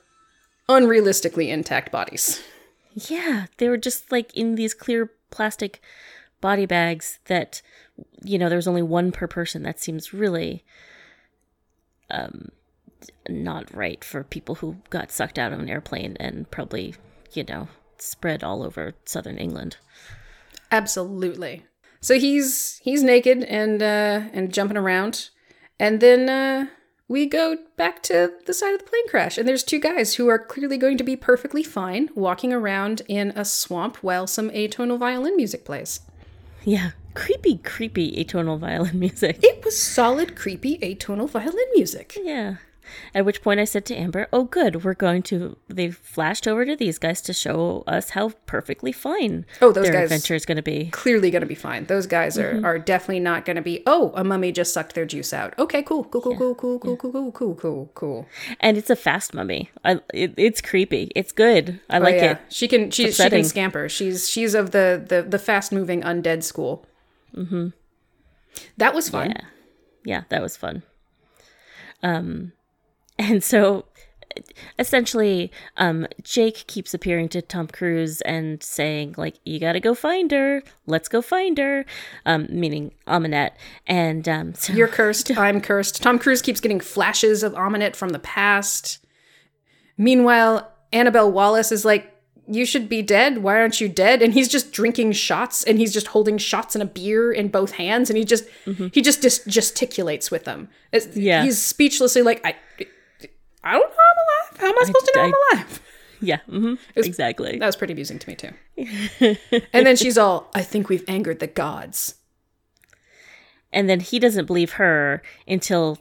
unrealistically 0.67 1.49
intact 1.49 1.91
bodies. 1.91 2.41
Yeah, 2.93 3.45
they 3.57 3.69
were 3.69 3.77
just 3.77 4.11
like 4.11 4.35
in 4.35 4.55
these 4.55 4.73
clear 4.73 5.11
plastic 5.29 5.81
body 6.41 6.65
bags 6.65 7.19
that, 7.25 7.61
you 8.23 8.37
know, 8.37 8.49
there's 8.49 8.67
only 8.67 8.81
one 8.81 9.11
per 9.11 9.27
person. 9.27 9.63
That 9.63 9.79
seems 9.79 10.13
really 10.13 10.63
um, 12.09 12.49
not 13.29 13.73
right 13.73 14.03
for 14.03 14.23
people 14.23 14.55
who 14.55 14.77
got 14.89 15.11
sucked 15.11 15.39
out 15.39 15.53
of 15.53 15.59
an 15.59 15.69
airplane 15.69 16.17
and 16.19 16.49
probably, 16.51 16.95
you 17.33 17.43
know, 17.43 17.67
spread 17.97 18.43
all 18.43 18.63
over 18.63 18.93
southern 19.05 19.37
England. 19.37 19.77
Absolutely. 20.71 21.65
So 21.99 22.17
he's 22.17 22.79
he's 22.83 23.03
naked 23.03 23.43
and 23.43 23.81
uh 23.81 24.21
and 24.33 24.53
jumping 24.53 24.77
around. 24.77 25.29
And 25.79 25.99
then 25.99 26.29
uh 26.29 26.67
we 27.07 27.25
go 27.25 27.57
back 27.75 28.01
to 28.03 28.33
the 28.45 28.53
side 28.53 28.73
of 28.73 28.79
the 28.79 28.85
plane 28.85 29.07
crash 29.09 29.37
and 29.37 29.47
there's 29.47 29.63
two 29.63 29.79
guys 29.79 30.15
who 30.15 30.29
are 30.29 30.39
clearly 30.39 30.77
going 30.77 30.97
to 30.97 31.03
be 31.03 31.17
perfectly 31.17 31.61
fine 31.61 32.09
walking 32.15 32.53
around 32.53 33.01
in 33.07 33.31
a 33.35 33.43
swamp 33.43 33.97
while 33.97 34.25
some 34.25 34.49
atonal 34.51 34.97
violin 34.97 35.35
music 35.35 35.65
plays. 35.65 35.99
Yeah, 36.63 36.91
creepy, 37.13 37.57
creepy 37.57 38.23
atonal 38.23 38.59
violin 38.59 38.99
music. 38.99 39.39
It 39.43 39.63
was 39.63 39.81
solid, 39.81 40.35
creepy 40.35 40.77
atonal 40.79 41.29
violin 41.29 41.65
music. 41.75 42.17
Yeah. 42.21 42.57
At 43.13 43.25
which 43.25 43.41
point 43.41 43.59
I 43.59 43.65
said 43.65 43.85
to 43.85 43.95
Amber, 43.95 44.27
Oh, 44.31 44.45
good, 44.45 44.83
we're 44.83 44.93
going 44.93 45.21
to. 45.23 45.57
They 45.67 45.91
flashed 45.91 46.47
over 46.47 46.65
to 46.65 46.75
these 46.75 46.97
guys 46.97 47.21
to 47.23 47.33
show 47.33 47.83
us 47.87 48.11
how 48.11 48.29
perfectly 48.45 48.91
fine 48.91 49.45
oh, 49.61 49.71
those 49.71 49.85
their 49.85 49.93
guys 49.93 50.03
adventure 50.03 50.35
is 50.35 50.45
going 50.45 50.57
to 50.57 50.61
be. 50.61 50.89
Clearly 50.91 51.31
going 51.31 51.41
to 51.41 51.47
be 51.47 51.55
fine. 51.55 51.85
Those 51.85 52.07
guys 52.07 52.37
are, 52.37 52.53
mm-hmm. 52.53 52.65
are 52.65 52.79
definitely 52.79 53.19
not 53.19 53.45
going 53.45 53.55
to 53.55 53.61
be, 53.61 53.83
Oh, 53.85 54.11
a 54.15 54.23
mummy 54.23 54.51
just 54.51 54.73
sucked 54.73 54.95
their 54.95 55.05
juice 55.05 55.33
out. 55.33 55.57
Okay, 55.57 55.83
cool, 55.83 56.03
cool, 56.05 56.21
cool, 56.21 56.31
yeah. 56.33 56.37
cool, 56.37 56.55
cool, 56.55 56.79
cool, 56.79 56.97
cool, 56.97 57.11
cool, 57.11 57.31
cool, 57.31 57.55
cool, 57.55 57.91
cool. 57.93 58.27
And 58.59 58.77
it's 58.77 58.89
a 58.89 58.95
fast 58.95 59.33
mummy. 59.33 59.69
I, 59.83 59.99
it, 60.13 60.33
it's 60.37 60.61
creepy. 60.61 61.11
It's 61.15 61.31
good. 61.31 61.79
I 61.89 61.97
oh, 61.97 62.01
like 62.01 62.15
yeah. 62.15 62.31
it. 62.31 62.39
She 62.49 62.67
can, 62.67 62.91
she, 62.91 63.11
she 63.11 63.29
can 63.29 63.43
scamper. 63.43 63.89
She's, 63.89 64.29
she's 64.29 64.53
of 64.53 64.71
the, 64.71 65.03
the, 65.07 65.23
the 65.23 65.39
fast 65.39 65.71
moving 65.71 66.01
undead 66.01 66.43
school. 66.43 66.85
Mm-hmm. 67.35 67.67
That 68.77 68.93
was 68.93 69.09
fun. 69.09 69.31
Yeah. 69.31 69.45
Yeah, 70.03 70.23
that 70.29 70.41
was 70.41 70.57
fun. 70.57 70.83
Um, 72.03 72.53
and 73.19 73.43
so 73.43 73.85
essentially, 74.79 75.51
um, 75.77 76.07
Jake 76.23 76.65
keeps 76.67 76.93
appearing 76.93 77.29
to 77.29 77.41
Tom 77.41 77.67
Cruise 77.67 78.21
and 78.21 78.61
saying, 78.63 79.15
like, 79.17 79.35
you 79.45 79.59
gotta 79.59 79.79
go 79.79 79.93
find 79.93 80.31
her. 80.31 80.63
Let's 80.85 81.07
go 81.07 81.21
find 81.21 81.57
her. 81.57 81.85
Um, 82.25 82.47
meaning 82.49 82.93
Ahmanet. 83.07 83.51
And 83.87 84.27
um, 84.27 84.53
so 84.55 84.73
You're 84.73 84.87
cursed. 84.87 85.35
I'm 85.37 85.61
cursed. 85.61 86.01
Tom 86.01 86.19
Cruise 86.19 86.41
keeps 86.41 86.59
getting 86.59 86.79
flashes 86.79 87.43
of 87.43 87.53
Ahmanet 87.53 87.95
from 87.95 88.09
the 88.09 88.19
past. 88.19 89.05
Meanwhile, 89.97 90.71
Annabelle 90.93 91.31
Wallis 91.31 91.71
is 91.71 91.85
like, 91.85 92.10
"You 92.53 92.65
should 92.65 92.89
be 92.89 93.01
dead. 93.01 93.39
Why 93.39 93.55
aren't 93.59 93.79
you 93.81 93.87
dead?" 93.89 94.21
And 94.21 94.33
he's 94.33 94.47
just 94.47 94.71
drinking 94.71 95.13
shots, 95.13 95.63
and 95.63 95.77
he's 95.79 95.93
just 95.93 96.07
holding 96.07 96.37
shots 96.37 96.75
and 96.75 96.81
a 96.83 96.85
beer 96.85 97.31
in 97.31 97.47
both 97.47 97.71
hands, 97.73 98.09
and 98.09 98.17
he 98.17 98.25
just 98.25 98.45
he 98.93 99.01
just 99.01 99.21
dis- 99.21 99.43
gesticulates 99.47 100.29
with 100.31 100.43
them. 100.43 100.69
It's- 100.91 101.15
Yeah. 101.15 101.43
he's 101.43 101.57
speechlessly 101.61 102.21
like, 102.21 102.45
"I, 102.45 102.55
I 103.63 103.73
don't 103.73 103.81
know. 103.81 103.95
I'm 104.09 104.17
alive. 104.53 104.59
How 104.59 104.67
am 104.69 104.75
I 104.81 104.85
supposed 104.85 105.05
to 105.05 105.11
know 105.15 105.21
I, 105.21 105.25
am 105.25 105.33
alive?" 105.53 105.81
yeah, 106.21 106.39
hmm 106.49 106.73
exactly. 106.95 107.57
That 107.57 107.65
was 107.65 107.75
pretty 107.75 107.93
amusing 107.93 108.19
to 108.19 108.29
me 108.29 108.35
too. 108.35 108.51
and 109.73 109.85
then 109.87 109.95
she's 109.95 110.17
all, 110.17 110.49
"I 110.53 110.61
think 110.61 110.89
we've 110.89 111.05
angered 111.07 111.39
the 111.39 111.47
gods." 111.47 112.15
And 113.73 113.89
then 113.89 114.01
he 114.01 114.19
doesn't 114.19 114.45
believe 114.47 114.71
her 114.73 115.21
until 115.47 115.97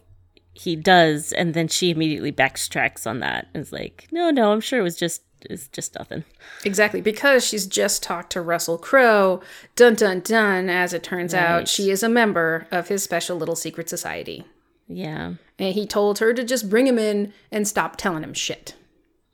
he 0.53 0.75
does, 0.77 1.33
and 1.33 1.55
then 1.55 1.69
she 1.69 1.91
immediately 1.91 2.33
backtracks 2.33 3.07
on 3.07 3.21
that 3.21 3.47
and 3.55 3.63
is 3.63 3.73
like, 3.73 4.09
"No, 4.11 4.31
no, 4.31 4.53
I'm 4.53 4.61
sure 4.61 4.81
it 4.81 4.83
was 4.83 4.97
just 4.97 5.23
it's 5.49 5.69
just 5.69 5.95
nothing." 5.97 6.25
Exactly, 6.65 7.01
because 7.01 7.45
she's 7.47 7.67
just 7.67 8.03
talked 8.03 8.33
to 8.33 8.41
Russell 8.41 8.79
Crowe. 8.79 9.41
Dun 9.77 9.95
dun 9.95 10.21
dun, 10.21 10.69
as 10.69 10.93
it 10.93 11.03
turns 11.03 11.35
out, 11.35 11.69
she 11.69 11.91
is 11.91 12.03
a 12.03 12.09
member 12.09 12.67
of 12.71 12.89
his 12.89 13.03
special 13.03 13.37
little 13.37 13.57
secret 13.57 13.89
society. 13.89 14.45
Yeah, 14.93 15.35
And 15.57 15.75
he 15.75 15.87
told 15.87 16.19
her 16.19 16.35
to 16.35 16.43
just 16.43 16.69
bring 16.69 16.89
him 16.89 16.99
in 16.99 17.33
and 17.53 17.69
stop 17.69 17.97
telling 17.97 18.25
him 18.25 18.35
shit. 18.35 18.75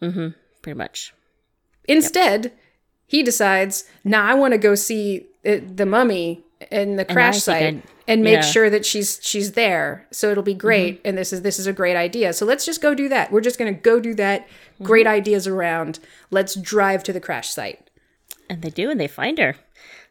Mm-hmm. 0.02 0.28
pretty 0.60 0.76
much. 0.76 1.14
Instead, 1.88 2.52
he 3.06 3.22
decides, 3.22 3.84
nah, 4.04 4.22
I 4.22 4.34
want 4.34 4.52
to 4.52 4.58
go 4.58 4.74
see 4.74 5.26
uh, 5.46 5.56
the 5.66 5.86
mummy 5.86 6.44
in 6.70 6.96
the 6.96 7.04
crash 7.06 7.38
site 7.38 7.82
and 8.08 8.22
make 8.22 8.34
yeah. 8.34 8.40
Mm-hmm. 8.40 8.50
sure 8.50 8.70
that 8.70 8.86
she's 8.86 9.18
she's 9.22 9.52
there. 9.52 10.06
So 10.10 10.30
it'll 10.30 10.42
be 10.42 10.54
great. 10.54 11.00
And 11.04 11.16
this 11.18 11.32
is 11.32 11.42
this 11.42 11.58
is 11.58 11.66
a 11.66 11.72
great 11.72 11.96
idea. 11.96 12.32
So 12.32 12.46
let's 12.46 12.64
just 12.64 12.82
go 12.82 12.94
do 12.94 13.08
that. 13.08 13.32
We're 13.32 13.40
just 13.40 13.58
gonna 13.58 13.72
go 13.72 14.00
do 14.00 14.14
that. 14.14 14.46
Mm-hmm. 14.46 14.84
Great 14.84 15.06
ideas 15.06 15.46
around. 15.46 15.98
Let's 16.30 16.54
drive 16.54 17.02
to 17.04 17.12
the 17.12 17.20
crash 17.20 17.50
site. 17.50 17.90
And 18.48 18.62
they 18.62 18.70
do, 18.70 18.90
and 18.90 19.00
they 19.00 19.08
find 19.08 19.38
her. 19.38 19.56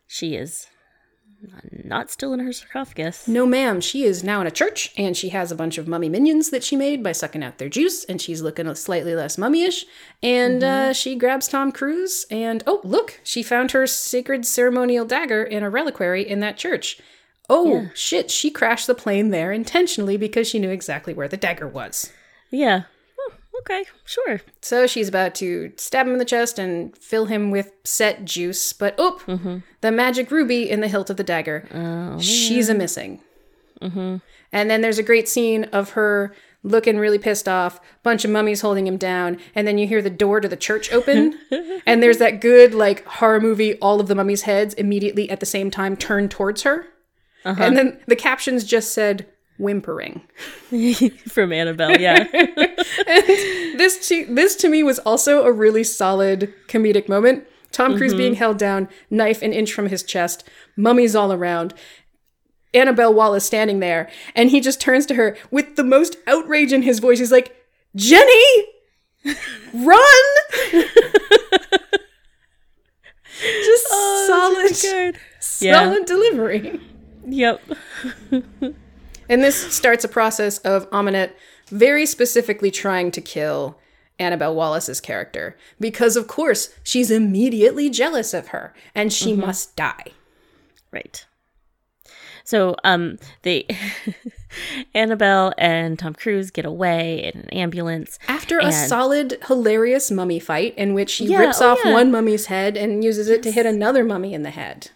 She 0.07 0.35
is 0.35 0.67
not 1.71 2.09
still 2.09 2.33
in 2.33 2.39
her 2.39 2.51
sarcophagus. 2.51 3.27
No, 3.27 3.45
ma'am. 3.45 3.81
She 3.81 4.03
is 4.03 4.23
now 4.23 4.41
in 4.41 4.47
a 4.47 4.51
church, 4.51 4.91
and 4.97 5.15
she 5.15 5.29
has 5.29 5.51
a 5.51 5.55
bunch 5.55 5.77
of 5.77 5.87
mummy 5.87 6.09
minions 6.09 6.49
that 6.49 6.63
she 6.63 6.75
made 6.75 7.03
by 7.03 7.11
sucking 7.11 7.43
out 7.43 7.57
their 7.57 7.69
juice, 7.69 8.03
and 8.05 8.21
she's 8.21 8.41
looking 8.41 8.73
slightly 8.75 9.15
less 9.15 9.37
mummy-ish. 9.37 9.85
And 10.23 10.63
uh, 10.63 10.93
she 10.93 11.15
grabs 11.15 11.47
Tom 11.47 11.71
Cruise, 11.71 12.25
and 12.31 12.63
oh, 12.65 12.81
look, 12.83 13.19
she 13.23 13.43
found 13.43 13.71
her 13.71 13.85
sacred 13.87 14.45
ceremonial 14.45 15.05
dagger 15.05 15.43
in 15.43 15.63
a 15.63 15.69
reliquary 15.69 16.27
in 16.27 16.39
that 16.39 16.57
church. 16.57 16.99
Oh 17.49 17.89
shit! 17.93 18.31
She 18.31 18.49
crashed 18.49 18.87
the 18.87 18.95
plane 18.95 19.29
there 19.29 19.51
intentionally 19.51 20.17
because 20.17 20.47
she 20.47 20.59
knew 20.59 20.69
exactly 20.69 21.13
where 21.13 21.27
the 21.27 21.37
dagger 21.37 21.67
was. 21.67 22.11
Yeah. 22.49 22.83
Oh, 23.19 23.33
okay, 23.59 23.85
sure. 24.03 24.41
So 24.61 24.87
she's 24.87 25.09
about 25.09 25.35
to 25.35 25.71
stab 25.77 26.07
him 26.07 26.13
in 26.13 26.19
the 26.19 26.25
chest 26.25 26.57
and 26.57 26.97
fill 26.97 27.25
him 27.25 27.51
with 27.51 27.71
Set 27.83 28.25
juice, 28.25 28.73
but 28.73 28.99
oop, 28.99 29.21
mm-hmm. 29.21 29.57
the 29.81 29.91
magic 29.91 30.31
ruby 30.31 30.69
in 30.69 30.81
the 30.81 30.87
hilt 30.87 31.09
of 31.09 31.17
the 31.17 31.23
dagger. 31.23 31.67
Oh, 31.73 32.19
she's 32.19 32.69
a 32.69 32.73
missing. 32.73 33.21
Mm-hmm. 33.81 34.17
And 34.51 34.69
then 34.69 34.81
there's 34.81 34.99
a 34.99 35.03
great 35.03 35.27
scene 35.27 35.65
of 35.65 35.91
her 35.91 36.33
looking 36.65 36.97
really 36.97 37.19
pissed 37.19 37.47
off, 37.47 37.79
bunch 38.03 38.25
of 38.25 38.31
mummies 38.31 38.61
holding 38.61 38.87
him 38.87 38.97
down, 38.97 39.37
and 39.53 39.67
then 39.67 39.77
you 39.77 39.87
hear 39.87 40.01
the 40.01 40.09
door 40.09 40.41
to 40.41 40.47
the 40.47 40.57
church 40.57 40.91
open, 40.91 41.37
and 41.85 42.01
there's 42.01 42.17
that 42.17 42.41
good 42.41 42.73
like 42.73 43.05
horror 43.05 43.39
movie, 43.39 43.77
all 43.79 44.01
of 44.01 44.07
the 44.07 44.15
mummies' 44.15 44.41
heads 44.41 44.73
immediately 44.73 45.29
at 45.29 45.39
the 45.39 45.45
same 45.45 45.69
time 45.69 45.95
turn 45.95 46.27
towards 46.27 46.63
her, 46.63 46.87
Uh-huh. 47.45 47.63
and 47.63 47.77
then 47.77 47.99
the 48.07 48.15
captions 48.15 48.63
just 48.63 48.91
said 48.93 49.27
whimpering. 49.57 50.21
From 51.29 51.53
Annabelle, 51.53 51.99
yeah. 51.99 52.23
this 53.77 54.07
to, 54.09 54.25
this 54.33 54.55
to 54.57 54.69
me 54.69 54.83
was 54.83 54.99
also 54.99 55.43
a 55.43 55.51
really 55.51 55.83
solid 55.83 56.53
comedic 56.67 57.07
moment. 57.07 57.47
Tom 57.71 57.97
Cruise 57.97 58.11
mm-hmm. 58.11 58.17
being 58.17 58.33
held 58.35 58.57
down, 58.57 58.87
knife 59.09 59.41
an 59.41 59.51
inch 59.53 59.73
from 59.73 59.89
his 59.89 60.01
chest, 60.01 60.47
mummies 60.77 61.15
all 61.15 61.33
around. 61.33 61.73
Annabelle 62.73 63.13
Wallis 63.13 63.45
standing 63.45 63.79
there, 63.79 64.09
and 64.33 64.49
he 64.49 64.59
just 64.59 64.81
turns 64.81 65.05
to 65.07 65.15
her 65.15 65.37
with 65.51 65.75
the 65.75 65.83
most 65.83 66.17
outrage 66.27 66.73
in 66.73 66.81
his 66.81 66.99
voice. 66.99 67.19
He's 67.19 67.31
like, 67.31 67.55
"Jenny, 67.95 68.65
run!" 69.73 69.99
just 73.41 73.85
oh, 73.91 74.25
solid, 74.27 74.81
Good. 74.81 75.19
solid 75.39 76.05
delivery. 76.05 76.81
Yep. 77.25 77.61
And 79.27 79.43
this 79.43 79.73
starts 79.73 80.03
a 80.03 80.07
process 80.07 80.59
of 80.59 80.89
Ahmanet 80.91 81.31
very 81.67 82.05
specifically 82.05 82.69
trying 82.69 83.11
to 83.11 83.21
kill 83.21 83.77
Annabelle 84.19 84.55
Wallis's 84.55 85.01
character 85.01 85.57
because, 85.79 86.15
of 86.15 86.27
course, 86.27 86.69
she's 86.83 87.11
immediately 87.11 87.89
jealous 87.89 88.33
of 88.33 88.49
her 88.49 88.73
and 88.93 89.11
she 89.11 89.33
must 89.33 89.75
die. 89.75 90.05
Right. 90.91 91.25
So 92.43 92.75
um 92.83 93.17
they 93.41 93.65
Annabelle 94.93 95.53
and 95.57 95.97
Tom 95.97 96.13
Cruise 96.13 96.51
get 96.51 96.65
away 96.65 97.23
in 97.33 97.41
an 97.41 97.49
ambulance. 97.49 98.19
After 98.27 98.59
a 98.59 98.71
solid, 98.71 99.39
hilarious 99.47 100.11
mummy 100.11 100.39
fight 100.39 100.75
in 100.77 100.93
which 100.93 101.15
he 101.15 101.25
Yeah, 101.25 101.39
rips 101.39 101.59
oh, 101.59 101.71
off 101.71 101.79
yeah. 101.83 101.91
one 101.93 102.11
mummy's 102.11 102.45
head 102.45 102.77
and 102.77 103.03
uses 103.03 103.27
it 103.27 103.41
to 103.43 103.51
hit 103.51 103.65
another 103.65 104.03
mummy 104.05 104.35
in 104.35 104.43
the 104.43 104.51
head. 104.51 104.91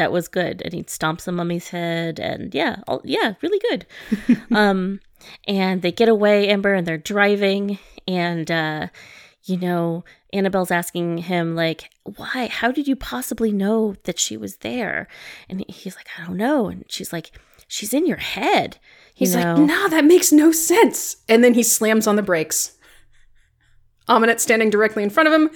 That 0.00 0.12
was 0.12 0.28
good. 0.28 0.62
And 0.64 0.72
he 0.72 0.82
stomps 0.84 1.24
the 1.24 1.32
mummy's 1.32 1.68
head 1.68 2.18
and 2.18 2.54
yeah 2.54 2.76
all, 2.88 3.02
yeah 3.04 3.34
really 3.42 3.60
good. 3.68 3.86
Um 4.50 5.00
and 5.46 5.82
they 5.82 5.92
get 5.92 6.08
away 6.08 6.48
ember 6.48 6.72
and 6.72 6.86
they're 6.86 6.96
driving. 6.96 7.78
And 8.08 8.50
uh 8.50 8.86
you 9.44 9.58
know 9.58 10.04
annabelle's 10.32 10.70
asking 10.70 11.18
him 11.18 11.54
like 11.54 11.90
why? 12.16 12.48
How 12.50 12.72
did 12.72 12.88
you 12.88 12.96
possibly 12.96 13.52
know 13.52 13.94
that 14.04 14.18
she 14.18 14.38
was 14.38 14.56
there? 14.56 15.06
And 15.50 15.62
he's 15.68 15.96
like 15.96 16.08
i 16.18 16.26
don't 16.26 16.38
know. 16.38 16.68
And 16.68 16.86
she's 16.88 17.12
like 17.12 17.32
she's 17.68 17.92
in 17.92 18.06
your 18.06 18.16
head 18.16 18.78
you 19.16 19.26
He's 19.26 19.36
know? 19.36 19.52
Like, 19.52 19.66
nah, 19.66 19.88
that 19.88 20.06
makes 20.06 20.32
no 20.32 20.50
sense. 20.50 21.16
And 21.28 21.44
then 21.44 21.52
he 21.52 21.62
slams 21.62 22.06
on 22.06 22.16
the 22.16 22.22
brakes. 22.22 22.78
Ahmanet 24.08 24.40
standing 24.40 24.70
directly 24.70 25.02
in 25.02 25.10
front 25.10 25.28
of 25.28 25.34
him. 25.34 25.50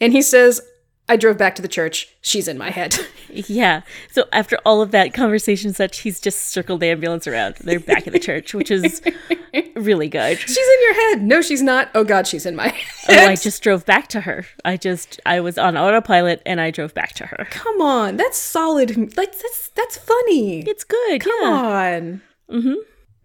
And 0.00 0.14
he 0.14 0.22
says, 0.22 0.62
I 1.10 1.16
drove 1.16 1.36
back 1.36 1.54
to 1.56 1.62
the 1.62 1.68
church. 1.68 2.08
She's 2.22 2.48
in 2.48 2.56
my 2.56 2.70
head. 2.70 2.96
yeah 3.30 3.82
so 4.10 4.24
after 4.32 4.58
all 4.64 4.82
of 4.82 4.90
that 4.90 5.14
conversation 5.14 5.72
such 5.72 5.98
he's 6.00 6.18
just 6.18 6.48
circled 6.48 6.80
the 6.80 6.88
ambulance 6.88 7.28
around 7.28 7.54
they're 7.60 7.78
back 7.78 8.08
at 8.08 8.12
the 8.12 8.18
church 8.18 8.54
which 8.54 8.72
is 8.72 9.00
really 9.76 10.08
good 10.08 10.36
she's 10.36 10.56
in 10.56 10.82
your 10.82 10.94
head. 10.94 11.22
No, 11.22 11.42
she's 11.42 11.62
not. 11.62 11.90
Oh, 11.94 12.04
God, 12.04 12.26
she's 12.26 12.46
in 12.46 12.56
my 12.56 12.76
Oh. 13.08 13.14
I 13.14 13.36
just 13.36 13.62
drove 13.62 13.84
back 13.86 14.08
to 14.08 14.22
her. 14.22 14.46
I 14.64 14.76
just 14.76 15.20
I 15.26 15.40
was 15.40 15.58
on 15.58 15.76
autopilot 15.76 16.42
and 16.46 16.60
I 16.60 16.70
drove 16.70 16.94
back 16.94 17.12
to 17.14 17.26
her. 17.26 17.46
Come 17.50 17.80
on. 17.80 18.16
That's 18.16 18.38
solid. 18.38 19.16
Like, 19.16 19.32
that's, 19.32 19.68
that's 19.70 19.96
funny. 19.96 20.60
It's 20.60 20.84
good. 20.84 21.20
Come 21.22 21.40
yeah. 21.40 21.48
on. 21.48 22.22
Mm-hmm. 22.50 22.74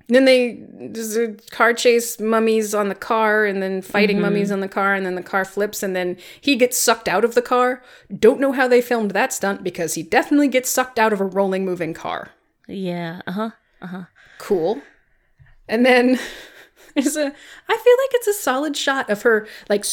Then 0.08 0.26
they 0.26 0.60
there's 0.72 1.18
a 1.18 1.34
car 1.50 1.74
chase 1.74 2.20
mummies 2.20 2.76
on 2.76 2.90
the 2.90 2.96
car, 2.96 3.46
and 3.46 3.62
then 3.62 3.82
fighting 3.82 4.22
mummies 4.22 4.52
on 4.52 4.60
the 4.60 4.68
car, 4.68 4.94
and 4.94 5.06
then 5.06 5.16
the 5.16 5.24
car 5.24 5.46
flips, 5.46 5.82
and 5.82 5.96
then 5.96 6.18
he 6.40 6.56
gets 6.56 6.78
sucked 6.78 7.08
out 7.08 7.26
of 7.26 7.34
the 7.34 7.42
car. 7.42 7.82
Don't 8.18 8.40
know 8.40 8.52
how 8.52 8.68
they 8.68 8.82
filmed 8.82 9.12
that 9.12 9.34
stunt 9.34 9.64
because 9.64 9.96
he 9.96 10.04
definitely 10.04 10.48
gets 10.48 10.70
sucked 10.70 11.00
out 11.00 11.12
of 11.12 11.22
a 11.22 11.26
rolling, 11.26 11.66
moving 11.66 11.94
car. 11.94 12.30
Yeah. 12.68 13.22
Uh 13.26 13.32
huh. 13.32 13.50
Uh-huh. 13.82 14.04
Cool. 14.38 14.82
And 15.68 15.86
then 15.86 16.20
there's 16.96 17.18
a 17.18 17.26
I 17.26 17.78
feel 17.78 17.96
like 18.04 18.12
it's 18.14 18.28
a 18.28 18.34
solid 18.34 18.78
shot 18.78 19.10
of 19.10 19.24
her 19.24 19.48
like 19.70 19.86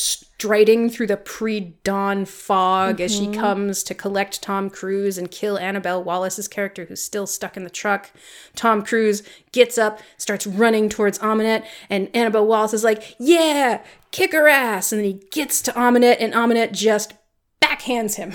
striding 0.42 0.90
through 0.90 1.06
the 1.06 1.16
pre-dawn 1.16 2.24
fog 2.24 3.00
as 3.00 3.14
she 3.14 3.28
comes 3.28 3.84
to 3.84 3.94
collect 3.94 4.42
Tom 4.42 4.68
Cruise 4.68 5.16
and 5.16 5.30
kill 5.30 5.56
Annabelle 5.56 6.02
Wallis's 6.02 6.48
character 6.48 6.84
who's 6.84 7.00
still 7.00 7.28
stuck 7.28 7.56
in 7.56 7.62
the 7.62 7.70
truck. 7.70 8.10
Tom 8.56 8.82
Cruise 8.82 9.22
gets 9.52 9.78
up, 9.78 10.00
starts 10.16 10.44
running 10.44 10.88
towards 10.88 11.20
Ahmanet, 11.20 11.64
and 11.88 12.08
Annabelle 12.12 12.44
Wallis 12.44 12.74
is 12.74 12.82
like, 12.82 13.14
"Yeah, 13.20 13.84
kick 14.10 14.32
her 14.32 14.48
ass!" 14.48 14.90
And 14.90 14.98
then 14.98 15.06
he 15.06 15.20
gets 15.30 15.62
to 15.62 15.72
Ahmanet, 15.74 16.16
and 16.18 16.32
Ahmanet 16.32 16.72
just 16.72 17.12
backhands 17.60 18.16
him 18.16 18.32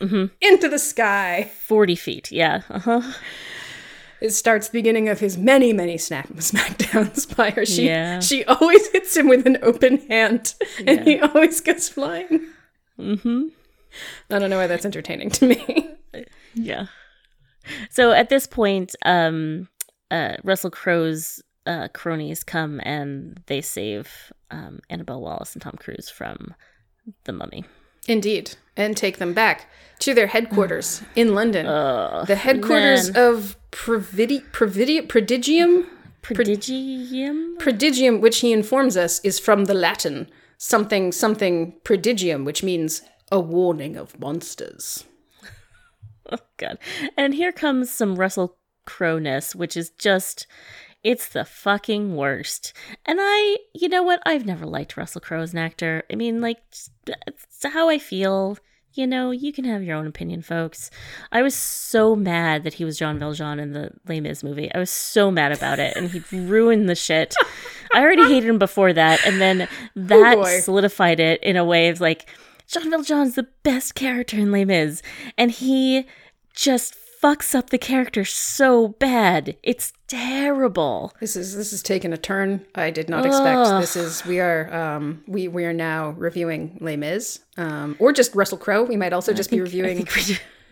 into 0.40 0.68
the 0.68 0.78
sky. 0.78 1.50
Forty 1.66 1.96
feet. 1.96 2.30
Yeah. 2.30 2.62
Uh 2.70 2.78
huh. 2.78 3.12
It 4.24 4.30
starts 4.32 4.68
the 4.68 4.78
beginning 4.78 5.10
of 5.10 5.20
his 5.20 5.36
many, 5.36 5.74
many 5.74 5.98
snap 5.98 6.28
smackdowns 6.36 7.36
by 7.36 7.50
her. 7.50 7.66
She 7.66 7.88
Yeah. 7.88 8.20
she 8.20 8.42
always 8.46 8.88
hits 8.88 9.14
him 9.14 9.28
with 9.28 9.46
an 9.46 9.58
open 9.60 9.98
hand, 10.08 10.54
and 10.86 11.00
he 11.06 11.20
always 11.20 11.60
goes 11.60 11.90
flying. 11.90 12.46
Mm-hmm. 12.98 13.48
I 14.30 14.38
don't 14.38 14.48
know 14.48 14.56
why 14.56 14.66
that's 14.66 14.86
entertaining 14.86 15.28
to 15.30 15.46
me. 15.46 15.90
Yeah. 16.54 16.86
So 17.90 18.12
at 18.12 18.28
this 18.28 18.46
point, 18.46 18.94
um, 19.04 19.68
uh, 20.10 20.36
Russell 20.44 20.70
Crowe's 20.70 21.42
uh, 21.66 21.88
cronies 21.92 22.44
come 22.44 22.80
and 22.84 23.42
they 23.46 23.60
save 23.60 24.32
um, 24.52 24.78
Annabelle 24.88 25.20
Wallis 25.20 25.54
and 25.54 25.60
Tom 25.62 25.74
Cruise 25.76 26.08
from 26.08 26.54
the 27.24 27.32
mummy. 27.32 27.64
Indeed, 28.06 28.56
and 28.76 28.96
take 28.96 29.18
them 29.18 29.32
back 29.34 29.70
to 30.00 30.14
their 30.14 30.26
headquarters 30.28 31.02
in 31.16 31.34
London, 31.34 31.66
the 31.66 32.36
headquarters 32.36 33.12
man. 33.12 33.34
of 33.34 33.56
Providi- 33.70 34.42
Providi- 34.52 35.08
Prodigium. 35.08 35.86
Prodigium. 36.22 37.56
Prodigium, 37.58 38.20
which 38.20 38.38
he 38.40 38.52
informs 38.52 38.96
us, 38.96 39.20
is 39.20 39.38
from 39.38 39.66
the 39.66 39.74
Latin 39.74 40.28
something 40.56 41.12
something 41.12 41.74
prodigium, 41.84 42.44
which 42.44 42.62
means 42.62 43.02
a 43.30 43.40
warning 43.40 43.96
of 43.96 44.18
monsters. 44.18 45.04
Oh 46.32 46.38
god. 46.56 46.78
And 47.18 47.34
here 47.34 47.52
comes 47.52 47.90
some 47.90 48.14
Russell 48.16 48.56
Crowe-ness, 48.86 49.54
which 49.54 49.76
is 49.76 49.90
just 49.90 50.46
it's 51.04 51.28
the 51.28 51.44
fucking 51.44 52.16
worst. 52.16 52.72
And 53.04 53.18
I, 53.20 53.58
you 53.74 53.88
know 53.88 54.02
what? 54.02 54.20
I've 54.24 54.46
never 54.46 54.64
liked 54.64 54.96
Russell 54.96 55.20
Crowe 55.20 55.42
as 55.42 55.52
an 55.52 55.58
actor. 55.58 56.02
I 56.10 56.16
mean, 56.16 56.40
like 56.40 56.58
it's 56.70 56.90
how 57.62 57.88
I 57.88 57.98
feel. 57.98 58.58
You 58.96 59.08
know, 59.08 59.32
you 59.32 59.52
can 59.52 59.64
have 59.64 59.82
your 59.82 59.96
own 59.96 60.06
opinion, 60.06 60.40
folks. 60.42 60.88
I 61.32 61.42
was 61.42 61.52
so 61.52 62.14
mad 62.14 62.62
that 62.62 62.74
he 62.74 62.84
was 62.84 62.96
John 62.96 63.18
Valjean 63.18 63.58
in 63.58 63.72
the 63.72 63.90
Les 64.06 64.20
Mis 64.20 64.44
movie. 64.44 64.72
I 64.72 64.78
was 64.78 64.88
so 64.88 65.32
mad 65.32 65.50
about 65.50 65.80
it, 65.80 65.96
and 65.96 66.08
he 66.10 66.20
ruined 66.40 66.88
the 66.88 66.94
shit. 66.94 67.34
I 67.92 68.00
already 68.00 68.22
hated 68.22 68.48
him 68.48 68.58
before 68.60 68.92
that, 68.92 69.18
and 69.26 69.40
then 69.40 69.62
oh, 69.72 69.88
that 69.96 70.36
boy. 70.36 70.60
solidified 70.60 71.18
it 71.18 71.42
in 71.42 71.56
a 71.56 71.64
way 71.64 71.88
of 71.88 72.00
like, 72.00 72.30
John 72.68 72.88
Valjean's 72.88 73.34
the 73.34 73.48
best 73.64 73.96
character 73.96 74.36
in 74.36 74.52
Les 74.52 74.64
Mis, 74.64 75.02
and 75.36 75.50
he 75.50 76.06
just 76.54 76.94
fucks 77.20 77.54
up 77.54 77.70
the 77.70 77.78
character 77.78 78.24
so 78.24 78.88
bad. 78.88 79.56
It's 79.62 79.92
terrible. 80.14 81.12
This 81.20 81.36
is 81.36 81.56
this 81.56 81.72
is 81.72 81.82
taking 81.82 82.12
a 82.12 82.16
turn 82.16 82.64
I 82.74 82.90
did 82.90 83.08
not 83.08 83.26
expect. 83.26 83.58
Ugh. 83.58 83.80
This 83.80 83.96
is 83.96 84.24
we 84.24 84.40
are 84.40 84.72
um 84.72 85.22
we 85.26 85.48
we 85.48 85.64
are 85.64 85.72
now 85.72 86.10
reviewing 86.10 86.78
Les 86.80 86.96
Mis 86.96 87.40
um 87.56 87.96
or 87.98 88.12
just 88.12 88.34
Russell 88.34 88.58
Crowe. 88.58 88.84
We 88.84 88.96
might 88.96 89.12
also 89.12 89.32
just 89.32 89.50
be 89.50 89.60
reviewing 89.60 90.06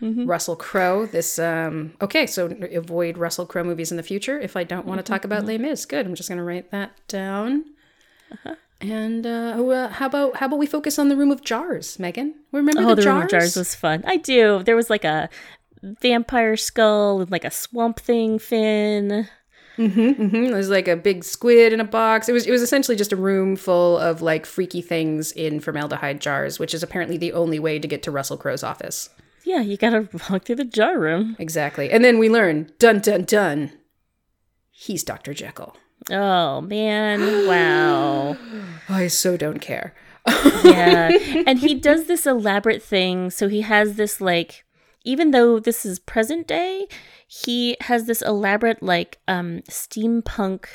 Russell 0.01 0.55
Crowe. 0.55 1.05
This 1.05 1.39
um 1.39 1.93
okay, 2.01 2.25
so 2.27 2.47
avoid 2.73 3.17
Russell 3.17 3.45
Crowe 3.45 3.63
movies 3.63 3.91
in 3.91 3.97
the 3.97 4.03
future 4.03 4.39
if 4.39 4.55
I 4.55 4.63
don't 4.63 4.85
want 4.85 4.99
to 4.99 5.03
talk 5.03 5.25
about 5.25 5.45
Les 5.45 5.57
Mis. 5.57 5.85
Good. 5.85 6.05
I'm 6.05 6.15
just 6.15 6.29
going 6.29 6.39
to 6.39 6.43
write 6.43 6.71
that 6.71 6.91
down. 7.07 7.65
And 8.81 9.25
uh, 9.25 9.53
oh, 9.55 9.69
uh, 9.69 9.87
how 9.87 10.07
about 10.07 10.35
how 10.37 10.47
about 10.47 10.59
we 10.59 10.65
focus 10.65 10.99
on 10.99 11.07
the 11.07 11.15
Room 11.15 11.31
of 11.31 11.41
Jars, 11.41 11.99
Megan? 11.99 12.35
Remember 12.51 12.81
Oh, 12.81 12.89
the, 12.89 12.95
the 12.95 13.01
jars? 13.03 13.13
Room 13.13 13.23
of 13.23 13.29
Jars 13.29 13.55
was 13.55 13.73
fun. 13.75 14.03
I 14.05 14.17
do. 14.17 14.61
There 14.63 14.75
was 14.75 14.89
like 14.89 15.05
a 15.05 15.29
vampire 15.83 16.55
skull 16.57 17.21
and 17.21 17.29
like 17.31 17.45
a 17.45 17.51
swamp 17.51 17.99
thing 17.99 18.39
fin. 18.39 19.27
Mhm, 19.77 20.51
There's 20.51 20.69
like 20.69 20.87
a 20.87 20.95
big 20.95 21.23
squid 21.23 21.73
in 21.73 21.79
a 21.79 21.83
box. 21.85 22.29
It 22.29 22.33
was 22.33 22.45
it 22.45 22.51
was 22.51 22.61
essentially 22.61 22.95
just 22.95 23.11
a 23.11 23.15
room 23.15 23.55
full 23.55 23.97
of 23.97 24.21
like 24.21 24.45
freaky 24.45 24.81
things 24.81 25.31
in 25.31 25.59
formaldehyde 25.59 26.21
jars, 26.21 26.59
which 26.59 26.73
is 26.73 26.83
apparently 26.83 27.17
the 27.17 27.33
only 27.33 27.57
way 27.59 27.79
to 27.79 27.87
get 27.87 28.03
to 28.03 28.11
Russell 28.11 28.37
Crowe's 28.37 28.63
office. 28.63 29.09
Yeah, 29.45 29.61
you 29.61 29.75
gotta 29.77 30.07
walk 30.29 30.45
through 30.45 30.57
the 30.57 30.65
jar 30.65 30.99
room. 30.99 31.35
Exactly. 31.39 31.89
And 31.91 32.03
then 32.05 32.17
we 32.19 32.29
learn, 32.29 32.71
dun 32.79 32.99
dun 32.99 33.23
dun, 33.23 33.71
he's 34.71 35.03
Dr. 35.03 35.33
Jekyll. 35.33 35.75
Oh 36.11 36.61
man, 36.61 37.47
wow. 37.47 38.37
I 38.89 39.07
so 39.07 39.37
don't 39.37 39.59
care. 39.59 39.95
yeah. 40.63 41.09
And 41.47 41.59
he 41.59 41.73
does 41.75 42.05
this 42.05 42.25
elaborate 42.25 42.81
thing. 42.83 43.29
So 43.29 43.47
he 43.49 43.61
has 43.61 43.95
this, 43.95 44.21
like, 44.21 44.62
even 45.03 45.31
though 45.31 45.59
this 45.59 45.85
is 45.85 45.99
present 45.99 46.47
day, 46.47 46.87
he 47.27 47.77
has 47.81 48.05
this 48.05 48.21
elaborate, 48.21 48.81
like, 48.81 49.19
um, 49.27 49.61
steampunk 49.69 50.65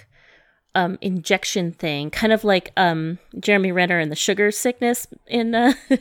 um, 0.74 0.98
injection 1.00 1.72
thing, 1.72 2.10
kind 2.10 2.32
of 2.32 2.44
like 2.44 2.72
um, 2.76 3.18
Jeremy 3.38 3.72
Renner 3.72 3.98
and 3.98 4.12
the 4.12 4.16
sugar 4.16 4.50
sickness 4.50 5.06
in. 5.26 5.54
Uh, 5.54 5.72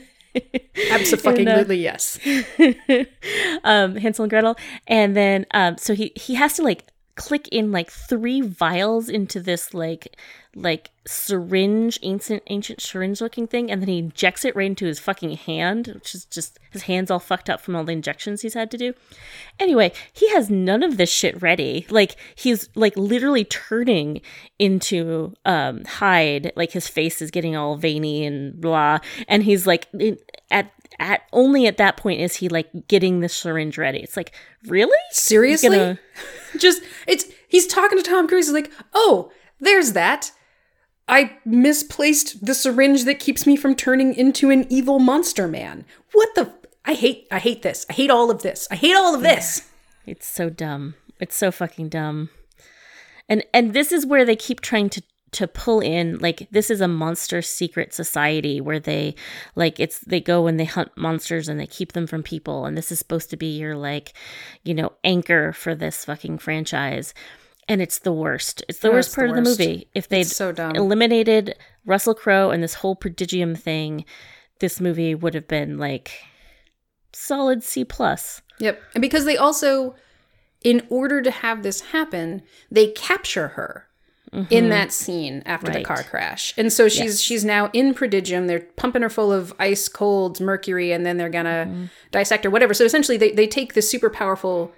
Absolutely 0.90 1.78
yes. 1.78 2.18
um, 3.64 3.96
Hansel 3.96 4.24
and 4.24 4.30
Gretel, 4.30 4.56
and 4.86 5.16
then 5.16 5.46
um, 5.52 5.76
so 5.78 5.94
he 5.94 6.12
he 6.14 6.34
has 6.34 6.54
to 6.54 6.62
like 6.62 6.84
click 7.18 7.48
in 7.48 7.72
like 7.72 7.90
three 7.90 8.40
vials 8.40 9.08
into 9.08 9.40
this 9.40 9.74
like 9.74 10.16
like 10.54 10.90
syringe, 11.06 11.98
ancient 12.02 12.42
ancient 12.46 12.80
syringe 12.80 13.20
looking 13.20 13.46
thing, 13.46 13.70
and 13.70 13.82
then 13.82 13.88
he 13.88 13.98
injects 13.98 14.44
it 14.44 14.54
right 14.54 14.66
into 14.66 14.86
his 14.86 14.98
fucking 15.00 15.32
hand, 15.32 15.88
which 15.88 16.14
is 16.14 16.24
just 16.24 16.58
his 16.70 16.82
hands 16.82 17.10
all 17.10 17.18
fucked 17.18 17.50
up 17.50 17.60
from 17.60 17.74
all 17.74 17.84
the 17.84 17.92
injections 17.92 18.42
he's 18.42 18.54
had 18.54 18.70
to 18.70 18.78
do. 18.78 18.94
Anyway, 19.58 19.92
he 20.12 20.30
has 20.30 20.48
none 20.48 20.82
of 20.82 20.96
this 20.96 21.10
shit 21.10 21.40
ready. 21.42 21.86
Like 21.90 22.16
he's 22.34 22.68
like 22.74 22.96
literally 22.96 23.44
turning 23.44 24.20
into 24.58 25.34
um 25.44 25.84
Hyde, 25.84 26.52
like 26.54 26.70
his 26.70 26.86
face 26.86 27.20
is 27.20 27.30
getting 27.32 27.56
all 27.56 27.76
veiny 27.76 28.24
and 28.24 28.60
blah, 28.60 28.98
and 29.26 29.42
he's 29.42 29.66
like 29.66 29.88
at 30.98 31.22
only 31.32 31.66
at 31.66 31.76
that 31.76 31.96
point 31.96 32.20
is 32.20 32.36
he 32.36 32.48
like 32.48 32.68
getting 32.88 33.20
the 33.20 33.28
syringe 33.28 33.78
ready. 33.78 33.98
It's 33.98 34.16
like 34.16 34.32
really 34.66 34.96
Seriously? 35.10 35.68
Gonna- 35.68 35.98
Just 36.58 36.82
it's 37.06 37.26
he's 37.48 37.66
talking 37.66 37.98
to 37.98 38.04
Tom 38.04 38.26
Cruise. 38.28 38.46
He's 38.46 38.54
like, 38.54 38.70
oh, 38.94 39.30
there's 39.60 39.92
that. 39.92 40.32
I 41.08 41.38
misplaced 41.44 42.44
the 42.44 42.54
syringe 42.54 43.04
that 43.04 43.18
keeps 43.18 43.46
me 43.46 43.56
from 43.56 43.74
turning 43.74 44.14
into 44.14 44.50
an 44.50 44.66
evil 44.70 44.98
monster 44.98 45.48
man. 45.48 45.84
What 46.12 46.34
the 46.34 46.52
I 46.84 46.94
hate 46.94 47.26
I 47.30 47.38
hate 47.38 47.62
this. 47.62 47.86
I 47.88 47.92
hate 47.92 48.10
all 48.10 48.30
of 48.30 48.42
this. 48.42 48.68
I 48.70 48.74
hate 48.76 48.94
all 48.94 49.14
of 49.14 49.22
this. 49.22 49.68
It's 50.06 50.26
so 50.26 50.48
dumb. 50.50 50.94
It's 51.20 51.36
so 51.36 51.50
fucking 51.50 51.88
dumb. 51.90 52.30
and 53.28 53.44
and 53.52 53.72
this 53.74 53.92
is 53.92 54.06
where 54.06 54.24
they 54.24 54.36
keep 54.36 54.60
trying 54.60 54.88
to 54.90 55.02
to 55.32 55.46
pull 55.46 55.80
in 55.80 56.18
like 56.18 56.48
this 56.50 56.70
is 56.70 56.80
a 56.80 56.88
monster 56.88 57.42
secret 57.42 57.92
society 57.92 58.60
where 58.60 58.80
they 58.80 59.14
like 59.54 59.78
it's 59.78 60.00
they 60.00 60.20
go 60.20 60.46
and 60.46 60.58
they 60.58 60.64
hunt 60.64 60.90
monsters 60.96 61.48
and 61.48 61.60
they 61.60 61.66
keep 61.66 61.92
them 61.92 62.06
from 62.06 62.22
people 62.22 62.64
and 62.64 62.76
this 62.78 62.90
is 62.90 62.98
supposed 62.98 63.28
to 63.30 63.36
be 63.36 63.58
your 63.58 63.76
like 63.76 64.14
you 64.64 64.72
know 64.72 64.92
anchor 65.04 65.52
for 65.52 65.74
this 65.74 66.04
fucking 66.04 66.38
franchise 66.38 67.12
and 67.70 67.82
it's 67.82 67.98
the 67.98 68.12
worst. 68.12 68.64
It's 68.66 68.78
the 68.78 68.88
Oh, 68.88 68.92
worst 68.92 69.08
it's 69.08 69.14
part 69.14 69.28
the 69.28 69.36
of 69.36 69.44
the 69.44 69.50
movie. 69.50 69.88
If 69.94 70.08
they'd 70.08 70.24
so 70.24 70.50
eliminated 70.50 71.54
russell 71.84 72.14
crowe 72.14 72.50
and 72.50 72.62
this 72.62 72.74
whole 72.74 72.96
prodigium 72.96 73.54
thing 73.54 74.04
this 74.60 74.80
movie 74.80 75.14
would 75.14 75.34
have 75.34 75.48
been 75.48 75.78
like 75.78 76.12
solid 77.12 77.62
c 77.62 77.84
plus. 77.84 78.42
Yep. 78.58 78.80
And 78.94 79.02
because 79.02 79.24
they 79.24 79.36
also, 79.36 79.94
in 80.64 80.86
order 80.90 81.22
to 81.22 81.30
have 81.30 81.62
this 81.62 81.80
happen, 81.80 82.42
they 82.70 82.88
capture 82.88 83.48
her 83.48 83.87
in 84.32 84.44
mm-hmm. 84.44 84.68
that 84.68 84.92
scene 84.92 85.42
after 85.46 85.72
the 85.72 85.82
car 85.82 86.02
crash. 86.02 86.52
And 86.56 86.72
so 86.72 86.88
she's 86.88 86.98
Yes. 87.00 87.20
she's 87.20 87.44
now 87.44 87.70
in 87.72 87.94
prodigium. 87.94 88.46
They're 88.46 88.60
pumping 88.76 89.02
her 89.02 89.08
full 89.10 89.32
of 89.32 89.54
ice 89.58 89.88
cold 89.88 90.40
mercury 90.40 90.92
and 90.92 91.06
then 91.06 91.16
they're 91.16 91.30
gonna 91.30 91.66
mm-hmm. 91.68 91.84
dissect 92.10 92.44
her, 92.44 92.50
whatever. 92.50 92.74
So 92.74 92.84
essentially 92.84 93.16
they, 93.16 93.30
they 93.32 93.46
take 93.46 93.74
this 93.74 93.88
super 93.90 94.10
powerful, 94.10 94.72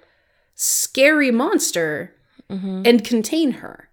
scary 0.55 1.31
monster 1.31 2.13
mm-hmm. 2.49 2.83
and 2.85 3.03
contain 3.03 3.51
her. 3.53 3.89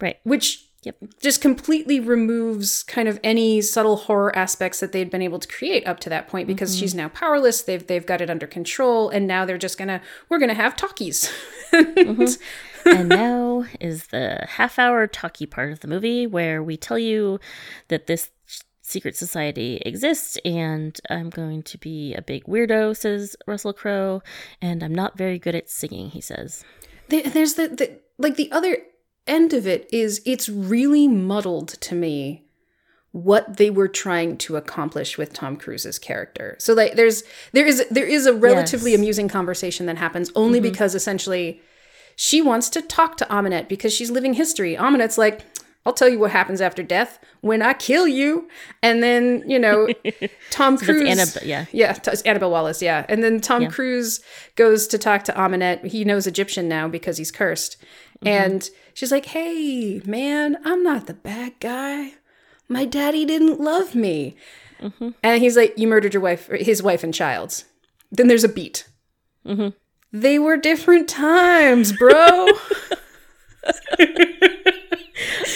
right 0.00 0.18
Which 0.24 0.60
Yep. 0.84 0.96
just 1.22 1.40
completely 1.40 1.98
removes 1.98 2.82
kind 2.82 3.08
of 3.08 3.18
any 3.24 3.62
subtle 3.62 3.96
horror 3.96 4.36
aspects 4.36 4.80
that 4.80 4.92
they'd 4.92 5.08
been 5.10 5.22
able 5.22 5.38
to 5.38 5.48
create 5.48 5.86
up 5.86 5.98
to 6.00 6.10
that 6.10 6.28
point 6.28 6.46
because 6.46 6.72
Mm-hmm. 6.72 6.80
she's 6.80 6.94
now 6.94 7.08
powerless. 7.08 7.62
They've 7.62 7.86
they've 7.86 8.04
got 8.04 8.20
it 8.20 8.28
under 8.28 8.46
control, 8.46 9.08
and 9.08 9.26
now 9.26 9.46
they're 9.46 9.56
just 9.56 9.78
gonna 9.78 10.02
we're 10.28 10.38
gonna 10.38 10.52
have 10.52 10.76
talkies. 10.76 11.32
and 12.84 13.08
now 13.08 13.64
is 13.80 14.08
the 14.08 14.44
half 14.48 14.78
hour 14.78 15.06
talky 15.06 15.46
part 15.46 15.72
of 15.72 15.80
the 15.80 15.88
movie 15.88 16.26
where 16.26 16.62
we 16.62 16.76
tell 16.76 16.98
you 16.98 17.38
that 17.88 18.06
this 18.06 18.30
secret 18.82 19.16
society 19.16 19.82
exists 19.86 20.36
and 20.44 21.00
I'm 21.08 21.30
going 21.30 21.62
to 21.64 21.78
be 21.78 22.14
a 22.14 22.22
big 22.22 22.44
weirdo, 22.44 22.96
says 22.96 23.34
Russell 23.46 23.72
Crowe, 23.72 24.22
and 24.60 24.82
I'm 24.82 24.94
not 24.94 25.16
very 25.16 25.38
good 25.38 25.54
at 25.54 25.70
singing, 25.70 26.10
he 26.10 26.20
says. 26.20 26.64
There's 27.08 27.54
the, 27.54 27.68
the 27.68 28.00
like 28.18 28.36
the 28.36 28.52
other 28.52 28.78
end 29.26 29.52
of 29.52 29.66
it 29.66 29.88
is 29.92 30.20
it's 30.26 30.48
really 30.48 31.08
muddled 31.08 31.68
to 31.68 31.94
me 31.94 32.44
what 33.12 33.58
they 33.58 33.70
were 33.70 33.88
trying 33.88 34.36
to 34.36 34.56
accomplish 34.56 35.16
with 35.16 35.32
Tom 35.32 35.56
Cruise's 35.56 35.98
character. 35.98 36.56
So 36.58 36.74
like 36.74 36.94
there's 36.94 37.22
there 37.52 37.64
is 37.64 37.86
there 37.90 38.06
is 38.06 38.26
a 38.26 38.34
relatively 38.34 38.90
Yes. 38.90 38.98
amusing 38.98 39.28
conversation 39.28 39.86
that 39.86 39.96
happens 39.98 40.30
only 40.34 40.58
mm-hmm. 40.58 40.70
because 40.70 40.94
essentially 40.94 41.62
she 42.16 42.40
wants 42.40 42.68
to 42.70 42.82
talk 42.82 43.16
to 43.18 43.26
Ahmanet 43.26 43.68
because 43.68 43.92
she's 43.92 44.10
living 44.10 44.34
history. 44.34 44.76
Ahmanet's 44.76 45.18
like 45.18 45.42
I'll 45.86 45.92
tell 45.92 46.08
you 46.08 46.18
what 46.18 46.30
happens 46.30 46.60
after 46.62 46.82
death 46.82 47.18
when 47.42 47.60
I 47.60 47.74
kill 47.74 48.08
you. 48.08 48.48
And 48.82 49.02
then, 49.02 49.44
you 49.46 49.58
know, 49.58 49.88
Tom 50.50 50.78
Cruise. 50.78 51.08
Annab- 51.08 51.44
yeah. 51.44 51.66
Yeah, 51.72 51.98
Annabelle 52.24 52.50
Wallis, 52.50 52.80
yeah. 52.80 53.04
And 53.08 53.22
then 53.22 53.38
Tom 53.40 53.62
Yeah. 53.62 53.68
Cruise 53.68 54.20
goes 54.56 54.86
to 54.88 54.98
talk 54.98 55.24
to 55.24 55.32
Ahmanet. 55.32 55.84
He 55.86 56.04
knows 56.04 56.26
Egyptian 56.26 56.68
now 56.68 56.88
because 56.88 57.18
he's 57.18 57.30
cursed. 57.30 57.76
Mm-hmm. 58.24 58.28
And 58.28 58.70
she's 58.94 59.12
like, 59.12 59.26
hey, 59.26 60.00
man, 60.06 60.56
I'm 60.64 60.82
not 60.82 61.06
the 61.06 61.14
bad 61.14 61.60
guy. 61.60 62.14
My 62.66 62.86
daddy 62.86 63.26
didn't 63.26 63.60
love 63.60 63.94
me. 63.94 64.36
Mm-hmm. 64.80 65.10
And 65.22 65.42
he's 65.42 65.56
like, 65.56 65.74
you 65.76 65.86
murdered 65.86 66.14
your 66.14 66.22
wife, 66.22 66.46
his 66.46 66.82
wife 66.82 67.04
and 67.04 67.12
child. 67.12 67.64
Then 68.10 68.28
there's 68.28 68.44
a 68.44 68.48
beat. 68.48 68.88
Mm-hmm. 69.46 69.68
They 70.14 70.38
were 70.38 70.56
different 70.56 71.08
times, 71.08 71.92
bro. 71.92 72.46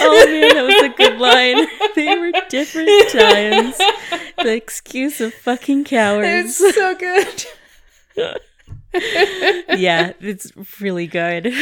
Oh 0.00 0.26
man, 0.26 0.54
that 0.54 0.64
was 0.64 0.82
a 0.82 0.96
good 0.96 1.18
line. 1.18 1.66
They 1.94 2.16
were 2.16 2.32
different 2.48 2.88
times. 3.10 3.76
The 4.38 4.54
excuse 4.54 5.20
of 5.20 5.34
fucking 5.34 5.84
cowards. 5.84 6.60
it's 6.60 6.74
so 6.74 6.94
good. 6.94 7.44
yeah, 9.78 10.12
it's 10.20 10.52
really 10.80 11.06
good. 11.08 11.52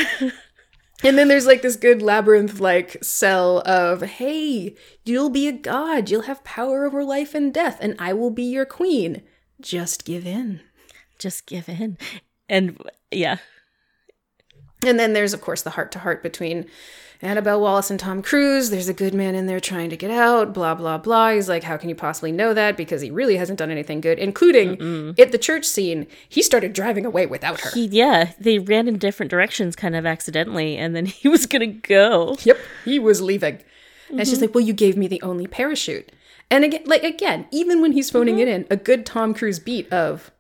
And 1.02 1.18
then 1.18 1.28
there's 1.28 1.46
like 1.46 1.62
this 1.62 1.76
good 1.76 2.02
labyrinth 2.02 2.60
like 2.60 3.02
cell 3.02 3.60
of, 3.66 4.02
hey, 4.02 4.76
you'll 5.04 5.30
be 5.30 5.48
a 5.48 5.52
god. 5.52 6.10
You'll 6.10 6.22
have 6.22 6.44
power 6.44 6.84
over 6.84 7.02
life 7.02 7.34
and 7.34 7.52
death, 7.52 7.78
and 7.80 7.96
I 7.98 8.12
will 8.12 8.30
be 8.30 8.44
your 8.44 8.66
queen. 8.66 9.22
Just 9.60 10.04
give 10.04 10.26
in. 10.26 10.60
Just 11.18 11.46
give 11.46 11.68
in. 11.68 11.96
And 12.48 12.80
yeah, 13.10 13.38
And 14.84 14.98
then 14.98 15.12
there's, 15.12 15.32
of 15.32 15.40
course, 15.40 15.62
the 15.62 15.70
heart 15.70 15.90
to 15.92 15.98
heart 16.00 16.22
between 16.22 16.66
Annabelle 17.22 17.60
Wallis 17.60 17.90
and 17.90 17.98
Tom 17.98 18.22
Cruise. 18.22 18.70
There's 18.70 18.88
a 18.88 18.94
good 18.94 19.14
man 19.14 19.34
in 19.34 19.46
there 19.46 19.58
trying 19.58 19.90
to 19.90 19.96
get 19.96 20.10
out, 20.10 20.52
blah, 20.52 20.74
blah, 20.74 20.98
blah. 20.98 21.32
He's 21.32 21.48
like, 21.48 21.62
how 21.62 21.76
can 21.76 21.88
you 21.88 21.94
possibly 21.94 22.30
know 22.30 22.52
that? 22.52 22.76
Because 22.76 23.00
he 23.00 23.10
really 23.10 23.36
hasn't 23.36 23.58
done 23.58 23.70
anything 23.70 24.00
good, 24.00 24.18
including 24.18 25.14
at 25.18 25.32
the 25.32 25.38
church 25.38 25.64
scene. 25.64 26.06
He 26.28 26.42
started 26.42 26.72
driving 26.72 27.06
away 27.06 27.26
without 27.26 27.60
her. 27.60 27.70
he 27.70 27.86
yeah, 27.86 28.32
they 28.38 28.58
ran 28.58 28.86
in 28.86 28.98
different 28.98 29.30
directions 29.30 29.74
kind 29.74 29.96
of 29.96 30.04
accidentally 30.04 30.76
and 30.76 30.94
then 30.94 31.06
he 31.06 31.28
was 31.28 31.46
going 31.46 31.60
to 31.60 31.88
go. 31.88 32.36
Yep, 32.42 32.58
he 32.84 32.98
was 32.98 33.22
leaving. 33.22 33.60
And 34.08 34.20
she's 34.20 34.34
mm-hmm. 34.34 34.42
like, 34.42 34.54
"Well, 34.54 34.64
you 34.64 34.72
gave 34.72 34.96
me 34.96 35.08
the 35.08 35.20
only 35.22 35.48
parachute." 35.48 36.12
And 36.48 36.64
again, 36.64 36.82
like 36.86 37.02
again, 37.02 37.48
even 37.50 37.82
when 37.82 37.90
he's 37.90 38.08
phoning 38.08 38.36
mm-hmm. 38.36 38.42
it 38.42 38.48
in, 38.48 38.66
a 38.70 38.76
good 38.76 39.04
Tom 39.04 39.34
Cruise 39.34 39.58
beat 39.58 39.92
of, 39.92 40.30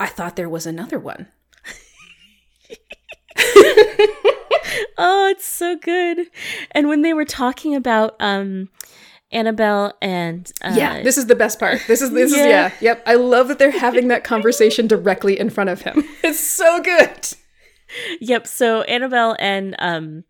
"I 0.00 0.06
thought 0.06 0.34
there 0.34 0.48
was 0.48 0.66
another 0.66 0.98
one." 0.98 1.28
Oh, 5.02 5.28
it's 5.28 5.46
so 5.46 5.76
good. 5.76 6.26
And 6.72 6.88
when 6.88 7.02
they 7.02 7.14
were 7.14 7.24
talking 7.24 7.74
about 7.74 8.14
um 8.20 8.68
Annabelle 9.32 9.94
and 10.02 10.50
uh, 10.62 10.74
yeah, 10.76 11.02
this 11.02 11.16
is 11.16 11.26
the 11.26 11.34
best 11.34 11.58
part. 11.58 11.80
This 11.86 12.02
is 12.02 12.10
this 12.10 12.32
is 12.32 12.38
Yeah. 12.38 12.48
yeah, 12.48 12.72
yep. 12.80 13.02
I 13.06 13.14
love 13.14 13.48
that 13.48 13.58
they're 13.58 13.70
having 13.70 14.08
that 14.08 14.24
conversation 14.24 14.86
directly 14.86 15.38
in 15.38 15.50
front 15.50 15.70
of 15.70 15.82
him. 15.82 16.04
It's 16.22 16.40
so 16.40 16.80
good. 16.82 17.28
Yep. 18.20 18.46
So 18.46 18.82
Annabelle 18.82 19.36
and 19.38 19.74
um, 19.78 20.24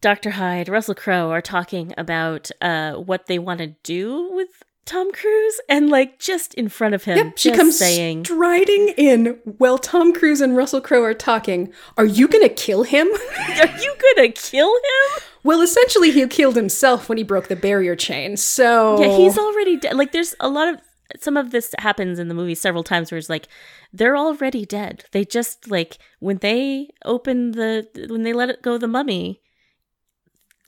Dr. 0.00 0.30
Hyde, 0.30 0.68
Russell 0.68 0.94
Crowe 0.94 1.30
are 1.30 1.42
talking 1.42 1.92
about 1.98 2.50
uh, 2.60 2.94
what 2.94 3.26
they 3.26 3.38
want 3.38 3.58
to 3.58 3.74
do 3.82 4.30
with 4.32 4.62
Tom 4.86 5.12
Cruise, 5.12 5.60
and 5.68 5.90
like 5.90 6.18
just 6.18 6.54
in 6.54 6.68
front 6.68 6.94
of 6.94 7.04
him, 7.04 7.18
Yep, 7.18 7.38
she 7.38 7.50
comes 7.52 7.76
saying, 7.76 8.24
striding 8.24 8.94
in 8.96 9.38
while 9.58 9.78
Tom 9.78 10.12
Cruise 10.14 10.40
and 10.40 10.56
Russell 10.56 10.80
Crowe 10.80 11.02
are 11.02 11.12
talking. 11.14 11.72
Are 11.98 12.04
you 12.04 12.28
gonna 12.28 12.48
kill 12.48 12.84
him? 12.84 13.08
"Are 13.38 13.78
you 13.78 13.94
gonna 14.14 14.30
kill 14.30 14.72
him?" 14.72 15.22
well, 15.42 15.60
essentially, 15.60 16.10
he 16.12 16.26
killed 16.28 16.56
himself 16.56 17.08
when 17.08 17.18
he 17.18 17.24
broke 17.24 17.48
the 17.48 17.56
barrier 17.56 17.96
chain. 17.96 18.36
So 18.36 19.00
Yeah, 19.02 19.16
he's 19.16 19.36
already 19.36 19.76
dead. 19.76 19.96
Like, 19.96 20.12
there's 20.12 20.34
a 20.40 20.48
lot 20.48 20.68
of 20.68 20.80
some 21.20 21.36
of 21.36 21.50
this 21.50 21.74
happens 21.78 22.18
in 22.18 22.28
the 22.28 22.34
movie 22.34 22.54
several 22.54 22.82
times 22.82 23.10
where 23.10 23.18
it's 23.18 23.28
like 23.30 23.48
they're 23.92 24.16
already 24.16 24.64
dead. 24.64 25.04
They 25.12 25.24
just 25.24 25.70
like 25.70 25.98
when 26.20 26.38
they 26.38 26.90
open 27.04 27.52
the 27.52 27.86
when 28.08 28.22
they 28.22 28.32
let 28.32 28.50
it 28.50 28.62
go 28.62 28.78
the 28.78 28.88
mummy, 28.88 29.40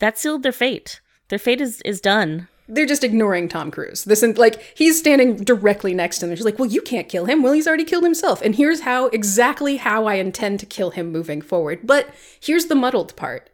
that 0.00 0.18
sealed 0.18 0.42
their 0.42 0.52
fate. 0.52 1.00
Their 1.28 1.38
fate 1.38 1.60
is 1.60 1.82
is 1.82 2.00
done. 2.00 2.48
They're 2.68 2.86
just 2.86 3.04
ignoring 3.04 3.48
Tom 3.48 3.70
Cruise. 3.70 4.04
This 4.04 4.22
and 4.22 4.36
like 4.36 4.62
he's 4.76 4.98
standing 4.98 5.36
directly 5.36 5.94
next 5.94 6.18
to 6.18 6.26
them. 6.26 6.36
She's 6.36 6.44
like, 6.44 6.58
"Well, 6.58 6.68
you 6.68 6.82
can't 6.82 7.08
kill 7.08 7.24
him. 7.24 7.42
Well, 7.42 7.52
he's 7.52 7.66
already 7.66 7.84
killed 7.84 8.04
himself." 8.04 8.42
And 8.42 8.54
here's 8.54 8.80
how 8.80 9.06
exactly 9.06 9.78
how 9.78 10.06
I 10.06 10.14
intend 10.14 10.60
to 10.60 10.66
kill 10.66 10.90
him 10.90 11.10
moving 11.10 11.40
forward. 11.40 11.80
But 11.84 12.08
here's 12.40 12.66
the 12.66 12.74
muddled 12.74 13.16
part. 13.16 13.50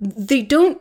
They 0.00 0.42
don't 0.42 0.80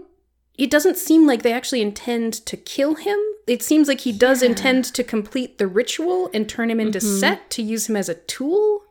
it 0.58 0.72
doesn't 0.72 0.98
seem 0.98 1.28
like 1.28 1.44
they 1.44 1.54
actually 1.54 1.82
intend 1.82 2.34
to 2.48 2.58
kill 2.58 2.96
him. 2.96 3.18
It 3.46 3.62
seems 3.62 3.88
like 3.88 4.02
he 4.02 4.12
does 4.12 4.42
intend 4.42 4.86
to 4.86 5.04
complete 5.04 5.58
the 5.58 5.68
ritual 5.68 6.30
and 6.34 6.50
turn 6.50 6.72
him 6.72 6.80
into 6.80 7.00
mm-hmm. 7.00 7.20
Set 7.20 7.50
to 7.52 7.62
use 7.62 7.88
him 7.88 7.96
as 7.96 8.10
a 8.10 8.16
tool. 8.16 8.84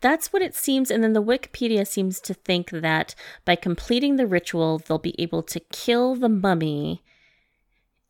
That's 0.00 0.32
what 0.32 0.42
it 0.42 0.54
seems. 0.54 0.90
And 0.90 1.04
then 1.04 1.12
the 1.12 1.22
Wikipedia 1.22 1.86
seems 1.86 2.20
to 2.22 2.34
think 2.34 2.70
that 2.70 3.14
by 3.44 3.54
completing 3.54 4.16
the 4.16 4.26
ritual, 4.26 4.78
they'll 4.78 4.98
be 4.98 5.14
able 5.20 5.42
to 5.44 5.60
kill 5.60 6.16
the 6.16 6.28
mummy, 6.28 7.02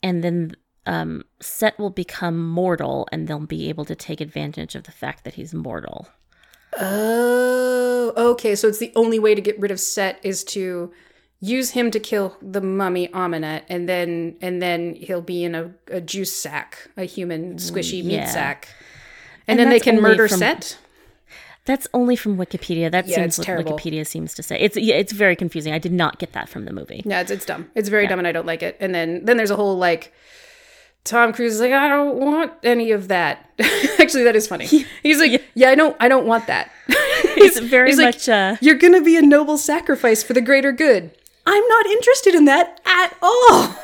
and 0.02 0.22
then 0.22 0.56
um, 0.86 1.24
Set 1.40 1.78
will 1.78 1.90
become 1.90 2.48
mortal, 2.48 3.08
and 3.12 3.28
they'll 3.28 3.40
be 3.40 3.68
able 3.68 3.84
to 3.84 3.94
take 3.94 4.20
advantage 4.20 4.74
of 4.74 4.84
the 4.84 4.92
fact 4.92 5.24
that 5.24 5.34
he's 5.34 5.54
mortal. 5.54 6.08
Oh, 6.78 8.12
okay. 8.16 8.54
So 8.54 8.68
it's 8.68 8.78
the 8.78 8.92
only 8.96 9.18
way 9.18 9.34
to 9.34 9.40
get 9.40 9.58
rid 9.60 9.70
of 9.70 9.78
Set 9.80 10.18
is 10.22 10.42
to 10.44 10.92
use 11.40 11.70
him 11.70 11.90
to 11.90 12.00
kill 12.00 12.36
the 12.40 12.60
mummy 12.60 13.08
Aminette, 13.08 13.62
and 13.68 13.88
then 13.88 14.36
and 14.40 14.62
then 14.62 14.94
he'll 14.94 15.20
be 15.20 15.44
in 15.44 15.54
a, 15.54 15.72
a 15.88 16.00
juice 16.00 16.34
sack, 16.34 16.88
a 16.96 17.04
human 17.04 17.56
squishy 17.56 18.04
meat 18.04 18.14
yeah. 18.14 18.26
sack, 18.26 18.68
and, 19.46 19.58
And 19.58 19.60
then 19.60 19.70
they 19.70 19.80
can 19.80 20.00
murder 20.00 20.28
from- 20.28 20.38
Set. 20.38 20.78
That's 21.64 21.86
only 21.94 22.16
from 22.16 22.36
Wikipedia. 22.36 22.90
That 22.90 23.06
Yeah, 23.06 23.16
seems 23.16 23.38
what 23.38 23.44
terrible. 23.46 23.78
Wikipedia 23.78 24.06
seems 24.06 24.34
to 24.34 24.42
say. 24.42 24.58
It's 24.58 24.76
yeah, 24.76 24.96
it's 24.96 25.12
very 25.12 25.36
confusing. 25.36 25.72
I 25.72 25.78
did 25.78 25.92
not 25.92 26.18
get 26.18 26.32
that 26.32 26.48
from 26.48 26.64
the 26.64 26.72
movie. 26.72 27.02
Yeah, 27.04 27.20
it's 27.20 27.30
it's 27.30 27.46
dumb. 27.46 27.70
It's 27.74 27.88
very 27.88 28.06
dumb, 28.08 28.18
and 28.18 28.26
I 28.26 28.32
don't 28.32 28.46
like 28.46 28.62
it. 28.62 28.76
And 28.80 28.94
then 28.94 29.24
then 29.24 29.36
there's 29.36 29.50
a 29.50 29.56
whole 29.56 29.76
like. 29.76 30.12
Tom 31.04 31.32
Cruise 31.32 31.54
is 31.54 31.60
like, 31.60 31.72
I 31.72 31.88
don't 31.88 32.16
want 32.18 32.52
any 32.62 32.92
of 32.92 33.08
that. 33.08 33.50
Actually, 33.98 34.22
that 34.22 34.36
is 34.36 34.46
funny. 34.46 34.66
He's 35.02 35.18
like, 35.18 35.42
yeah. 35.54 35.70
I 35.70 35.74
don't, 35.74 35.96
I 35.98 36.06
don't 36.06 36.26
want 36.28 36.46
that. 36.46 36.70
it's 36.88 37.58
very 37.58 37.88
He's 37.88 37.98
like, 37.98 38.14
much 38.14 38.28
uh, 38.28 38.54
You're 38.60 38.76
going 38.76 38.92
to 38.92 39.00
be 39.02 39.16
a 39.16 39.22
noble 39.22 39.58
sacrifice 39.58 40.22
for 40.22 40.32
the 40.32 40.40
greater 40.40 40.70
good. 40.70 41.10
I'm 41.44 41.66
not 41.66 41.86
interested 41.86 42.36
in 42.36 42.44
that 42.44 42.80
at 42.86 43.16
all. 43.20 43.74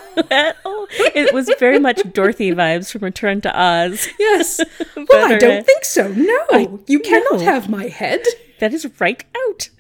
Oh, 0.65 0.87
it 0.91 1.33
was 1.33 1.51
very 1.59 1.79
much 1.79 2.01
Dorothy 2.13 2.51
vibes 2.53 2.91
from 2.91 3.03
Return 3.03 3.41
to 3.43 3.61
Oz. 3.61 4.09
Yes. 4.19 4.61
well, 4.97 5.33
I 5.33 5.37
don't 5.39 5.65
think 5.67 5.85
so. 5.85 6.09
No. 6.09 6.81
you 6.87 7.01
cannot 7.01 7.41
no. 7.41 7.45
have 7.45 7.69
my 7.69 7.89
head. 7.89 8.23
That 8.61 8.73
is 8.73 8.89
right 9.01 9.25
out. 9.47 9.71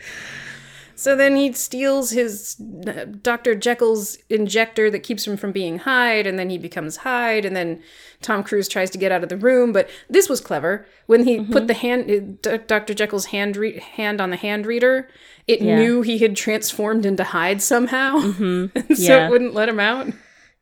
So 0.94 1.14
then 1.14 1.36
he 1.36 1.52
steals 1.52 2.10
his 2.10 2.56
uh, 2.88 3.04
Dr. 3.22 3.54
Jekyll's 3.54 4.18
injector 4.28 4.90
that 4.90 5.04
keeps 5.04 5.24
him 5.28 5.36
from 5.36 5.52
being 5.52 5.78
Hyde, 5.78 6.26
and 6.26 6.36
then 6.40 6.50
he 6.50 6.58
becomes 6.58 6.96
Hyde, 6.98 7.44
and 7.44 7.54
then 7.54 7.80
Tom 8.20 8.42
Cruise 8.42 8.66
tries 8.66 8.90
to 8.90 8.98
get 8.98 9.12
out 9.12 9.22
of 9.22 9.28
the 9.28 9.36
room. 9.36 9.72
But 9.72 9.88
this 10.10 10.28
was 10.28 10.40
clever. 10.40 10.86
When 11.06 11.22
he 11.22 11.44
put 11.44 11.68
the 11.68 11.74
hand, 11.74 12.44
uh, 12.48 12.56
Dr. 12.66 12.94
Jekyll's 12.94 13.26
hand, 13.26 13.56
re- 13.56 13.78
hand 13.78 14.20
on 14.20 14.30
the 14.30 14.36
hand 14.36 14.66
reader, 14.66 15.08
it 15.46 15.60
Yeah. 15.62 15.78
knew 15.78 16.02
he 16.02 16.18
had 16.18 16.34
transformed 16.36 17.06
into 17.06 17.22
Hyde 17.22 17.62
somehow, 17.62 18.18
and 18.18 18.72
so 18.74 18.84
Yeah. 18.96 19.26
it 19.26 19.30
wouldn't 19.30 19.54
let 19.54 19.68
him 19.68 19.78
out. 19.78 20.08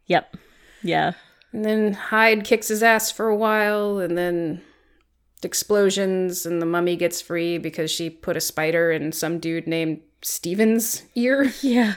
Yep. 0.06 0.36
Yeah. 0.82 1.12
And 1.52 1.64
then 1.64 1.92
Hyde 1.94 2.44
kicks 2.44 2.68
his 2.68 2.82
ass 2.82 3.10
for 3.10 3.28
a 3.28 3.36
while, 3.36 3.98
and 3.98 4.16
then 4.16 4.62
explosions, 5.42 6.44
and 6.46 6.60
the 6.60 6.66
mummy 6.66 6.96
gets 6.96 7.20
free 7.20 7.58
because 7.58 7.90
she 7.90 8.10
put 8.10 8.36
a 8.36 8.40
spider 8.40 8.90
in 8.90 9.12
some 9.12 9.38
dude 9.38 9.66
named 9.66 10.00
Steven's 10.22 11.02
ear. 11.14 11.52
Yeah. 11.62 11.94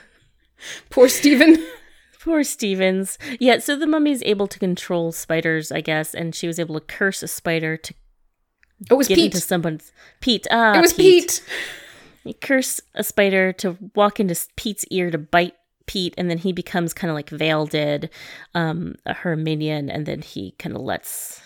Poor 0.89 1.07
Steven. 1.07 1.57
Poor 2.21 2.43
Stevens. 2.43 3.17
Yeah, 3.39 3.59
so 3.59 3.77
the 3.77 3.87
mummy's 3.87 4.21
able 4.23 4.45
to 4.47 4.59
control 4.59 5.13
spiders, 5.13 5.71
I 5.71 5.79
guess, 5.79 6.13
and 6.13 6.35
she 6.35 6.47
was 6.47 6.59
able 6.59 6.77
to 6.77 6.85
curse 6.85 7.23
a 7.23 7.27
spider 7.29 7.77
to 7.77 7.93
Oh, 8.91 8.95
it 8.95 8.97
was 8.97 9.07
get 9.07 9.15
Pete. 9.15 9.25
into 9.33 9.39
someone's 9.45 9.91
Pete. 10.21 10.47
Ah, 10.51 10.77
it 10.77 10.81
was 10.81 10.93
Pete. 10.93 11.41
He 12.25 12.33
curse 12.33 12.79
a 12.93 13.03
spider 13.03 13.51
to 13.53 13.77
walk 13.95 14.19
into 14.19 14.35
Pete's 14.57 14.85
ear 14.91 15.11
to 15.11 15.17
bite 15.17 15.55
Pete, 15.89 16.13
and 16.19 16.29
then 16.29 16.37
he 16.37 16.53
becomes 16.53 16.93
kind 16.93 17.09
of 17.09 17.15
like 17.15 17.31
Vale 17.31 17.65
did, 17.65 18.11
um, 18.53 18.93
her 19.07 19.35
minion, 19.35 19.89
and 19.89 20.05
then 20.05 20.21
he 20.21 20.51
kind 20.59 20.75
of 20.75 20.83
lets 20.83 21.41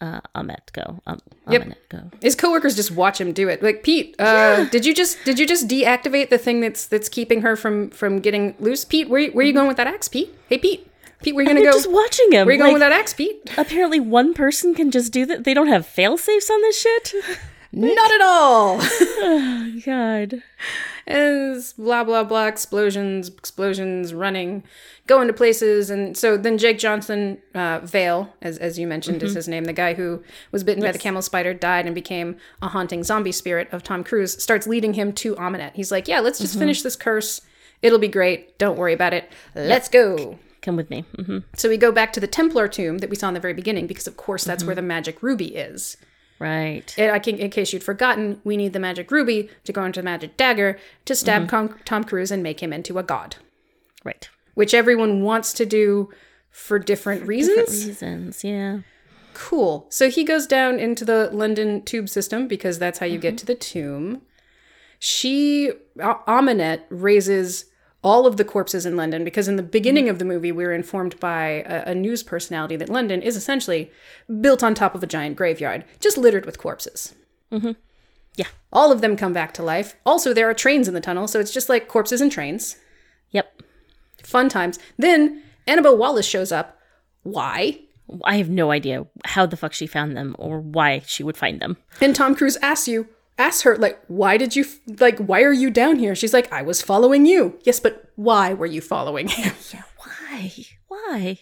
uh, 0.00 0.20
Ahmanet 0.36 0.70
go. 0.72 1.00
Um, 1.08 1.18
Yep. 1.50 1.62
Ahmanet 1.62 1.88
go. 1.88 2.10
His 2.22 2.36
coworkers 2.36 2.76
just 2.76 2.92
watch 2.92 3.20
him 3.20 3.32
do 3.32 3.48
it. 3.48 3.64
Like 3.64 3.82
Pete, 3.82 4.14
uh, 4.20 4.66
did 4.66 4.86
you 4.86 4.94
just 4.94 5.18
did 5.24 5.40
you 5.40 5.46
just 5.46 5.66
deactivate 5.66 6.30
the 6.30 6.38
thing 6.38 6.60
that's 6.60 6.86
that's 6.86 7.08
keeping 7.08 7.42
her 7.42 7.56
from 7.56 7.90
from 7.90 8.20
getting 8.20 8.54
loose? 8.60 8.84
Pete, 8.84 9.08
where 9.08 9.28
where 9.32 9.42
are 9.44 9.48
you 9.48 9.52
going 9.52 9.66
with 9.66 9.76
that 9.78 9.88
axe, 9.88 10.06
Pete? 10.06 10.32
Hey, 10.48 10.58
Pete. 10.58 10.88
Pete, 11.20 11.34
where 11.34 11.44
are 11.44 11.48
you 11.48 11.54
gonna 11.54 11.66
go? 11.66 11.72
just 11.72 11.90
watching 11.90 12.30
him. 12.30 12.46
Where 12.46 12.54
are 12.54 12.58
you 12.58 12.62
going 12.62 12.74
with 12.74 12.80
that 12.80 12.92
axe, 12.92 13.12
Pete? 13.12 13.50
Apparently, 13.58 13.98
one 13.98 14.34
person 14.34 14.72
can 14.72 14.92
just 14.92 15.12
do 15.12 15.26
that. 15.26 15.42
They 15.42 15.54
don't 15.54 15.66
have 15.66 15.84
fail 15.84 16.16
safes 16.16 16.48
on 16.48 16.60
this 16.60 16.80
shit. 16.80 17.12
Not 17.72 18.12
at 18.12 18.20
all. 18.20 18.78
oh, 18.82 19.80
God. 19.84 20.42
And 21.06 21.56
it's 21.56 21.72
blah 21.74 22.02
blah 22.02 22.24
blah 22.24 22.46
explosions 22.46 23.28
explosions 23.28 24.12
running 24.12 24.64
going 25.06 25.28
to 25.28 25.32
places. 25.32 25.88
And 25.88 26.16
so 26.16 26.36
then 26.36 26.58
jake 26.58 26.78
johnson 26.78 27.38
uh, 27.54 27.80
vale 27.84 28.34
as, 28.42 28.58
as 28.58 28.78
you 28.78 28.86
mentioned 28.86 29.22
is 29.22 29.34
his 29.34 29.46
name. 29.46 29.64
The 29.64 29.72
guy 29.72 29.94
who 29.94 30.22
was 30.50 30.64
bitten 30.64 30.82
by 30.82 30.90
the 30.92 30.98
camel 30.98 31.22
spider 31.22 31.54
died 31.54 31.86
and 31.86 31.94
became 31.94 32.36
a 32.60 32.68
haunting 32.68 33.04
zombie 33.04 33.32
spirit 33.32 33.68
of 33.72 33.82
tom 33.82 34.02
cruise 34.02 34.42
starts 34.42 34.66
leading 34.66 34.94
him 34.94 35.12
to 35.12 35.36
Ahmanet. 35.36 35.72
he's 35.74 35.92
like 35.92 36.08
yeah 36.08 36.20
let's 36.20 36.38
just 36.40 36.58
finish 36.58 36.82
this 36.82 36.96
curse. 36.96 37.40
It'll 37.82 37.98
be 37.98 38.08
great. 38.08 38.58
Don't 38.58 38.78
worry 38.78 38.94
about 38.94 39.12
it. 39.12 39.30
Let's 39.54 39.88
go. 39.88 40.38
Come 40.62 40.74
with 40.76 40.90
me. 40.90 41.04
hmm 41.24 41.38
so 41.54 41.68
we 41.68 41.76
go 41.76 41.92
back 41.92 42.12
to 42.14 42.20
the 42.20 42.26
templar 42.26 42.66
tomb 42.66 42.98
that 42.98 43.10
we 43.10 43.14
saw 43.16 43.28
in 43.28 43.34
the 43.34 43.40
very 43.40 43.54
beginning 43.54 43.86
because 43.86 44.08
of 44.08 44.16
course 44.16 44.42
that's 44.42 44.64
where 44.64 44.74
the 44.74 44.82
magic 44.82 45.22
ruby 45.22 45.54
is 45.54 45.96
Right. 46.38 46.94
and 46.98 47.10
I 47.12 47.18
can, 47.18 47.38
in 47.38 47.50
case 47.50 47.72
you'd 47.72 47.82
forgotten, 47.84 48.40
we 48.44 48.56
need 48.56 48.72
the 48.72 48.78
magic 48.78 49.10
ruby 49.10 49.48
to 49.64 49.72
go 49.72 49.84
into 49.84 50.00
the 50.00 50.04
magic 50.04 50.36
dagger 50.36 50.78
to 51.06 51.14
stab 51.14 51.42
mm-hmm. 51.42 51.68
Con- 51.68 51.80
Tom 51.84 52.04
Cruise 52.04 52.30
and 52.30 52.42
make 52.42 52.62
him 52.62 52.72
into 52.72 52.98
a 52.98 53.02
god, 53.02 53.36
Right. 54.04 54.28
which 54.54 54.74
everyone 54.74 55.22
wants 55.22 55.52
to 55.54 55.64
do 55.64 56.10
for 56.50 56.78
different 56.78 57.26
reasons. 57.26 57.84
Different 57.84 58.26
reasons. 58.26 58.44
Yeah. 58.44 58.78
Cool. 59.34 59.86
So 59.90 60.08
he 60.08 60.24
goes 60.24 60.46
down 60.46 60.78
into 60.78 61.04
the 61.04 61.28
London 61.32 61.82
tube 61.82 62.08
system 62.08 62.48
because 62.48 62.78
that's 62.78 62.98
how 62.98 63.06
you 63.06 63.18
get 63.18 63.34
mm-hmm. 63.34 63.36
to 63.36 63.46
the 63.46 63.54
tomb. 63.54 64.22
She, 64.98 65.72
A- 65.98 66.14
Ahmanet, 66.26 66.82
raises 66.88 67.66
all 68.06 68.24
of 68.24 68.36
the 68.36 68.44
corpses 68.44 68.86
in 68.86 68.96
London 68.96 69.24
because 69.24 69.48
in 69.48 69.56
the 69.56 69.64
beginning 69.64 70.04
mm-hmm. 70.04 70.12
of 70.12 70.20
the 70.20 70.24
movie 70.24 70.52
we 70.52 70.64
were 70.64 70.72
informed 70.72 71.18
by 71.18 71.64
a, 71.66 71.90
a 71.90 71.94
news 71.94 72.22
personality 72.22 72.76
that 72.76 72.88
London 72.88 73.20
is 73.20 73.34
essentially 73.34 73.90
built 74.40 74.62
on 74.62 74.74
top 74.74 74.94
of 74.94 75.02
a 75.02 75.08
giant 75.08 75.34
graveyard, 75.34 75.84
just 75.98 76.16
littered 76.16 76.46
with 76.46 76.56
corpses. 76.56 77.16
Mm-hmm. 77.50 77.72
Yeah. 78.36 78.46
All 78.72 78.92
of 78.92 79.00
them 79.00 79.16
come 79.16 79.32
back 79.32 79.52
to 79.54 79.62
life. 79.64 79.96
Also, 80.06 80.32
there 80.32 80.48
are 80.48 80.54
trains 80.54 80.86
in 80.86 80.94
the 80.94 81.00
tunnel, 81.00 81.26
so 81.26 81.40
it's 81.40 81.52
just 81.52 81.68
like 81.68 81.88
corpses 81.88 82.20
and 82.20 82.30
trains. 82.30 82.76
Yep. 83.30 83.62
Fun 84.22 84.48
times. 84.48 84.78
Then 84.96 85.42
Annabelle 85.66 85.96
Wallis 85.96 86.26
shows 86.26 86.52
up. 86.52 86.78
Why? 87.24 87.80
I 88.22 88.36
have 88.36 88.48
no 88.48 88.70
idea 88.70 89.04
how 89.24 89.46
the 89.46 89.56
fuck 89.56 89.72
she 89.72 89.88
found 89.88 90.16
them 90.16 90.36
or 90.38 90.60
why 90.60 91.00
she 91.00 91.24
would 91.24 91.36
find 91.36 91.58
them. 91.58 91.76
And 92.00 92.14
Tom 92.14 92.36
Cruise 92.36 92.56
asks 92.62 92.86
you, 92.86 93.08
asks 93.38 93.62
her, 93.62 93.76
like, 93.76 94.00
why 94.08 94.36
did 94.36 94.56
you, 94.56 94.64
f- 94.64 95.00
like, 95.00 95.18
why 95.18 95.42
are 95.42 95.52
you 95.52 95.70
down 95.70 95.98
here? 95.98 96.14
She's 96.14 96.32
like, 96.32 96.50
I 96.52 96.62
was 96.62 96.82
following 96.82 97.26
you. 97.26 97.58
Yes, 97.64 97.80
but 97.80 98.10
why 98.16 98.54
were 98.54 98.66
you 98.66 98.80
following 98.80 99.28
him? 99.28 99.54
Yeah 99.74 99.82
why? 100.36 100.52
Why? 100.88 101.38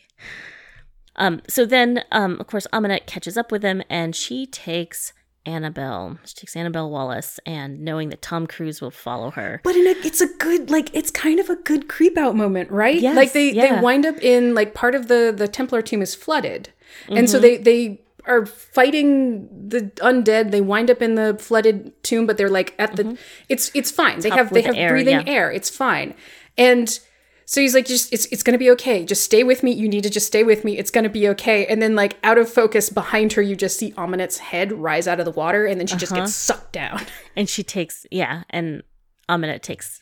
Um, 1.17 1.43
so 1.49 1.65
then, 1.65 2.03
um, 2.13 2.39
of 2.41 2.47
course, 2.47 2.67
Ahmanet 2.73 3.07
catches 3.07 3.37
up 3.37 3.53
with 3.53 3.63
him 3.63 3.83
and 3.89 4.17
she 4.17 4.47
takes 4.47 5.13
Annabelle. 5.47 6.19
She 6.25 6.35
takes 6.35 6.57
Annabelle 6.57 6.91
Wallis 6.91 7.39
and 7.47 7.81
knowing 7.81 8.09
that 8.09 8.23
Tom 8.23 8.47
Cruise 8.47 8.81
will 8.81 8.91
follow 8.91 9.31
her. 9.33 9.61
But 9.63 9.77
in 9.77 9.87
a, 9.87 9.91
it's 10.05 10.21
a 10.21 10.27
good, 10.39 10.71
like, 10.71 10.95
it's 10.95 11.11
kind 11.11 11.39
of 11.39 11.51
a 11.51 11.57
good 11.57 11.89
creep 11.89 12.17
out 12.17 12.35
moment, 12.35 12.71
right? 12.71 12.99
Yes, 12.99 13.17
like 13.17 13.33
they, 13.33 13.53
yeah. 13.53 13.77
they 13.77 13.81
wind 13.81 14.07
up 14.07 14.17
in, 14.23 14.55
like, 14.55 14.75
part 14.75 14.95
of 14.95 15.09
the, 15.09 15.33
the 15.37 15.47
Templar 15.47 15.83
tomb 15.83 16.03
is 16.03 16.15
flooded. 16.15 16.71
And 17.09 17.29
so 17.29 17.39
they, 17.39 17.57
they, 17.59 18.01
are 18.27 18.47
fighting 18.47 19.49
the 19.69 19.93
undead. 19.97 20.51
They 20.51 20.61
wind 20.61 20.91
up 20.91 21.03
in 21.03 21.15
the 21.15 21.37
flooded 21.39 21.93
tomb, 22.03 22.27
but 22.27 22.37
they're 22.37 22.51
like 22.51 22.75
at 22.79 22.97
the. 22.97 23.05
Mm-hmm. 23.05 23.15
It's 23.49 23.71
it's 23.75 23.91
fine. 23.91 24.21
They 24.21 24.31
have 24.31 24.53
they 24.53 24.63
have 24.63 24.75
air, 24.77 24.91
breathing 24.91 25.27
yeah. 25.27 25.33
air. 25.33 25.53
It's 25.53 25.71
fine. 25.71 26.15
And 26.57 26.99
so 27.47 27.61
he's 27.61 27.75
like, 27.75 27.87
just 27.87 28.13
it's 28.13 28.27
it's 28.27 28.43
gonna 28.43 28.59
be 28.59 28.71
okay. 28.71 29.05
Just 29.05 29.23
stay 29.23 29.45
with 29.45 29.63
me. 29.63 29.73
You 29.73 29.89
need 29.89 30.03
to 30.05 30.11
just 30.11 30.27
stay 30.27 30.43
with 30.43 30.65
me. 30.65 30.79
It's 30.79 30.91
gonna 30.91 31.09
be 31.09 31.29
okay. 31.29 31.67
And 31.67 31.83
then 31.83 31.95
like 31.95 32.17
out 32.23 32.39
of 32.39 32.51
focus 32.51 32.89
behind 32.89 33.35
her, 33.35 33.43
you 33.43 33.55
just 33.57 33.79
see 33.79 33.93
Ahmanet's 33.93 34.39
head 34.39 34.73
rise 34.73 35.07
out 35.07 35.19
of 35.19 35.25
the 35.27 35.33
water, 35.33 35.67
and 35.67 35.79
then 35.79 35.87
she 35.87 35.97
just 35.97 36.13
uh-huh. 36.13 36.23
gets 36.23 36.35
sucked 36.35 36.73
down. 36.73 37.03
And 37.37 37.49
she 37.49 37.65
takes, 37.65 38.07
yeah, 38.13 38.45
and 38.49 38.85
Ahmanet 39.29 39.63
takes, 39.63 40.01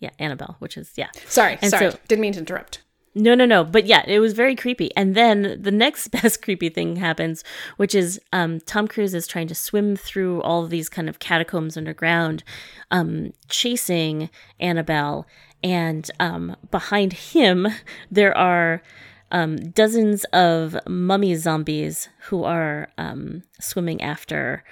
yeah, 0.00 0.10
Annabelle, 0.18 0.56
which 0.58 0.76
is, 0.76 0.90
yeah. 0.96 1.06
Sorry, 1.26 1.56
And 1.62 1.70
sorry, 1.70 1.92
so- 1.92 1.98
didn't 2.08 2.20
mean 2.20 2.32
to 2.32 2.40
interrupt. 2.40 2.82
No, 3.14 3.34
no, 3.34 3.46
no. 3.46 3.62
But 3.62 3.86
yeah, 3.86 4.02
it 4.06 4.18
was 4.18 4.32
very 4.32 4.56
creepy. 4.56 4.94
And 4.96 5.14
then 5.14 5.58
the 5.60 5.70
next 5.70 6.08
best 6.22 6.42
creepy 6.42 6.68
thing 6.68 6.96
happens, 6.96 7.44
which 7.76 7.94
is 7.94 8.20
um, 8.32 8.60
Tom 8.60 8.88
Cruise 8.88 9.14
is 9.14 9.26
trying 9.26 9.46
to 9.48 9.54
swim 9.54 9.96
through 9.96 10.42
all 10.42 10.66
these 10.66 10.88
kind 10.88 11.08
of 11.08 11.20
catacombs 11.20 11.76
underground, 11.76 12.42
um, 12.90 13.32
chasing 13.48 14.30
Annabelle. 14.58 15.26
And 15.62 16.10
um, 16.18 16.56
behind 16.70 17.12
him, 17.12 17.68
there 18.10 18.36
are 18.36 18.82
um, 19.30 19.56
dozens 19.70 20.24
of 20.32 20.76
mummy 20.86 21.34
zombies 21.34 22.08
who 22.28 22.44
are 22.44 22.88
um, 22.98 23.42
swimming 23.60 24.02
after 24.02 24.64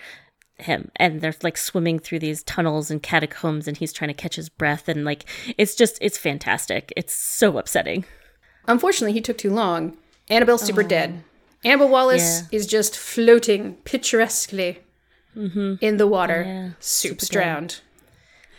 him 0.59 0.91
and 0.95 1.21
they're 1.21 1.35
like 1.43 1.57
swimming 1.57 1.99
through 1.99 2.21
these 2.21 2.45
tunnels 2.45 2.89
and 2.89 3.03
catacombs 3.03 3.67
and 3.67 3.79
he's 3.79 3.93
trying 3.93 4.09
to 4.09 4.15
catch 4.15 4.37
his 4.37 4.49
breath 4.49 4.89
and 4.89 5.05
like 5.05 5.25
it's 5.59 5.75
just 5.75 5.99
it's 6.01 6.17
fantastic 6.17 6.93
it's 6.97 7.13
so 7.13 7.59
upsetting 7.59 8.05
Unfortunately, 8.67 9.13
he 9.13 9.21
took 9.21 9.39
too 9.39 9.51
long. 9.51 9.97
Annabelle's 10.31 10.63
super 10.63 10.83
dead. 10.83 11.23
Annabelle 11.65 11.89
Wallis 11.89 12.43
Oh. 12.43 12.49
Yeah. 12.51 12.57
is 12.59 12.67
just 12.67 12.97
floating 12.97 13.75
picturesquely 13.85 14.81
in 15.35 15.97
the 15.97 16.07
water. 16.07 16.43
Yeah, 16.47 16.71
Soup's 16.81 17.27
super 17.27 17.33
drowned. 17.33 17.81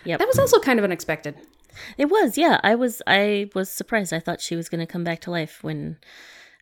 Yep. 0.06 0.20
That 0.20 0.28
was 0.28 0.40
also 0.40 0.60
kind 0.60 0.80
of 0.80 0.84
unexpected. 0.86 1.36
It 1.98 2.06
was, 2.06 2.38
yeah. 2.38 2.60
I 2.64 2.76
was, 2.76 3.02
I 3.08 3.50
was 3.56 3.70
surprised. 3.70 4.14
I 4.14 4.20
thought 4.20 4.42
she 4.42 4.56
was 4.56 4.70
going 4.70 4.80
to 4.86 4.92
come 4.92 5.04
back 5.04 5.22
to 5.22 5.32
life 5.32 5.64
when 5.64 5.98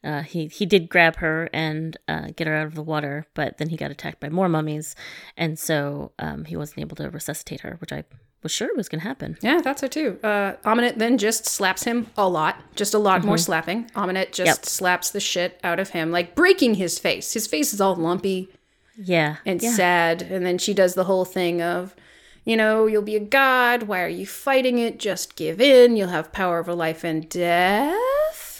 uh, 0.04 0.22
he 0.22 0.48
he 0.48 0.66
did 0.66 0.89
grab 0.89 1.18
her 1.18 1.50
and 1.54 1.98
uh, 2.08 2.28
get 2.36 2.48
her 2.48 2.56
out 2.56 2.68
of 2.68 2.76
the 2.76 2.82
water, 2.84 3.28
but 3.36 3.58
then 3.58 3.70
he 3.70 3.78
got 3.78 3.92
attacked 3.92 4.20
by 4.20 4.30
more 4.30 4.50
mummies, 4.50 4.96
and 5.38 5.60
so 5.60 6.12
um, 6.18 6.46
he 6.46 6.56
wasn't 6.58 6.80
able 6.80 6.96
to 6.96 7.10
resuscitate 7.10 7.62
her, 7.62 7.76
which 7.80 7.92
I 7.94 8.04
was 8.44 8.52
sure 8.52 8.68
it 8.70 8.76
was 8.78 8.89
going 8.89 9.02
to 9.02 9.08
happen. 9.08 9.38
Yeah, 9.42 9.58
I 9.58 9.62
thought 9.62 9.80
so 9.80 9.88
too. 9.88 10.20
Uh, 10.24 10.54
Ahmanet 10.66 10.98
then 10.98 11.18
just 11.18 11.46
slaps 11.46 11.84
him 11.84 12.08
a 12.18 12.28
lot, 12.28 12.58
just 12.76 12.94
a 12.94 13.00
lot 13.00 13.24
more 13.24 13.38
slapping. 13.38 13.89
Ahmanet 13.96 14.32
just 14.32 14.48
Yep. 14.62 14.66
slaps 14.66 15.10
the 15.12 15.20
shit 15.20 15.60
out 15.64 15.80
of 15.80 15.89
him, 15.89 16.12
like 16.12 16.34
breaking 16.36 16.76
his 16.76 16.98
face. 17.00 17.34
His 17.34 17.46
face 17.48 17.74
is 17.74 17.80
all 17.82 17.96
lumpy 17.96 18.50
Yeah, 18.98 19.38
and 19.46 19.62
yeah. 19.62 19.72
sad. 19.74 20.22
And 20.24 20.46
then 20.46 20.58
she 20.58 20.74
does 20.74 20.96
the 20.96 21.04
whole 21.06 21.26
thing 21.26 21.62
of, 21.62 21.96
you 22.44 22.58
know, 22.58 22.88
you'll 22.88 23.04
be 23.04 23.16
a 23.16 23.20
god. 23.20 23.84
Why 23.84 24.02
are 24.02 24.08
you 24.08 24.26
fighting 24.26 24.80
it? 24.80 24.98
Just 25.00 25.36
give 25.36 25.62
in. 25.62 25.96
You'll 25.96 26.10
have 26.10 26.32
power 26.34 26.60
over 26.60 26.74
life 26.74 27.04
and 27.04 27.30
death. 27.30 28.51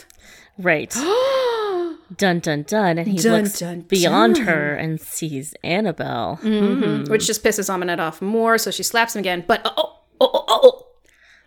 Right. 0.62 0.90
Dun 2.18 2.40
dun 2.40 2.62
dun, 2.64 2.98
and 2.98 3.08
he 3.08 3.16
Dun, 3.16 3.42
looks 3.44 3.58
dun, 3.58 3.80
beyond 3.82 4.36
dun. 4.36 4.44
her 4.44 4.74
and 4.74 5.00
sees 5.00 5.54
Annabelle. 5.64 6.36
which 7.08 7.26
just 7.26 7.42
pisses 7.42 7.70
Ahmanet 7.70 7.98
off 7.98 8.20
more. 8.20 8.58
So 8.58 8.70
she 8.70 8.82
slaps 8.82 9.16
him 9.16 9.20
again. 9.20 9.44
But 9.46 9.62
oh, 9.64 9.72
oh, 10.20 10.30
oh, 10.34 10.44
oh, 10.46 10.60
oh. 10.62 10.86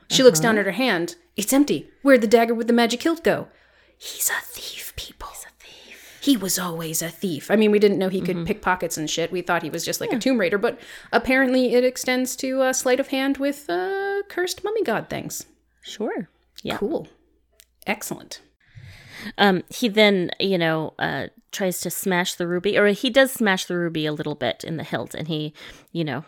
She 0.10 0.24
looks 0.24 0.40
down 0.40 0.58
at 0.58 0.66
her 0.66 0.72
hand. 0.72 1.16
It's 1.36 1.54
empty. 1.54 1.90
Where'd 2.02 2.22
the 2.22 2.28
dagger 2.28 2.56
with 2.56 2.66
the 2.66 2.74
magic 2.74 3.04
hilt 3.04 3.24
go? 3.24 3.48
He's 3.98 4.30
a 4.30 4.42
thief, 4.44 4.92
people. 4.96 5.30
He's 5.34 5.46
a 5.46 5.50
thief. 5.64 6.18
He 6.22 6.36
was 6.36 6.58
always 6.58 7.04
a 7.04 7.10
thief. 7.10 7.52
I 7.52 7.56
mean, 7.56 7.70
we 7.70 7.78
didn't 7.80 8.00
know 8.00 8.10
he 8.10 8.22
could 8.22 8.48
pick 8.48 8.64
pockets 8.64 8.98
and 8.98 9.08
shit. 9.08 9.32
We 9.32 9.42
thought 9.44 9.62
he 9.62 9.70
was 9.70 9.86
just 9.86 10.02
like 10.02 10.12
a 10.14 10.18
Tomb 10.20 10.40
Raider, 10.40 10.58
but 10.58 10.80
apparently 11.12 11.76
it 11.76 11.84
extends 11.84 12.36
to 12.38 12.62
uh, 12.64 12.74
sleight 12.74 13.00
of 13.00 13.10
hand 13.10 13.38
with 13.38 13.70
uh, 13.70 14.24
cursed 14.30 14.64
mummy 14.64 14.82
god 14.84 15.10
things. 15.10 15.46
Sure. 15.84 16.28
Yeah. 16.64 16.78
Cool. 16.78 17.08
Excellent. 17.86 18.42
Um, 19.38 19.64
he 19.70 19.88
then, 19.88 20.32
you 20.40 20.58
know, 20.58 20.94
uh, 21.00 21.28
tries 21.52 21.82
to 21.82 21.90
smash 21.90 22.36
the 22.36 22.48
ruby, 22.48 22.78
or 22.78 22.88
he 22.88 23.10
does 23.10 23.32
smash 23.32 23.66
the 23.66 23.78
ruby 23.78 24.06
a 24.06 24.14
little 24.14 24.36
bit 24.36 24.64
in 24.64 24.78
the 24.78 24.84
hilt, 24.84 25.14
and 25.14 25.28
he, 25.28 25.54
you 25.92 26.04
know, 26.04 26.26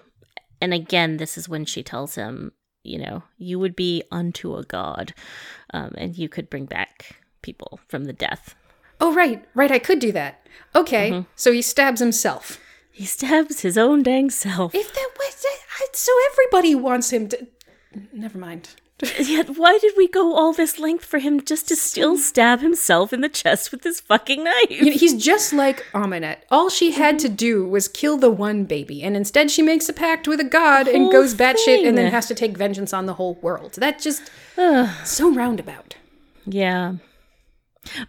and 0.62 0.74
again, 0.74 1.18
this 1.18 1.38
is 1.38 1.50
when 1.50 1.66
she 1.66 1.84
tells 1.84 2.16
him, 2.16 2.52
you 2.84 2.98
know, 2.98 3.24
you 3.38 3.60
would 3.60 3.76
be 3.76 4.04
unto 4.12 4.56
a 4.56 4.64
god, 4.64 5.14
um, 5.74 5.94
and 5.98 6.18
you 6.18 6.30
could 6.30 6.50
bring 6.50 6.66
back 6.66 7.18
people 7.42 7.80
from 7.88 8.06
the 8.06 8.14
death. 8.14 8.56
Oh, 9.00 9.14
right, 9.14 9.46
right. 9.54 9.72
I 9.72 9.80
could 9.80 10.00
do 10.00 10.12
that. 10.14 10.48
Okay. 10.74 11.24
So 11.36 11.52
he 11.52 11.62
stabs 11.62 12.00
himself. 12.00 12.60
He 12.92 13.06
stabs 13.06 13.60
his 13.60 13.78
own 13.78 14.02
dang 14.02 14.32
self. 14.32 14.74
If 14.74 14.92
that 14.94 15.10
was 15.20 15.46
so, 15.94 16.12
everybody 16.32 16.76
wants 16.76 17.12
him 17.12 17.28
to. 17.30 17.48
Never 18.12 18.38
mind. 18.38 18.70
Yet, 19.20 19.58
why 19.58 19.78
did 19.78 19.94
we 19.96 20.08
go 20.08 20.34
all 20.34 20.54
this 20.54 20.80
length 20.80 21.06
for 21.06 21.20
him 21.20 21.40
just 21.40 21.68
to 21.68 21.76
still 21.76 22.18
stab 22.18 22.62
himself 22.62 23.14
in 23.14 23.22
the 23.22 23.30
chest 23.30 23.72
with 23.72 23.84
this 23.84 24.00
fucking 24.00 24.44
knife? 24.44 24.72
You 24.72 24.86
know, 24.86 24.92
he's 24.92 25.24
just 25.24 25.54
like 25.54 25.86
Ahmanet. 25.94 26.38
All 26.50 26.70
she 26.70 26.92
had 26.94 27.20
to 27.20 27.30
do 27.30 27.64
was 27.68 27.88
kill 27.88 28.18
the 28.18 28.32
one 28.32 28.66
baby, 28.66 29.04
and 29.04 29.16
instead 29.16 29.52
she 29.52 29.62
makes 29.62 29.88
a 29.88 29.94
pact 29.94 30.28
with 30.28 30.40
a 30.40 30.44
god 30.44 30.88
and 30.88 31.12
goes 31.12 31.36
batshit, 31.36 31.88
and 31.88 31.96
then 31.96 32.12
has 32.12 32.28
to 32.28 32.36
take 32.36 32.58
vengeance 32.58 32.92
on 32.92 33.06
the 33.06 33.14
whole 33.14 33.36
world. 33.36 33.74
That 33.76 34.00
just 34.00 34.32
so 34.56 35.32
roundabout. 35.32 35.96
Yeah. 36.48 36.96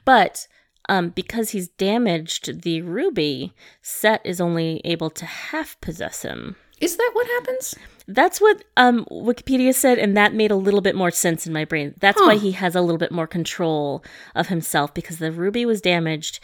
But 0.06 0.48
um, 0.88 1.10
because 1.10 1.50
he's 1.50 1.68
damaged 1.68 2.62
the 2.62 2.80
ruby, 2.80 3.52
Set 3.82 4.24
is 4.24 4.40
only 4.40 4.80
able 4.84 5.10
to 5.10 5.26
half 5.26 5.78
possess 5.82 6.22
him. 6.22 6.56
Is 6.80 6.96
that 6.96 7.10
what 7.12 7.26
happens? 7.26 7.74
That's 8.08 8.40
what 8.40 8.64
um, 8.78 9.04
Wikipedia 9.10 9.74
said, 9.74 9.98
and 9.98 10.16
that 10.16 10.32
made 10.32 10.50
a 10.50 10.56
little 10.56 10.80
bit 10.80 10.96
more 10.96 11.10
sense 11.10 11.46
in 11.46 11.52
my 11.52 11.66
brain. 11.66 11.94
That's 12.00 12.20
why 12.20 12.36
he 12.36 12.52
has 12.52 12.74
a 12.74 12.80
little 12.80 12.98
bit 12.98 13.12
more 13.12 13.26
control 13.26 14.02
of 14.34 14.48
himself 14.48 14.94
because 14.94 15.18
the 15.18 15.30
ruby 15.30 15.66
was 15.66 15.82
damaged. 15.82 16.40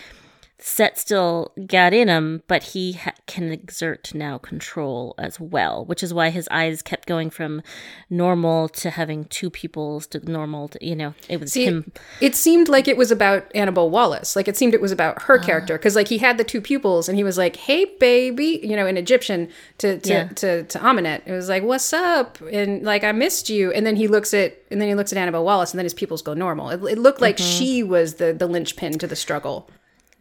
Set 0.58 0.96
still 0.96 1.52
got 1.66 1.92
in 1.92 2.06
him, 2.06 2.42
but 2.46 2.62
he 2.62 2.92
ha- 2.92 3.12
can 3.26 3.50
exert 3.50 4.14
now 4.14 4.38
control 4.38 5.16
as 5.18 5.40
well, 5.40 5.84
which 5.84 6.00
is 6.00 6.14
why 6.14 6.30
his 6.30 6.46
eyes 6.48 6.80
kept 6.80 7.08
going 7.08 7.28
from 7.28 7.60
normal 8.08 8.68
to 8.68 8.90
having 8.90 9.24
two 9.24 9.50
pupils 9.50 10.06
to 10.06 10.20
normal. 10.30 10.68
To, 10.68 10.78
you 10.80 10.94
know, 10.94 11.14
it 11.28 11.40
was 11.40 11.52
See, 11.52 11.64
him. 11.64 11.92
It 12.20 12.36
seemed 12.36 12.68
like 12.68 12.86
it 12.86 12.96
was 12.96 13.10
about 13.10 13.50
Annabelle 13.52 13.90
Wallis. 13.90 14.36
Like 14.36 14.46
it 14.46 14.56
seemed 14.56 14.74
it 14.74 14.80
was 14.80 14.92
about 14.92 15.22
her 15.22 15.40
ah. 15.40 15.44
character 15.44 15.76
because 15.76 15.96
like 15.96 16.06
he 16.06 16.18
had 16.18 16.38
the 16.38 16.44
two 16.44 16.60
pupils 16.60 17.08
and 17.08 17.18
he 17.18 17.24
was 17.24 17.36
like, 17.36 17.56
"Hey, 17.56 17.86
baby," 17.98 18.60
you 18.62 18.76
know, 18.76 18.86
in 18.86 18.96
Egyptian 18.96 19.48
to 19.78 19.98
to 19.98 20.08
Yeah. 20.08 20.28
to, 20.28 20.62
to 20.62 20.78
Ahmanet. 20.78 21.22
It 21.26 21.32
was 21.32 21.48
like, 21.48 21.64
"What's 21.64 21.92
up?" 21.92 22.40
and 22.40 22.84
like 22.84 23.02
I 23.02 23.10
missed 23.10 23.50
you. 23.50 23.72
And 23.72 23.84
then 23.84 23.96
he 23.96 24.06
looks 24.06 24.32
at 24.32 24.56
and 24.70 24.80
then 24.80 24.88
he 24.88 24.94
looks 24.94 25.12
at 25.12 25.18
Annabelle 25.18 25.44
Wallis 25.44 25.72
and 25.72 25.78
then 25.78 25.84
his 25.84 25.94
pupils 25.94 26.22
go 26.22 26.32
normal. 26.32 26.70
It, 26.70 26.80
it 26.92 26.98
looked 26.98 27.20
like 27.20 27.38
mm-hmm. 27.38 27.58
she 27.58 27.82
was 27.82 28.14
the 28.14 28.32
the 28.32 28.46
linchpin 28.46 28.98
to 29.00 29.08
the 29.08 29.16
struggle. 29.16 29.68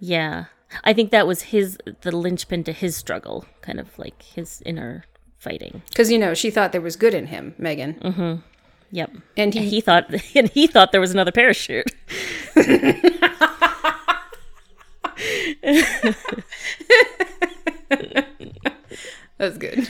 Yeah. 0.04 0.46
I 0.84 0.92
think 0.92 1.12
that 1.12 1.26
was 1.26 1.44
his 1.44 1.78
the 2.02 2.12
linchpin 2.12 2.66
to 2.66 2.74
his 2.74 2.98
struggle, 2.98 3.46
kind 3.62 3.80
of 3.80 3.98
like 3.98 4.22
his 4.22 4.62
inner 4.66 5.06
fighting. 5.38 5.82
Because 5.88 6.12
you 6.12 6.20
know 6.20 6.34
she 6.34 6.52
thought 6.52 6.74
there 6.74 6.82
was 6.82 6.98
good 6.98 7.14
in 7.14 7.28
him, 7.28 7.56
Megan, 7.58 7.94
mm-hmm. 7.94 8.42
Yep. 8.92 9.12
and 9.12 9.22
And 9.38 9.54
he 9.54 9.70
he 9.70 9.80
thought 9.82 10.14
and 10.36 10.50
he 10.50 10.68
thought 10.68 10.92
there 10.92 11.00
was 11.00 11.12
another 11.12 11.32
parachute. 11.32 11.90
that's 19.38 19.58
good. 19.58 19.90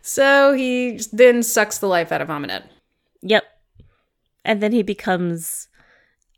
So 0.00 0.54
he 0.54 0.98
then 1.12 1.42
sucks 1.42 1.76
the 1.76 1.88
life 1.88 2.10
out 2.10 2.22
of 2.22 2.28
Ahmanet. 2.28 2.62
Yep. 3.20 3.44
And 4.46 4.62
then 4.62 4.72
he 4.72 4.82
becomes 4.82 5.68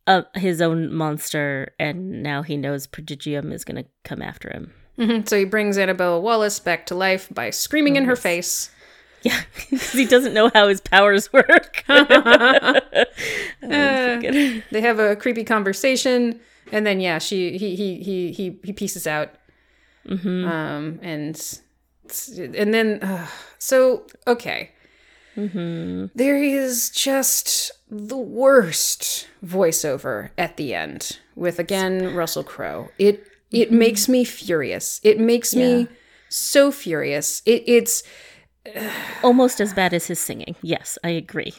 uh, 0.07 0.23
his 0.35 0.61
own 0.61 0.93
monster 0.93 1.73
and 1.79 2.23
now 2.23 2.43
he 2.43 2.57
knows 2.57 2.87
Prodigium 2.87 3.53
is 3.53 3.65
going 3.65 3.83
to 3.83 3.89
come 4.05 4.21
after 4.23 4.51
him. 4.51 4.73
Mhm. 4.99 5.29
So 5.29 5.39
he 5.39 5.45
brings 5.45 5.79
Annabelle 5.79 6.21
Wallis 6.21 6.59
back 6.61 6.87
to 6.87 6.95
life 6.95 7.29
by 7.33 7.51
screaming 7.51 7.97
in 7.97 8.05
her 8.05 8.17
face. 8.17 8.71
Yeah, 9.23 9.41
because 9.71 9.93
he 9.93 10.05
doesn't 10.05 10.35
know 10.35 10.51
how 10.53 10.69
his 10.69 10.81
powers 10.81 11.33
work. 11.33 11.85
Forget- 13.61 14.65
they 14.71 14.81
have 14.81 14.99
a 14.99 15.17
creepy 15.17 15.45
conversation 15.45 16.41
and 16.71 16.87
then 16.87 17.01
yeah 17.01 17.19
she 17.19 17.57
he 17.59 17.75
he 17.77 18.03
he 18.03 18.33
he, 18.33 18.59
he 18.65 18.73
pieces 18.73 19.07
out 19.07 19.31
um 20.09 20.99
and 21.03 21.59
and 22.37 22.75
then 22.75 22.99
uh, 23.03 23.27
so 23.59 24.07
okay 24.27 24.71
There 25.37 26.43
is 26.43 26.91
just 26.91 27.71
the 27.95 28.17
worst 28.17 29.29
voiceover 29.45 30.31
at 30.39 30.57
the 30.57 30.75
end 30.75 31.19
with 31.37 31.59
again 31.59 32.15
russell 32.15 32.43
crowe. 32.43 32.89
It 32.99 33.27
it 33.51 33.69
mm-hmm. 33.69 33.79
makes 33.79 34.09
me 34.09 34.25
furious. 34.25 34.99
It 35.05 35.21
makes 35.21 35.55
me 35.55 35.89
so 36.31 36.73
furious. 36.73 37.43
It, 37.45 37.65
it's 37.67 38.03
Almost 39.23 39.61
as 39.61 39.75
bad 39.75 39.93
as 39.93 40.07
his 40.07 40.19
singing. 40.19 40.55
Yes, 40.63 40.99
I 41.05 41.11
agree. 41.11 41.53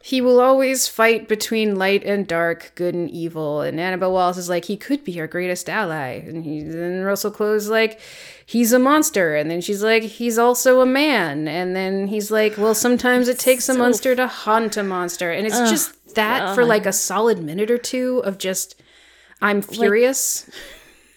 He 0.00 0.20
will 0.20 0.40
always 0.40 0.86
fight 0.86 1.26
between 1.26 1.74
light 1.74 2.04
and 2.04 2.26
dark, 2.26 2.72
good 2.76 2.94
and 2.94 3.10
evil. 3.10 3.62
And 3.62 3.80
Annabelle 3.80 4.12
Wallis 4.12 4.36
is 4.36 4.48
like, 4.48 4.66
he 4.66 4.76
could 4.76 5.02
be 5.04 5.18
our 5.18 5.26
greatest 5.26 5.68
ally. 5.68 6.22
And 6.24 6.44
he 6.44 6.62
then 6.62 7.02
Russell 7.02 7.32
Crowe's 7.32 7.68
like, 7.68 8.00
he's 8.46 8.72
a 8.72 8.78
monster. 8.78 9.34
And 9.34 9.50
then 9.50 9.60
she's 9.60 9.82
like, 9.82 10.04
he's 10.04 10.38
also 10.38 10.80
a 10.80 10.86
man. 10.86 11.48
And 11.48 11.74
then 11.74 12.06
he's 12.06 12.30
like, 12.30 12.56
well, 12.56 12.74
sometimes 12.74 13.26
it 13.26 13.40
takes 13.40 13.68
a 13.68 13.74
monster 13.74 14.14
to 14.14 14.28
hunt 14.28 14.76
a 14.76 14.84
monster. 14.84 15.32
And 15.32 15.46
it's 15.46 15.58
just 15.68 16.14
that 16.14 16.54
for 16.54 16.64
like 16.64 16.86
a 16.86 16.92
solid 16.92 17.42
minute 17.42 17.70
or 17.70 17.78
two 17.78 18.22
of 18.24 18.38
just, 18.38 18.80
I'm 19.42 19.62
furious. 19.62 20.48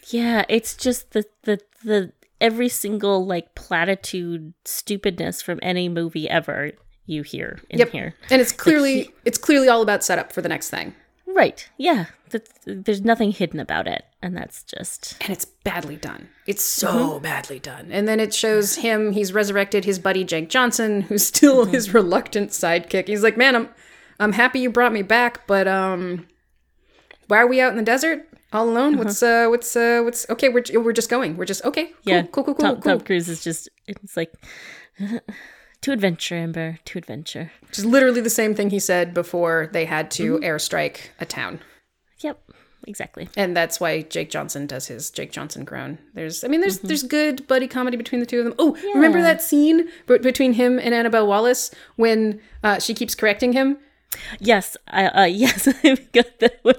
Yeah, 0.08 0.44
it's 0.50 0.76
just 0.76 1.12
the 1.12 1.26
the 1.44 1.60
the 1.84 2.12
every 2.42 2.68
single 2.68 3.26
like 3.26 3.56
platitude 3.56 4.54
stupidness 4.66 5.42
from 5.42 5.60
any 5.62 5.88
movie 5.88 6.30
ever 6.30 6.72
you 7.06 7.24
hear 7.24 7.60
in 7.70 7.80
Yep. 7.80 7.90
here. 7.92 8.16
And 8.30 8.42
it's 8.42 8.52
clearly, 8.52 9.14
it's 9.26 9.38
clearly 9.38 9.68
all 9.68 9.82
about 9.82 10.04
setup 10.04 10.32
for 10.32 10.42
the 10.42 10.50
next 10.50 10.70
thing. 10.70 10.96
Right. 11.28 11.68
Yeah. 11.78 12.06
There's 12.66 13.02
nothing 13.02 13.32
hidden 13.32 13.60
about 13.60 13.88
it, 13.88 14.06
and 14.22 14.38
that's 14.38 14.64
just 14.64 15.18
and 15.20 15.32
it's 15.32 15.44
badly 15.44 15.98
done. 15.98 16.30
It's 16.48 16.64
so 16.64 17.20
badly 17.20 17.60
done. 17.60 17.90
And 17.92 18.08
then 18.08 18.22
it 18.22 18.34
shows 18.34 18.78
him, 18.78 19.12
he's 19.12 19.34
resurrected 19.34 19.84
his 19.84 20.00
buddy 20.00 20.24
Jake 20.24 20.50
Johnson, 20.50 21.02
who's 21.02 21.26
still 21.28 21.66
his 21.66 21.94
reluctant 21.94 22.52
sidekick. 22.52 23.10
He's 23.10 23.22
like, 23.24 23.36
"Man, 23.36 23.56
I'm 23.58 23.70
I'm 24.18 24.32
happy 24.32 24.60
you 24.60 24.70
brought 24.70 24.94
me 24.94 25.02
back, 25.02 25.46
but 25.46 25.68
um 25.68 26.26
why 27.28 27.38
are 27.40 27.48
we 27.48 27.60
out 27.60 27.72
in 27.72 27.78
the 27.78 27.84
desert 27.84 28.26
all 28.54 28.70
alone? 28.70 28.98
What's 28.98 29.22
uh 29.22 29.48
what's 29.50 29.76
uh 29.76 30.00
what's 30.06 30.26
okay, 30.30 30.48
we're 30.48 30.64
we're 30.76 30.94
just 30.94 31.10
going. 31.10 31.36
We're 31.36 31.44
just 31.46 31.66
okay. 31.66 31.88
Cool, 31.88 31.96
yeah. 32.06 32.22
cool, 32.32 32.46
cool, 32.46 32.56
cool, 32.56 32.66
Tom, 32.66 32.76
cool. 32.82 32.92
Tom 32.98 33.02
Cruise 33.02 33.28
is 33.28 33.44
just 33.44 33.68
it's 33.88 34.16
like 34.16 34.32
to 35.82 35.92
adventure, 35.92 36.36
Amber, 36.36 36.80
to 36.86 36.98
adventure. 37.00 37.52
Just 37.72 37.86
literally 37.88 38.22
the 38.22 38.30
same 38.30 38.54
thing 38.56 38.70
he 38.70 38.80
said 38.80 39.14
before 39.14 39.70
they 39.74 39.86
had 39.86 40.12
to 40.12 40.38
airstrike 40.40 41.10
a 41.20 41.26
town. 41.26 41.60
Yep. 42.20 42.40
Exactly. 42.88 43.30
and 43.38 43.56
that's 43.56 43.80
why 43.80 44.02
Jake 44.02 44.32
Johnson 44.32 44.66
does 44.66 44.88
his 44.88 45.12
Jake 45.12 45.32
Johnson 45.32 45.64
groan. 45.66 46.00
There's, 46.16 46.44
I 46.44 46.48
mean, 46.48 46.62
there's 46.62 46.80
there's 46.80 47.04
good 47.04 47.46
buddy 47.48 47.68
comedy 47.68 47.96
between 47.96 48.20
the 48.22 48.26
two 48.26 48.40
of 48.40 48.46
them. 48.46 48.56
Oh, 48.58 48.76
remember 48.96 49.22
that 49.22 49.40
scene 49.44 49.88
b- 50.08 50.18
between 50.18 50.54
him 50.54 50.80
and 50.80 50.92
Annabelle 50.92 51.28
Wallis 51.28 51.70
when 51.96 52.42
uh, 52.64 52.80
she 52.80 52.96
keeps 52.96 53.14
correcting 53.14 53.54
him? 53.54 53.78
Yes. 54.40 54.76
I 54.88 55.06
uh, 55.06 55.26
yes. 55.26 55.68
I've 55.84 56.12
got 56.12 56.40
that 56.40 56.58
one 56.64 56.76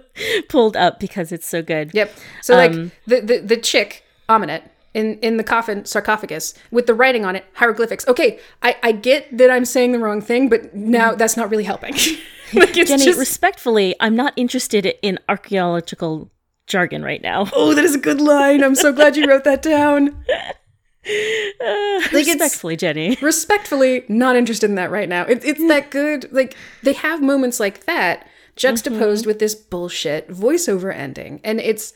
pulled 0.48 0.76
up 0.76 0.98
because 0.98 1.30
it's 1.30 1.46
so 1.48 1.62
good. 1.62 1.92
Yep. 1.94 2.12
So 2.42 2.56
like 2.56 2.72
Um, 2.72 2.90
the, 3.06 3.20
the 3.20 3.38
the 3.38 3.56
chick 3.56 4.02
Ahmanet 4.28 4.62
in 4.94 5.18
in 5.18 5.36
the 5.36 5.44
coffin 5.44 5.84
sarcophagus 5.84 6.54
with 6.70 6.86
the 6.86 6.94
writing 6.94 7.24
on 7.24 7.36
it 7.36 7.44
hieroglyphics. 7.54 8.06
Okay, 8.08 8.38
I 8.62 8.76
I 8.82 8.92
get 8.92 9.36
that 9.36 9.50
I'm 9.50 9.64
saying 9.64 9.92
the 9.92 9.98
wrong 9.98 10.20
thing, 10.20 10.48
but 10.48 10.74
now 10.74 11.10
mm-hmm. 11.10 11.18
that's 11.18 11.36
not 11.36 11.50
really 11.50 11.64
helping. 11.64 11.92
like 12.54 12.76
it's 12.76 12.90
Jenny, 12.90 13.04
just 13.04 13.18
respectfully, 13.18 13.94
I'm 14.00 14.16
not 14.16 14.32
interested 14.36 14.94
in 15.02 15.18
archaeological 15.28 16.30
jargon 16.66 17.02
right 17.02 17.22
now. 17.22 17.48
oh, 17.54 17.74
that 17.74 17.84
is 17.84 17.94
a 17.94 17.98
good 17.98 18.20
line. 18.20 18.62
I'm 18.62 18.74
so 18.74 18.92
glad 18.92 19.16
you 19.16 19.26
wrote 19.26 19.44
that 19.44 19.62
down. 19.62 20.24
it's- 21.04 22.12
respectfully, 22.12 22.76
Jenny. 22.76 23.16
respectfully 23.20 24.04
not 24.08 24.36
interested 24.36 24.68
in 24.68 24.76
that 24.76 24.90
right 24.90 25.08
now. 25.08 25.22
It, 25.24 25.44
it's 25.44 25.66
that 25.68 25.90
good. 25.90 26.32
Like 26.32 26.56
they 26.82 26.92
have 26.92 27.22
moments 27.22 27.58
like 27.58 27.84
that 27.86 28.26
juxtaposed 28.56 29.22
mm-hmm. 29.22 29.28
with 29.28 29.38
this 29.38 29.54
bullshit 29.54 30.28
voiceover 30.28 30.94
ending, 30.94 31.40
and 31.42 31.60
it's 31.60 31.94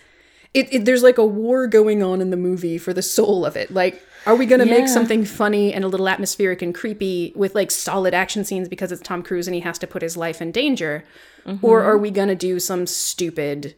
it, 0.54 0.72
it 0.72 0.84
there's 0.84 1.02
like 1.02 1.18
a 1.18 1.24
war 1.26 1.66
going 1.66 2.02
on 2.02 2.20
in 2.20 2.30
the 2.30 2.36
movie 2.36 2.78
for 2.78 2.92
the 2.92 3.02
soul 3.02 3.44
of 3.44 3.56
it. 3.56 3.70
Like, 3.72 4.02
are 4.26 4.34
we 4.34 4.46
gonna 4.46 4.64
Yeah. 4.64 4.78
make 4.78 4.88
something 4.88 5.24
funny 5.24 5.72
and 5.72 5.84
a 5.84 5.88
little 5.88 6.08
atmospheric 6.08 6.62
and 6.62 6.74
creepy 6.74 7.32
with 7.36 7.54
like 7.54 7.70
solid 7.70 8.14
action 8.14 8.44
scenes 8.44 8.68
because 8.68 8.90
it's 8.92 9.02
Tom 9.02 9.22
Cruise 9.22 9.46
and 9.46 9.54
he 9.54 9.60
has 9.60 9.78
to 9.78 9.86
put 9.86 10.02
his 10.02 10.16
life 10.16 10.40
in 10.42 10.50
danger, 10.52 11.04
or 11.46 11.80
mm-hmm. 11.80 11.88
are 11.88 11.98
we 11.98 12.10
gonna 12.10 12.34
do 12.34 12.58
some 12.58 12.86
stupid 12.86 13.74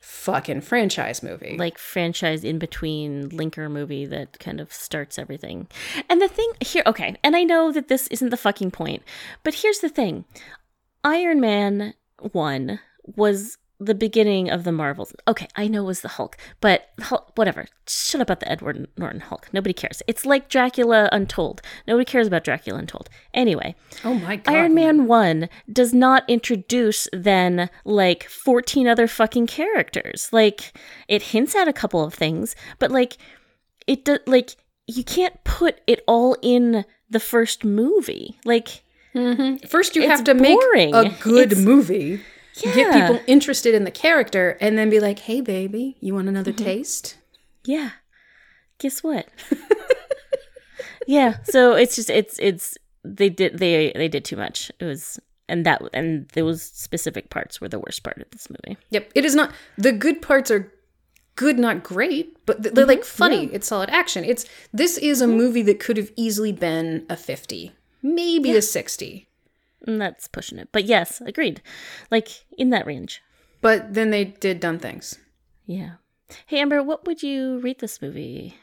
fucking 0.00 0.60
franchise 0.60 1.22
movie? 1.22 1.56
like 1.58 1.76
franchise 1.78 2.44
in 2.44 2.58
between 2.58 3.28
linker 3.30 3.70
movie 3.70 4.06
that 4.06 4.38
kind 4.38 4.60
of 4.60 4.72
starts 4.72 5.18
everything. 5.18 5.66
And 6.08 6.20
the 6.20 6.28
thing 6.28 6.50
here, 6.60 6.82
okay, 6.86 7.16
and 7.24 7.34
I 7.36 7.44
know 7.44 7.72
that 7.72 7.88
this 7.88 8.06
isn't 8.08 8.30
the 8.30 8.36
fucking 8.36 8.70
point, 8.70 9.02
but 9.42 9.54
here's 9.54 9.80
the 9.80 9.88
thing 9.88 10.24
Iron 11.04 11.40
Man 11.40 11.94
1 12.20 12.78
was 13.16 13.58
the 13.80 13.94
beginning 13.94 14.50
of 14.50 14.64
the 14.64 14.72
Marvels. 14.72 15.14
Okay, 15.28 15.46
I 15.54 15.68
know 15.68 15.82
it 15.84 15.86
was 15.86 16.00
the 16.00 16.08
Hulk, 16.08 16.36
but 16.60 16.88
Hulk, 17.00 17.32
whatever. 17.36 17.66
Shut 17.86 18.20
up 18.20 18.26
about 18.26 18.40
the 18.40 18.50
Edward 18.50 18.88
Norton 18.96 19.20
Hulk. 19.20 19.48
Nobody 19.52 19.72
cares. 19.72 20.02
It's 20.06 20.26
like 20.26 20.48
Dracula 20.48 21.08
Untold. 21.12 21.62
Nobody 21.86 22.04
cares 22.04 22.26
about 22.26 22.44
Dracula 22.44 22.80
Untold. 22.80 23.08
Anyway, 23.32 23.76
oh 24.04 24.14
my 24.14 24.36
god, 24.36 24.54
Iron 24.54 24.74
Man 24.74 25.06
1 25.06 25.48
does 25.72 25.94
not 25.94 26.24
introduce 26.28 27.08
then 27.12 27.70
like 27.84 28.24
14 28.24 28.88
other 28.88 29.06
fucking 29.06 29.46
characters. 29.46 30.28
Like 30.32 30.76
it 31.06 31.22
hints 31.22 31.54
at 31.54 31.68
a 31.68 31.72
couple 31.72 32.02
of 32.02 32.14
things, 32.14 32.56
but 32.78 32.90
like 32.90 33.16
it 33.86 34.04
does 34.04 34.18
like 34.26 34.56
you 34.86 35.04
can't 35.04 35.42
put 35.44 35.80
it 35.86 36.02
all 36.08 36.36
in 36.42 36.84
the 37.10 37.20
first 37.20 37.64
movie. 37.64 38.38
Like 38.44 38.82
mm-hmm. 39.14 39.66
First, 39.66 39.94
you 39.96 40.08
have 40.08 40.24
to 40.24 40.34
boring. 40.34 40.90
make 40.90 40.94
a 40.94 41.22
good 41.22 41.52
It's- 41.52 41.64
movie. 41.64 42.20
Yeah. 42.64 42.74
Get 42.74 42.92
people 42.92 43.22
interested 43.26 43.74
in 43.74 43.84
the 43.84 43.90
character, 43.90 44.56
and 44.60 44.76
then 44.78 44.90
be 44.90 45.00
like, 45.00 45.20
"Hey, 45.20 45.40
baby, 45.40 45.96
you 46.00 46.14
want 46.14 46.28
another 46.28 46.52
Mm-hmm. 46.52 46.64
taste?" 46.64 47.16
Yeah. 47.64 47.90
Guess 48.78 49.02
what? 49.02 49.28
yeah, 51.06 51.36
so 51.44 51.74
it's 51.74 51.96
just 51.96 52.10
it's 52.10 52.38
it's 52.38 52.76
they 53.04 53.28
did 53.28 53.58
they 53.58 53.92
they 53.94 54.08
did 54.08 54.24
too 54.24 54.36
much. 54.36 54.70
It 54.80 54.84
was 54.84 55.18
and 55.48 55.64
that 55.66 55.82
and 55.94 56.28
those 56.34 56.62
specific 56.62 57.30
parts 57.30 57.60
were 57.60 57.68
the 57.68 57.78
worst 57.78 58.02
part 58.02 58.18
of 58.18 58.30
this 58.30 58.48
movie. 58.50 58.76
Yep, 58.90 59.10
it 59.14 59.24
is 59.24 59.34
not. 59.34 59.52
The 59.76 59.92
good 59.92 60.20
parts 60.22 60.50
are 60.50 60.72
good, 61.36 61.58
not 61.58 61.82
great, 61.82 62.36
but 62.46 62.62
they're 62.74 62.86
like 62.86 63.00
Mm-hmm. 63.00 63.16
funny. 63.16 63.44
It's 63.52 63.68
solid 63.68 63.90
action. 63.90 64.24
It's 64.24 64.44
this 64.72 64.98
is 64.98 65.20
a 65.20 65.26
movie 65.26 65.62
that 65.62 65.80
could 65.80 65.96
have 65.96 66.12
easily 66.16 66.52
been 66.52 67.06
a 67.08 67.16
fifty, 67.16 67.72
maybe 68.02 68.52
a 68.56 68.62
sixty, 68.62 69.27
And 69.86 70.00
that's 70.00 70.28
pushing 70.28 70.58
it. 70.58 70.68
But 70.72 70.84
yes, 70.84 71.20
agreed. 71.20 71.62
Like 72.10 72.28
in 72.56 72.70
that 72.70 72.86
range. 72.86 73.22
but 73.60 73.94
then 73.94 74.10
they 74.10 74.24
did 74.24 74.60
dumb 74.60 74.78
things. 74.78 75.18
Yeah. 75.66 75.94
Hey 76.46 76.60
Amber, 76.60 76.82
what 76.82 77.06
would 77.06 77.22
you 77.22 77.58
rate 77.60 77.78
this 77.78 78.02
movie? 78.02 78.56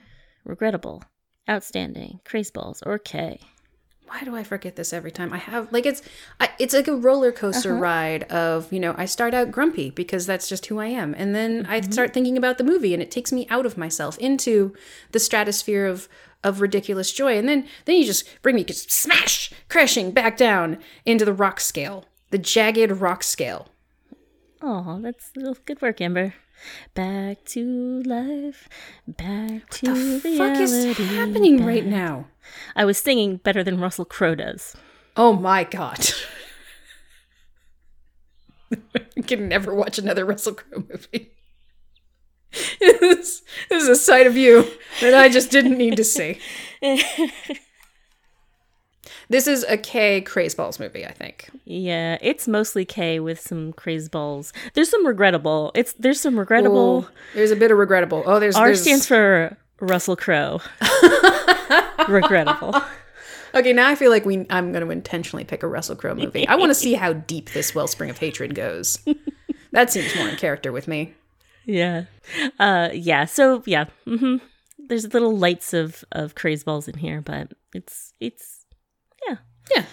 Regrettable, 0.43 1.03
outstanding, 1.49 2.19
crazy 2.23 2.51
balls, 2.53 2.83
or 2.85 2.99
K? 2.99 3.39
Why 4.07 4.23
do 4.23 4.35
I 4.35 4.43
forget 4.43 4.75
this 4.75 4.93
every 4.93 5.11
time? 5.11 5.33
I 5.33 5.37
have 5.37 5.71
like 5.73 5.85
it's 5.85 6.03
I, 6.39 6.49
it's 6.59 6.73
like 6.73 6.87
a 6.87 6.95
roller 6.95 7.31
coaster 7.31 7.71
uh-huh. 7.71 7.81
ride 7.81 8.23
of 8.25 8.71
you 8.71 8.79
know 8.79 8.93
I 8.97 9.05
start 9.05 9.33
out 9.33 9.51
grumpy 9.51 9.89
because 9.89 10.27
that's 10.27 10.47
just 10.47 10.67
who 10.67 10.79
I 10.79 10.87
am, 10.87 11.15
and 11.17 11.33
then 11.33 11.65
I 11.67 11.81
mm-hmm. 11.81 11.91
start 11.91 12.13
thinking 12.13 12.37
about 12.37 12.59
the 12.59 12.63
movie, 12.63 12.93
and 12.93 13.01
it 13.01 13.09
takes 13.09 13.31
me 13.31 13.47
out 13.49 13.65
of 13.65 13.77
myself 13.77 14.17
into 14.19 14.73
the 15.11 15.19
stratosphere 15.19 15.87
of 15.87 16.07
of 16.45 16.61
ridiculous 16.61 17.11
joy, 17.11 17.37
and 17.37 17.49
then 17.49 17.67
then 17.83 17.97
you 17.97 18.05
just 18.05 18.25
bring 18.41 18.55
me 18.55 18.63
just 18.63 18.89
smash 18.91 19.51
crashing 19.67 20.11
back 20.11 20.37
down 20.37 20.77
into 21.05 21.25
the 21.25 21.33
rock 21.33 21.59
scale, 21.59 22.05
the 22.31 22.37
jagged 22.37 22.91
rock 22.91 23.23
scale. 23.23 23.67
Oh, 24.61 24.99
that's 25.01 25.31
good 25.65 25.81
work, 25.81 25.99
Amber. 25.99 26.33
Back 26.93 27.43
to 27.47 28.01
life, 28.03 28.69
back 29.07 29.69
to 29.71 30.19
The 30.19 30.37
fuck 30.37 30.57
is 30.57 30.71
reality. 30.71 31.03
happening 31.03 31.65
right 31.65 31.85
now? 31.85 32.27
I 32.75 32.85
was 32.85 32.97
singing 32.97 33.37
better 33.37 33.63
than 33.63 33.79
Russell 33.81 34.05
Crowe 34.05 34.35
does. 34.35 34.75
Oh 35.17 35.33
my 35.33 35.63
god. 35.65 35.99
I 39.17 39.21
can 39.21 39.47
never 39.47 39.73
watch 39.75 39.97
another 39.99 40.25
Russell 40.25 40.53
Crowe 40.55 40.83
movie. 40.89 41.31
This, 42.79 43.41
this 43.69 43.83
is 43.83 43.89
a 43.89 43.95
side 43.95 44.27
of 44.27 44.37
you 44.37 44.67
that 45.01 45.13
I 45.13 45.29
just 45.29 45.51
didn't 45.51 45.77
need 45.77 45.97
to 45.97 46.03
see. 46.03 46.39
this 49.29 49.47
is 49.47 49.63
a 49.63 49.77
K 49.77 50.21
Crazeballs 50.21 50.79
movie, 50.79 51.05
I 51.05 51.11
think. 51.11 51.49
Yeah, 51.65 52.17
it's 52.21 52.47
mostly 52.47 52.85
K 52.85 53.19
with 53.19 53.39
some 53.39 53.73
crazeballs. 53.73 54.51
There's 54.73 54.89
some 54.89 55.05
regrettable. 55.05 55.71
It's 55.75 55.93
there's 55.93 56.21
some 56.21 56.37
regrettable. 56.37 57.07
There's 57.33 57.51
a 57.51 57.55
bit 57.55 57.71
of 57.71 57.77
regrettable. 57.77 58.23
Oh, 58.25 58.39
there's, 58.39 58.55
R 58.55 58.67
there's 58.67 58.81
stands 58.81 59.05
for 59.05 59.57
Russell 59.79 60.15
Crowe. 60.15 60.61
regrettable. 62.07 62.81
Okay, 63.53 63.71
now 63.71 63.89
I 63.89 63.95
feel 63.95 64.11
like 64.11 64.25
we 64.25 64.45
I'm 64.49 64.71
going 64.71 64.83
to 64.83 64.91
intentionally 64.91 65.45
pick 65.45 65.63
a 65.63 65.67
Russell 65.67 65.95
Crowe 65.95 66.15
movie. 66.15 66.47
I 66.47 66.55
want 66.55 66.69
to 66.71 66.75
see 66.75 66.93
how 66.93 67.13
deep 67.13 67.51
this 67.51 67.73
wellspring 67.73 68.09
of 68.09 68.17
hatred 68.17 68.55
goes. 68.55 68.99
That 69.71 69.91
seems 69.91 70.15
more 70.15 70.29
in 70.29 70.37
character 70.37 70.71
with 70.71 70.87
me. 70.87 71.15
Yeah. 71.65 72.05
Uh 72.59 72.89
yeah, 72.93 73.25
so 73.25 73.63
yeah. 73.65 73.85
hmm 74.05 74.37
There's 74.77 75.13
little 75.13 75.35
lights 75.37 75.73
of 75.73 76.03
of 76.11 76.35
crazeballs 76.35 76.87
in 76.87 76.97
here, 76.97 77.21
but 77.21 77.53
it's 77.73 78.13
it's 78.19 78.65
yeah. 79.27 79.37
Yeah. 79.75 79.85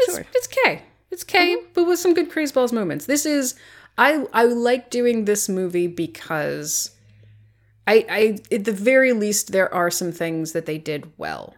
It's, 0.00 0.14
Sure. 0.14 0.24
it's 0.34 0.46
K. 0.46 0.82
It's 1.10 1.24
K, 1.24 1.56
but 1.74 1.84
with 1.84 1.98
some 1.98 2.14
good 2.14 2.30
crazeballs 2.30 2.72
moments. 2.72 3.06
This 3.06 3.26
is 3.26 3.54
I 3.96 4.26
I 4.32 4.44
like 4.44 4.90
doing 4.90 5.24
this 5.24 5.48
movie 5.48 5.88
because 5.88 6.90
I 7.86 8.06
I 8.08 8.54
at 8.54 8.64
the 8.64 8.72
very 8.72 9.12
least 9.12 9.52
there 9.52 9.72
are 9.74 9.90
some 9.90 10.12
things 10.12 10.52
that 10.52 10.66
they 10.66 10.78
did 10.78 11.12
well 11.16 11.54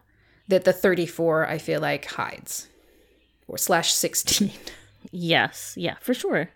that 0.48 0.64
the 0.64 0.72
34 0.72 1.46
I 1.46 1.58
feel 1.58 1.80
like 1.80 2.06
hides. 2.06 2.66
Or 3.46 3.58
slash 3.58 3.92
16. 3.92 4.50
Yes, 5.12 5.74
yeah, 5.76 5.96
for 6.00 6.12
sure. 6.14 6.50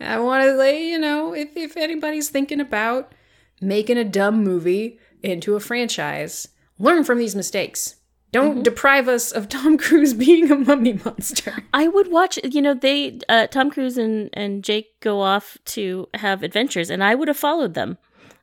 I 0.00 0.18
want 0.20 0.44
to 0.44 0.52
lay, 0.54 0.88
you 0.88 0.98
know, 0.98 1.32
if 1.34 1.56
if 1.56 1.76
anybody's 1.76 2.28
thinking 2.28 2.60
about 2.60 3.12
making 3.60 3.96
a 3.98 4.04
dumb 4.04 4.42
movie 4.44 4.98
into 5.22 5.54
a 5.56 5.60
franchise, 5.60 6.48
learn 6.78 7.04
from 7.04 7.18
these 7.18 7.34
mistakes. 7.34 7.96
Don't 8.32 8.62
deprive 8.62 9.08
us 9.08 9.32
of 9.32 9.48
Tom 9.48 9.78
Cruise 9.84 10.12
being 10.12 10.50
a 10.50 10.56
mummy 10.56 10.94
monster. 11.04 11.54
I 11.72 11.88
would 11.88 12.10
watch, 12.10 12.38
you 12.44 12.60
know, 12.60 12.74
they 12.74 13.18
uh 13.28 13.46
Tom 13.46 13.70
Cruise 13.70 13.96
and 13.96 14.28
and 14.34 14.62
Jake 14.62 15.00
go 15.00 15.22
off 15.22 15.56
to 15.76 16.08
have 16.14 16.42
adventures 16.42 16.90
and 16.90 17.02
I 17.02 17.14
would 17.14 17.28
have 17.28 17.36
followed 17.38 17.72
them. 17.74 17.96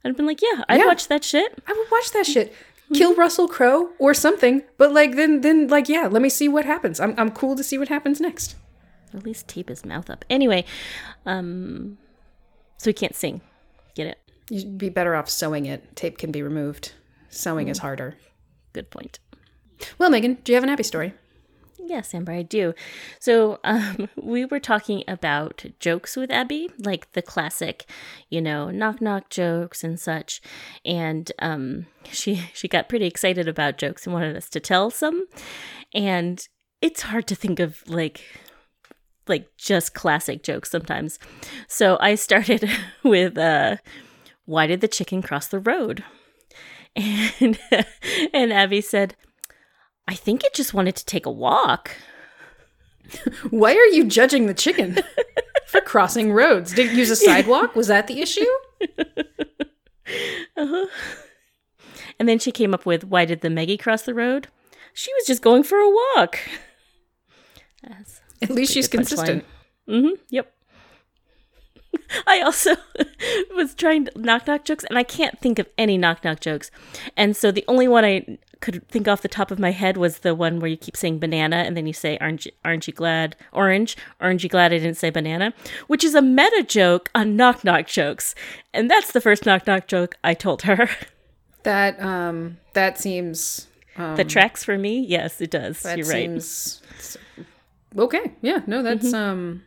I'd 0.03 0.09
have 0.09 0.17
been 0.17 0.25
like, 0.25 0.41
yeah, 0.41 0.63
I'd 0.67 0.79
Yeah. 0.79 0.87
watch 0.87 1.07
that 1.09 1.23
shit. 1.23 1.61
I 1.67 1.73
would 1.73 1.91
watch 1.91 2.11
that 2.11 2.25
shit. 2.25 2.53
Kill 2.93 3.15
Russell 3.15 3.47
Crowe 3.47 3.89
or 3.99 4.13
something, 4.13 4.63
but 4.77 4.91
like 4.93 5.15
then 5.15 5.41
then 5.41 5.67
like 5.67 5.87
yeah, 5.89 6.07
let 6.07 6.21
me 6.21 6.29
see 6.29 6.47
what 6.47 6.65
happens. 6.65 6.99
I'm 6.99 7.13
I'm 7.17 7.29
cool 7.31 7.55
to 7.55 7.63
see 7.63 7.77
what 7.77 7.89
happens 7.89 8.19
next. 8.19 8.55
At 9.13 9.23
least 9.23 9.47
tape 9.47 9.69
his 9.69 9.85
mouth 9.85 10.09
up. 10.09 10.25
Anyway, 10.29 10.65
um 11.25 11.97
so 12.77 12.89
he 12.89 12.93
can't 12.93 13.15
sing. 13.15 13.41
Get 13.95 14.07
it? 14.07 14.19
You'd 14.49 14.77
be 14.77 14.89
better 14.89 15.15
off 15.15 15.29
sewing 15.29 15.65
it. 15.65 15.95
Tape 15.95 16.17
can 16.17 16.31
be 16.31 16.41
removed. 16.41 16.93
Sewing 17.29 17.67
is 17.69 17.79
harder. 17.79 18.15
Good 18.73 18.89
point. 18.91 19.19
Well, 19.97 20.09
Megan, 20.09 20.37
do 20.43 20.51
you 20.51 20.55
have 20.55 20.63
an 20.63 20.69
happy 20.69 20.83
story? 20.83 21.13
Yes, 21.85 22.13
Amber, 22.13 22.31
I 22.31 22.43
do. 22.43 22.73
So, 23.19 23.59
um, 23.63 24.09
we 24.21 24.45
were 24.45 24.59
talking 24.59 25.03
about 25.07 25.65
jokes 25.79 26.15
with 26.15 26.31
Abby, 26.31 26.69
like 26.79 27.11
the 27.11 27.21
classic, 27.21 27.89
you 28.29 28.41
know, 28.41 28.69
knock 28.69 29.01
knock 29.01 29.29
jokes 29.29 29.83
and 29.83 29.99
such. 29.99 30.41
And 30.85 31.31
um, 31.39 31.87
she 32.11 32.49
she 32.53 32.67
got 32.67 32.89
pretty 32.89 33.05
excited 33.05 33.47
about 33.47 33.77
jokes 33.77 34.05
and 34.05 34.13
wanted 34.13 34.35
us 34.35 34.49
to 34.49 34.59
tell 34.59 34.89
some. 34.89 35.25
And 35.93 36.47
it's 36.81 37.03
hard 37.03 37.27
to 37.27 37.35
think 37.35 37.59
of 37.59 37.83
like 37.87 38.23
like 39.27 39.47
just 39.57 39.93
classic 39.93 40.43
jokes 40.43 40.69
sometimes. 40.71 41.19
So 41.67 41.97
I 41.99 42.15
started 42.15 42.69
with 43.03 43.37
uh, 43.37 43.77
why 44.45 44.67
did 44.67 44.81
the 44.81 44.87
chicken 44.87 45.21
cross 45.21 45.47
the 45.47 45.59
road? 45.59 46.03
And 46.95 47.57
and 48.33 48.53
Abby 48.53 48.79
said, 48.79 49.15
I 50.07 50.13
think 50.13 50.43
it 50.43 50.53
just 50.53 50.75
wanted 50.75 50.95
to 50.97 51.05
take 51.05 51.25
a 51.25 51.31
walk. 51.31 51.89
Why 53.49 53.73
are 53.73 53.87
you 53.87 54.05
judging 54.05 54.45
the 54.45 54.53
chicken 54.53 54.99
for 55.65 55.81
crossing 55.81 56.31
roads? 56.31 56.71
Did 56.71 56.91
it 56.91 56.95
use 56.95 57.09
a 57.09 57.15
sidewalk? 57.15 57.75
Was 57.75 57.87
that 57.87 58.05
the 58.05 58.21
issue? 58.21 58.45
And 62.19 62.29
then 62.29 62.39
she 62.39 62.51
came 62.51 62.73
up 62.73 62.85
with 62.85 63.03
why 63.03 63.25
did 63.25 63.41
the 63.41 63.49
Maggie 63.49 63.77
cross 63.77 64.03
the 64.03 64.13
road? 64.13 64.47
She 64.93 65.11
was 65.13 65.25
just 65.25 65.41
going 65.41 65.63
for 65.63 65.77
a 65.77 65.89
walk. 65.89 66.39
That's 67.81 68.21
At 68.43 68.51
least 68.51 68.73
she's 68.73 68.87
consistent. 68.87 69.45
Mm-hmm. 69.87 70.21
Yep. 70.29 70.53
I 72.27 72.41
also 72.41 72.75
was 73.55 73.73
trying 73.73 74.05
to 74.05 74.11
knock 74.19 74.47
knock 74.47 74.65
jokes, 74.65 74.83
and 74.85 74.97
I 74.97 75.03
can't 75.03 75.39
think 75.39 75.59
of 75.59 75.67
any 75.77 75.97
knock 75.97 76.23
knock 76.23 76.39
jokes. 76.39 76.71
And 77.15 77.35
so 77.35 77.51
the 77.51 77.65
only 77.67 77.87
one 77.87 78.05
I 78.05 78.37
could 78.63 78.87
think 78.87 79.09
off 79.09 79.21
the 79.21 79.27
top 79.27 79.51
of 79.51 79.59
my 79.59 79.71
head 79.71 79.97
was 79.97 80.19
the 80.19 80.33
one 80.33 80.61
where 80.61 80.69
you 80.69 80.77
keep 80.77 80.95
saying 80.95 81.19
banana 81.19 81.57
and 81.57 81.75
then 81.75 81.85
you 81.85 81.91
say 81.91 82.17
aren't 82.19 82.45
you, 82.45 82.51
aren't 82.63 82.87
you 82.87 82.93
glad? 82.93 83.35
Orange. 83.51 83.97
Aren't 84.21 84.41
you 84.41 84.49
glad 84.49 84.71
I 84.71 84.77
didn't 84.77 84.95
say 84.95 85.09
banana? 85.09 85.53
Which 85.87 86.01
is 86.01 86.15
a 86.15 86.21
meta 86.21 86.63
joke 86.63 87.09
on 87.13 87.35
knock 87.35 87.65
knock 87.65 87.87
jokes. 87.87 88.35
And 88.73 88.89
that's 88.89 89.11
the 89.11 89.19
first 89.19 89.45
knock 89.45 89.67
knock 89.67 89.87
joke 89.87 90.15
I 90.23 90.33
told 90.33 90.63
her. 90.63 90.89
That 91.63 91.97
um 92.01 92.57
that 92.73 92.99
seems 92.99 93.67
um, 93.95 94.17
that 94.17 94.27
tracks 94.27 94.65
for 94.65 94.77
me? 94.77 94.99
Yes 94.99 95.39
it 95.39 95.49
does. 95.49 95.85
you're 95.85 95.95
right. 95.95 96.05
seems 96.05 96.81
okay. 97.97 98.33
Yeah, 98.41 98.61
no, 98.67 98.81
that's 98.83 99.07
Mm-hmm. 99.07 99.15
um 99.15 99.63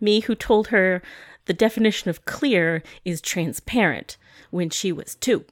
me 0.00 0.20
who 0.20 0.34
told 0.34 0.68
her 0.68 1.02
the 1.46 1.54
definition 1.54 2.10
of 2.10 2.24
clear 2.26 2.82
is 3.04 3.20
transparent 3.20 4.16
when 4.50 4.68
she 4.70 4.92
was 4.92 5.14
two 5.14 5.44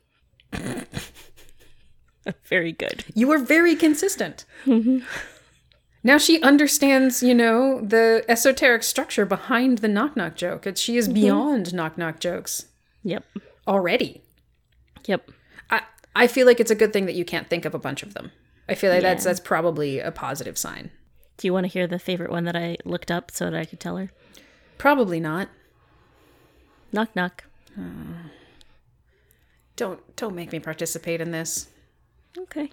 very 2.44 2.72
good 2.72 3.04
you 3.14 3.26
were 3.28 3.38
very 3.38 3.74
consistent. 3.74 4.44
Now 6.06 6.18
she 6.18 6.42
understands, 6.42 7.22
you 7.22 7.34
know, 7.34 7.80
the 7.80 8.24
esoteric 8.28 8.82
structure 8.82 9.24
behind 9.24 9.78
the 9.78 9.88
knock 9.88 10.16
knock 10.16 10.36
joke. 10.36 10.66
She 10.76 10.96
is 10.98 11.08
beyond 11.08 11.72
knock 11.72 11.96
knock 11.96 12.20
jokes 12.20 12.66
yep 13.02 13.24
already. 13.66 14.22
yep 15.06 15.30
I 15.70 15.82
I 16.14 16.26
feel 16.26 16.46
like 16.46 16.60
it's 16.60 16.70
a 16.70 16.74
good 16.74 16.92
thing 16.92 17.06
that 17.06 17.14
you 17.14 17.24
can't 17.24 17.48
think 17.48 17.64
of 17.64 17.74
a 17.74 17.78
bunch 17.78 18.02
of 18.02 18.12
them. 18.14 18.30
I 18.68 18.74
feel 18.74 18.90
like 18.92 19.02
that's 19.02 19.24
that's 19.24 19.40
probably 19.40 19.98
a 20.00 20.10
positive 20.10 20.58
sign. 20.58 20.90
Do 21.36 21.46
you 21.46 21.52
want 21.52 21.64
to 21.64 21.72
hear 21.72 21.86
the 21.86 21.98
favorite 21.98 22.30
one 22.30 22.44
that 22.44 22.56
I 22.56 22.76
looked 22.84 23.10
up 23.10 23.30
so 23.30 23.46
that 23.50 23.54
I 23.58 23.64
could 23.64 23.80
tell 23.80 23.96
her 23.96 24.10
Probably 24.78 25.20
not. 25.20 25.48
knock 26.92 27.14
knock 27.16 27.44
uh, 27.78 28.28
Don't 29.76 30.16
don't 30.16 30.34
make 30.34 30.52
me 30.52 30.60
participate 30.60 31.20
in 31.20 31.30
this. 31.30 31.68
okay 32.38 32.70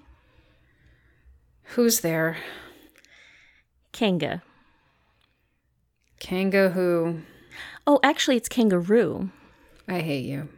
Who's 1.75 2.01
there? 2.01 2.37
Kanga. 3.93 4.41
Kanga 6.19 6.69
who 6.71 7.21
Oh, 7.87 7.99
actually, 8.03 8.37
it's 8.37 8.47
kangaroo. 8.49 9.31
I 9.87 9.99
hate 10.01 10.25
you. 10.25 10.49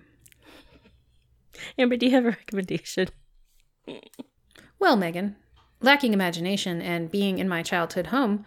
Amber, 1.77 1.95
do 1.97 2.05
you 2.05 2.11
have 2.11 2.25
a 2.25 2.31
recommendation? 2.31 3.07
Well, 4.79 4.95
Megan, 4.97 5.35
lacking 5.83 6.13
imagination 6.13 6.81
and 6.81 7.11
being 7.11 7.39
in 7.39 7.47
my 7.47 7.61
childhood 7.61 8.07
home, 8.07 8.45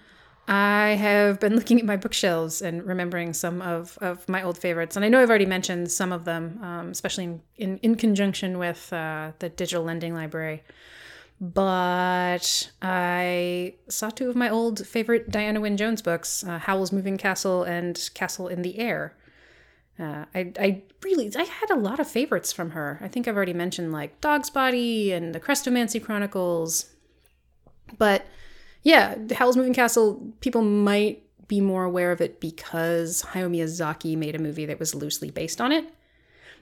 I 0.49 0.91
have 1.01 1.41
been 1.41 1.55
looking 1.57 1.79
at 1.79 1.87
my 1.87 1.97
bookshelves 1.97 2.63
and 2.63 2.85
remembering 2.85 3.33
some 3.33 3.63
of, 3.63 3.99
of 4.01 4.29
my 4.29 4.43
old 4.43 4.59
favorites. 4.59 4.97
And 4.97 5.05
I 5.05 5.09
know 5.09 5.21
I've 5.21 5.29
already 5.29 5.47
mentioned 5.47 5.91
some 5.91 6.13
of 6.13 6.25
them, 6.25 6.59
um, 6.63 6.91
especially 6.91 7.25
in, 7.25 7.41
in, 7.57 7.79
in 7.79 7.95
conjunction 7.97 8.59
with 8.59 8.93
uh, 8.93 9.33
the 9.39 9.49
digital 9.49 9.85
lending 9.85 10.15
library. 10.15 10.63
But 11.39 12.71
I 12.81 13.75
saw 13.89 14.09
two 14.09 14.31
of 14.31 14.37
my 14.37 14.49
old 14.49 14.87
favorite 14.87 15.31
Diana 15.31 15.61
Wynne 15.61 15.77
Jones 15.77 16.01
books, 16.01 16.43
uh, 16.45 16.59
Howl's 16.59 16.93
Moving 16.93 17.19
Castle 17.19 17.63
and 17.63 18.09
Castle 18.15 18.49
in 18.49 18.63
the 18.63 18.79
Air. 18.79 19.15
Uh, 19.99 20.25
I, 20.35 20.53
I 20.59 20.83
really 21.03 21.31
I 21.37 21.43
had 21.43 21.71
a 21.71 21.77
lot 21.77 22.01
of 22.01 22.09
favorites 22.09 22.53
from 22.53 22.71
her. 22.71 22.99
I 23.03 23.09
think 23.09 23.29
I've 23.29 23.37
already 23.37 23.55
mentioned 23.55 23.93
like 23.93 24.21
Dogsbody 24.21 25.13
and 25.13 25.35
the 25.35 25.41
Chrestomanci 25.41 26.03
Chronicles. 26.03 26.96
But 27.99 28.27
yeah, 28.83 29.17
Howl's 29.35 29.57
Moving 29.57 29.75
Castle, 29.75 30.23
people 30.41 30.63
might 30.63 31.23
be 31.49 31.61
more 31.61 31.85
aware 31.85 32.13
of 32.13 32.21
it 32.21 32.41
because 32.41 33.23
Hayao 33.31 33.51
Miyazaki 33.51 34.17
made 34.17 34.35
a 34.35 34.39
movie 34.41 34.67
that 34.67 34.79
was 34.79 34.95
loosely 34.95 35.31
based 35.31 35.61
on 35.61 35.73
it. 35.73 35.85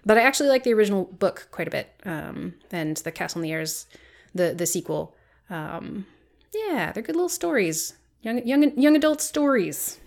But 0.07 0.19
I 0.19 0.23
actually 0.23 0.51
like 0.51 0.65
the 0.65 0.75
original 0.75 1.05
book 1.05 1.49
quite 1.51 1.69
a 1.69 1.71
bit. 1.71 1.91
Um, 2.05 2.55
and 2.71 2.97
the 2.99 3.13
Castle 3.13 3.41
in 3.41 3.45
the 3.45 3.53
Air's 3.53 3.87
the 4.35 4.53
the 4.55 4.67
sequel. 4.67 5.15
Um, 5.49 6.07
yeah, 6.53 6.93
they're 6.93 7.03
good 7.03 7.17
little 7.17 7.29
stories. 7.29 7.95
Young 8.23 8.47
young 8.47 8.79
young 8.79 8.97
adult 8.97 9.21
stories. 9.21 9.99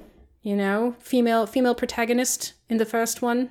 You 0.44 0.56
know, 0.56 0.96
female 1.00 1.46
female 1.46 1.76
protagonist 1.76 2.54
in 2.70 2.78
the 2.78 2.86
first 2.86 3.22
one, 3.22 3.50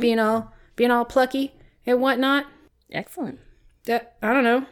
being 0.00 0.18
all 0.18 0.52
being 0.76 0.90
all 0.90 1.04
plucky 1.04 1.52
and 1.86 2.00
whatnot. 2.00 2.46
Excellent. 2.90 3.38
That 3.84 4.16
I 4.22 4.32
don't 4.32 4.44
know. 4.44 4.66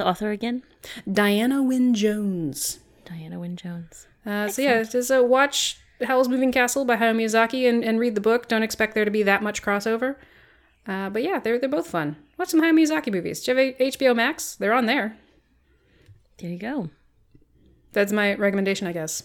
The 0.00 0.06
author 0.06 0.30
again? 0.30 0.62
Diana 1.12 1.62
Wynne 1.62 1.92
Jones. 1.92 2.78
Diana 3.04 3.38
Wynne 3.38 3.56
Jones. 3.56 4.06
Uh, 4.24 4.48
so 4.48 4.62
yeah, 4.62 4.82
just 4.82 5.10
uh, 5.10 5.22
watch 5.22 5.76
Howl's 6.02 6.26
Moving 6.26 6.50
Castle 6.52 6.86
by 6.86 6.96
Hayao 6.96 7.14
Miyazaki 7.14 7.68
and, 7.68 7.84
and 7.84 8.00
read 8.00 8.14
the 8.14 8.20
book. 8.22 8.48
Don't 8.48 8.62
expect 8.62 8.94
there 8.94 9.04
to 9.04 9.10
be 9.10 9.22
that 9.24 9.42
much 9.42 9.62
crossover. 9.62 10.16
Uh, 10.86 11.10
but 11.10 11.22
yeah, 11.22 11.38
they're 11.38 11.58
they're 11.58 11.68
both 11.68 11.86
fun. 11.86 12.16
Watch 12.38 12.48
some 12.48 12.62
Hayao 12.62 12.72
Miyazaki 12.72 13.12
movies. 13.12 13.42
Do 13.42 13.52
you 13.52 13.58
have 13.58 13.74
a- 13.78 13.90
HBO 13.90 14.16
Max? 14.16 14.54
They're 14.54 14.72
on 14.72 14.86
there. 14.86 15.18
There 16.38 16.48
you 16.48 16.58
go. 16.58 16.88
That's 17.92 18.10
my 18.10 18.32
recommendation, 18.36 18.86
I 18.86 18.92
guess. 18.92 19.24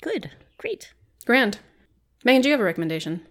Good. 0.00 0.30
Great. 0.58 0.92
Grand. 1.26 1.58
Megan, 2.22 2.42
do 2.42 2.48
you 2.50 2.52
have 2.52 2.60
a 2.60 2.64
recommendation? 2.64 3.26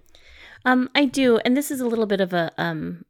Um, 0.66 0.90
I 0.94 1.06
do, 1.06 1.38
and 1.46 1.56
this 1.56 1.72
is 1.72 1.80
a 1.80 1.88
little 1.88 2.08
bit 2.08 2.20
of 2.20 2.34
a 2.34 2.52
um 2.58 3.06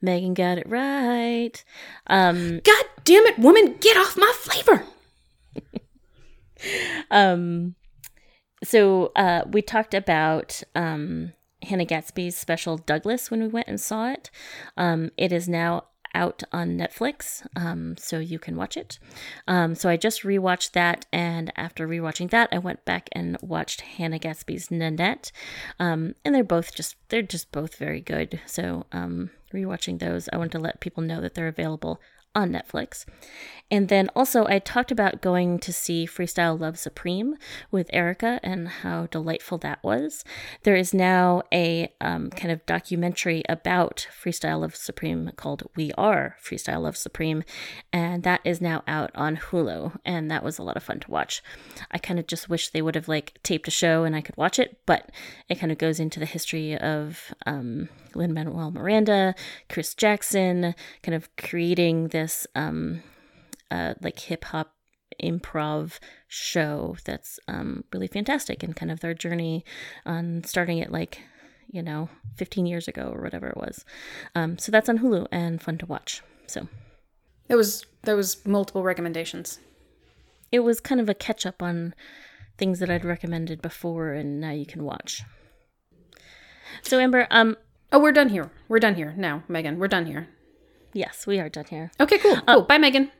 Megan 0.00 0.34
got 0.34 0.58
it 0.58 0.68
right. 0.68 1.64
Um 2.06 2.60
God 2.62 2.84
damn 3.08 3.24
it, 3.24 3.38
woman, 3.38 3.74
get 3.80 3.96
off 3.96 4.18
my 4.18 4.30
flavor! 4.36 4.84
um 7.10 7.74
so 8.62 9.12
uh 9.16 9.42
we 9.50 9.62
talked 9.62 9.94
about 9.94 10.62
um 10.74 11.32
Hannah 11.62 11.86
Gadsby's 11.86 12.36
special 12.36 12.76
Douglas 12.76 13.30
when 13.30 13.40
we 13.40 13.48
went 13.48 13.66
and 13.66 13.80
saw 13.80 14.10
it. 14.10 14.30
Um 14.76 15.10
it 15.16 15.32
is 15.32 15.48
now 15.48 15.84
out 16.14 16.42
on 16.52 16.76
Netflix, 16.76 17.46
um, 17.54 17.94
so 17.96 18.18
you 18.18 18.38
can 18.38 18.56
watch 18.56 18.76
it. 18.78 18.98
Um, 19.46 19.74
so 19.74 19.90
I 19.90 19.98
just 19.98 20.22
rewatched 20.22 20.72
that, 20.72 21.04
and 21.12 21.52
after 21.54 21.86
rewatching 21.86 22.30
that, 22.30 22.48
I 22.50 22.58
went 22.58 22.84
back 22.86 23.10
and 23.12 23.36
watched 23.42 23.82
Hannah 23.82 24.18
Gadsby's 24.18 24.70
Nanette, 24.70 25.30
um, 25.78 26.14
and 26.24 26.34
they're 26.34 26.42
both 26.42 26.74
just 26.74 26.96
they're 27.08 27.22
just 27.22 27.52
both 27.52 27.76
very 27.76 28.00
good. 28.00 28.40
So 28.46 28.86
um, 28.90 29.30
rewatching 29.54 29.98
those, 29.98 30.28
I 30.32 30.38
want 30.38 30.52
to 30.52 30.58
let 30.58 30.80
people 30.80 31.02
know 31.02 31.20
that 31.20 31.34
they're 31.34 31.46
available 31.46 32.00
on 32.34 32.50
Netflix. 32.50 33.04
And 33.70 33.88
then 33.88 34.08
also, 34.16 34.46
I 34.46 34.60
talked 34.60 34.90
about 34.90 35.20
going 35.20 35.58
to 35.58 35.74
see 35.74 36.06
Freestyle 36.06 36.58
Love 36.58 36.78
Supreme 36.78 37.36
with 37.70 37.90
Erica 37.92 38.40
and 38.42 38.66
how 38.66 39.06
delightful 39.06 39.58
that 39.58 39.82
was. 39.82 40.24
There 40.62 40.74
is 40.74 40.94
now 40.94 41.42
a 41.52 41.92
um, 42.00 42.30
kind 42.30 42.50
of 42.50 42.64
documentary 42.64 43.42
about 43.46 44.08
Freestyle 44.10 44.60
Love 44.60 44.74
Supreme 44.74 45.32
called 45.36 45.64
We 45.76 45.92
Are 45.98 46.36
Freestyle 46.42 46.82
Love 46.82 46.96
Supreme, 46.96 47.44
and 47.92 48.22
that 48.22 48.40
is 48.42 48.62
now 48.62 48.82
out 48.86 49.10
on 49.14 49.36
Hulu. 49.36 49.98
And 50.02 50.30
that 50.30 50.42
was 50.42 50.58
a 50.58 50.62
lot 50.62 50.78
of 50.78 50.82
fun 50.82 51.00
to 51.00 51.10
watch. 51.10 51.42
I 51.90 51.98
kind 51.98 52.18
of 52.18 52.26
just 52.26 52.48
wish 52.48 52.70
they 52.70 52.82
would 52.82 52.94
have 52.94 53.08
like 53.08 53.38
taped 53.42 53.68
a 53.68 53.72
show 53.72 54.04
and 54.04 54.16
I 54.16 54.22
could 54.22 54.36
watch 54.38 54.58
it, 54.58 54.78
but 54.86 55.10
it 55.50 55.56
kind 55.56 55.72
of 55.72 55.76
goes 55.76 56.00
into 56.00 56.18
the 56.18 56.26
history 56.26 56.76
of 56.78 57.34
um, 57.44 57.90
Lin 58.14 58.32
Manuel 58.32 58.70
Miranda, 58.70 59.34
Chris 59.68 59.94
Jackson, 59.94 60.74
kind 61.02 61.14
of 61.14 61.34
creating 61.36 62.08
this 62.08 62.27
um, 62.54 63.02
uh, 63.70 63.94
like 64.00 64.18
hip 64.18 64.44
hop 64.44 64.72
improv 65.22 65.98
show 66.28 66.96
that's 67.04 67.40
um, 67.48 67.82
really 67.92 68.06
fantastic 68.06 68.62
and 68.62 68.76
kind 68.76 68.90
of 68.92 69.00
their 69.00 69.14
journey 69.14 69.64
on 70.06 70.44
starting 70.44 70.78
it 70.78 70.92
like 70.92 71.20
you 71.70 71.82
know 71.82 72.08
15 72.36 72.66
years 72.66 72.86
ago 72.88 73.10
or 73.14 73.22
whatever 73.22 73.46
it 73.48 73.56
was. 73.56 73.84
Um, 74.34 74.58
so 74.58 74.70
that's 74.72 74.88
on 74.88 74.98
Hulu 74.98 75.26
and 75.32 75.60
fun 75.60 75.78
to 75.78 75.86
watch. 75.86 76.22
So 76.46 76.68
That 77.48 77.56
was 77.56 77.84
that 78.02 78.14
was 78.16 78.44
multiple 78.46 78.82
recommendations. 78.82 79.58
it 80.52 80.60
was 80.60 80.80
kind 80.80 81.00
of 81.00 81.08
a 81.08 81.14
catch 81.14 81.44
up 81.44 81.62
on 81.62 81.94
things 82.56 82.78
that 82.80 82.88
I'd 82.90 83.04
recommended 83.04 83.60
before 83.62 84.12
and 84.12 84.40
now 84.40 84.50
you 84.50 84.66
can 84.66 84.82
watch. 84.84 85.22
So 86.82 86.98
Amber, 87.00 87.26
um, 87.30 87.56
Oh, 87.90 87.98
we're 87.98 88.12
done 88.12 88.28
here. 88.28 88.50
We're 88.68 88.80
done 88.80 88.96
here 88.96 89.14
now, 89.16 89.42
Megan. 89.48 89.78
We're 89.78 89.88
done 89.88 90.04
here. 90.06 90.28
Yes, 90.92 91.26
we 91.26 91.38
are 91.38 91.48
done 91.48 91.66
here. 91.68 91.90
Okay, 92.00 92.18
cool. 92.18 92.36
Cool. 92.36 92.42
Um, 92.46 92.66
bye, 92.66 92.78
Megan. 92.78 93.10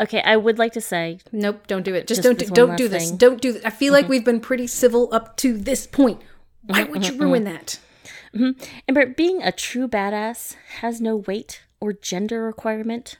Okay, 0.00 0.22
I 0.22 0.36
would 0.36 0.58
like 0.58 0.72
to 0.72 0.80
say 0.80 1.18
Nope, 1.30 1.66
don't 1.66 1.82
do 1.82 1.94
it. 1.94 2.06
Just, 2.06 2.22
Just 2.22 2.38
don't 2.38 2.38
do, 2.38 2.46
don't 2.54 2.76
do 2.76 2.88
this. 2.88 3.10
thing. 3.10 3.18
Don't 3.18 3.40
do 3.40 3.52
this. 3.52 3.64
I 3.64 3.70
feel 3.70 3.92
like 3.92 4.04
mm-hmm. 4.04 4.10
we've 4.10 4.24
been 4.24 4.40
pretty 4.40 4.66
civil 4.66 5.08
up 5.12 5.36
to 5.38 5.58
this 5.58 5.86
point. 5.86 6.22
Why 6.64 6.84
would 6.84 7.06
you 7.06 7.12
mm-hmm, 7.12 7.22
ruin 7.22 7.44
mm-hmm. 7.44 7.52
that? 7.52 7.78
Amber, 8.88 9.06
being 9.06 9.42
a 9.42 9.52
true 9.52 9.88
badass 9.88 10.54
has 10.80 11.00
no 11.00 11.16
weight 11.16 11.62
or 11.80 11.92
gender 11.92 12.42
requirement. 12.42 13.18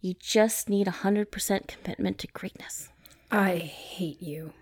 You 0.00 0.14
just 0.18 0.68
need 0.68 0.86
100% 0.86 1.66
commitment 1.66 2.18
to 2.18 2.26
greatness. 2.28 2.88
I 3.30 3.56
hate 3.56 4.20
you. 4.20 4.52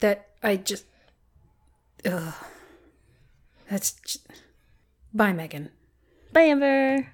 That 0.00 0.28
I 0.42 0.56
just. 0.56 0.84
Ugh. 2.04 2.34
That's. 3.68 3.92
Just... 3.92 4.26
Bye, 5.12 5.32
Megan. 5.32 5.70
Bye, 6.32 6.42
Amber. 6.42 7.08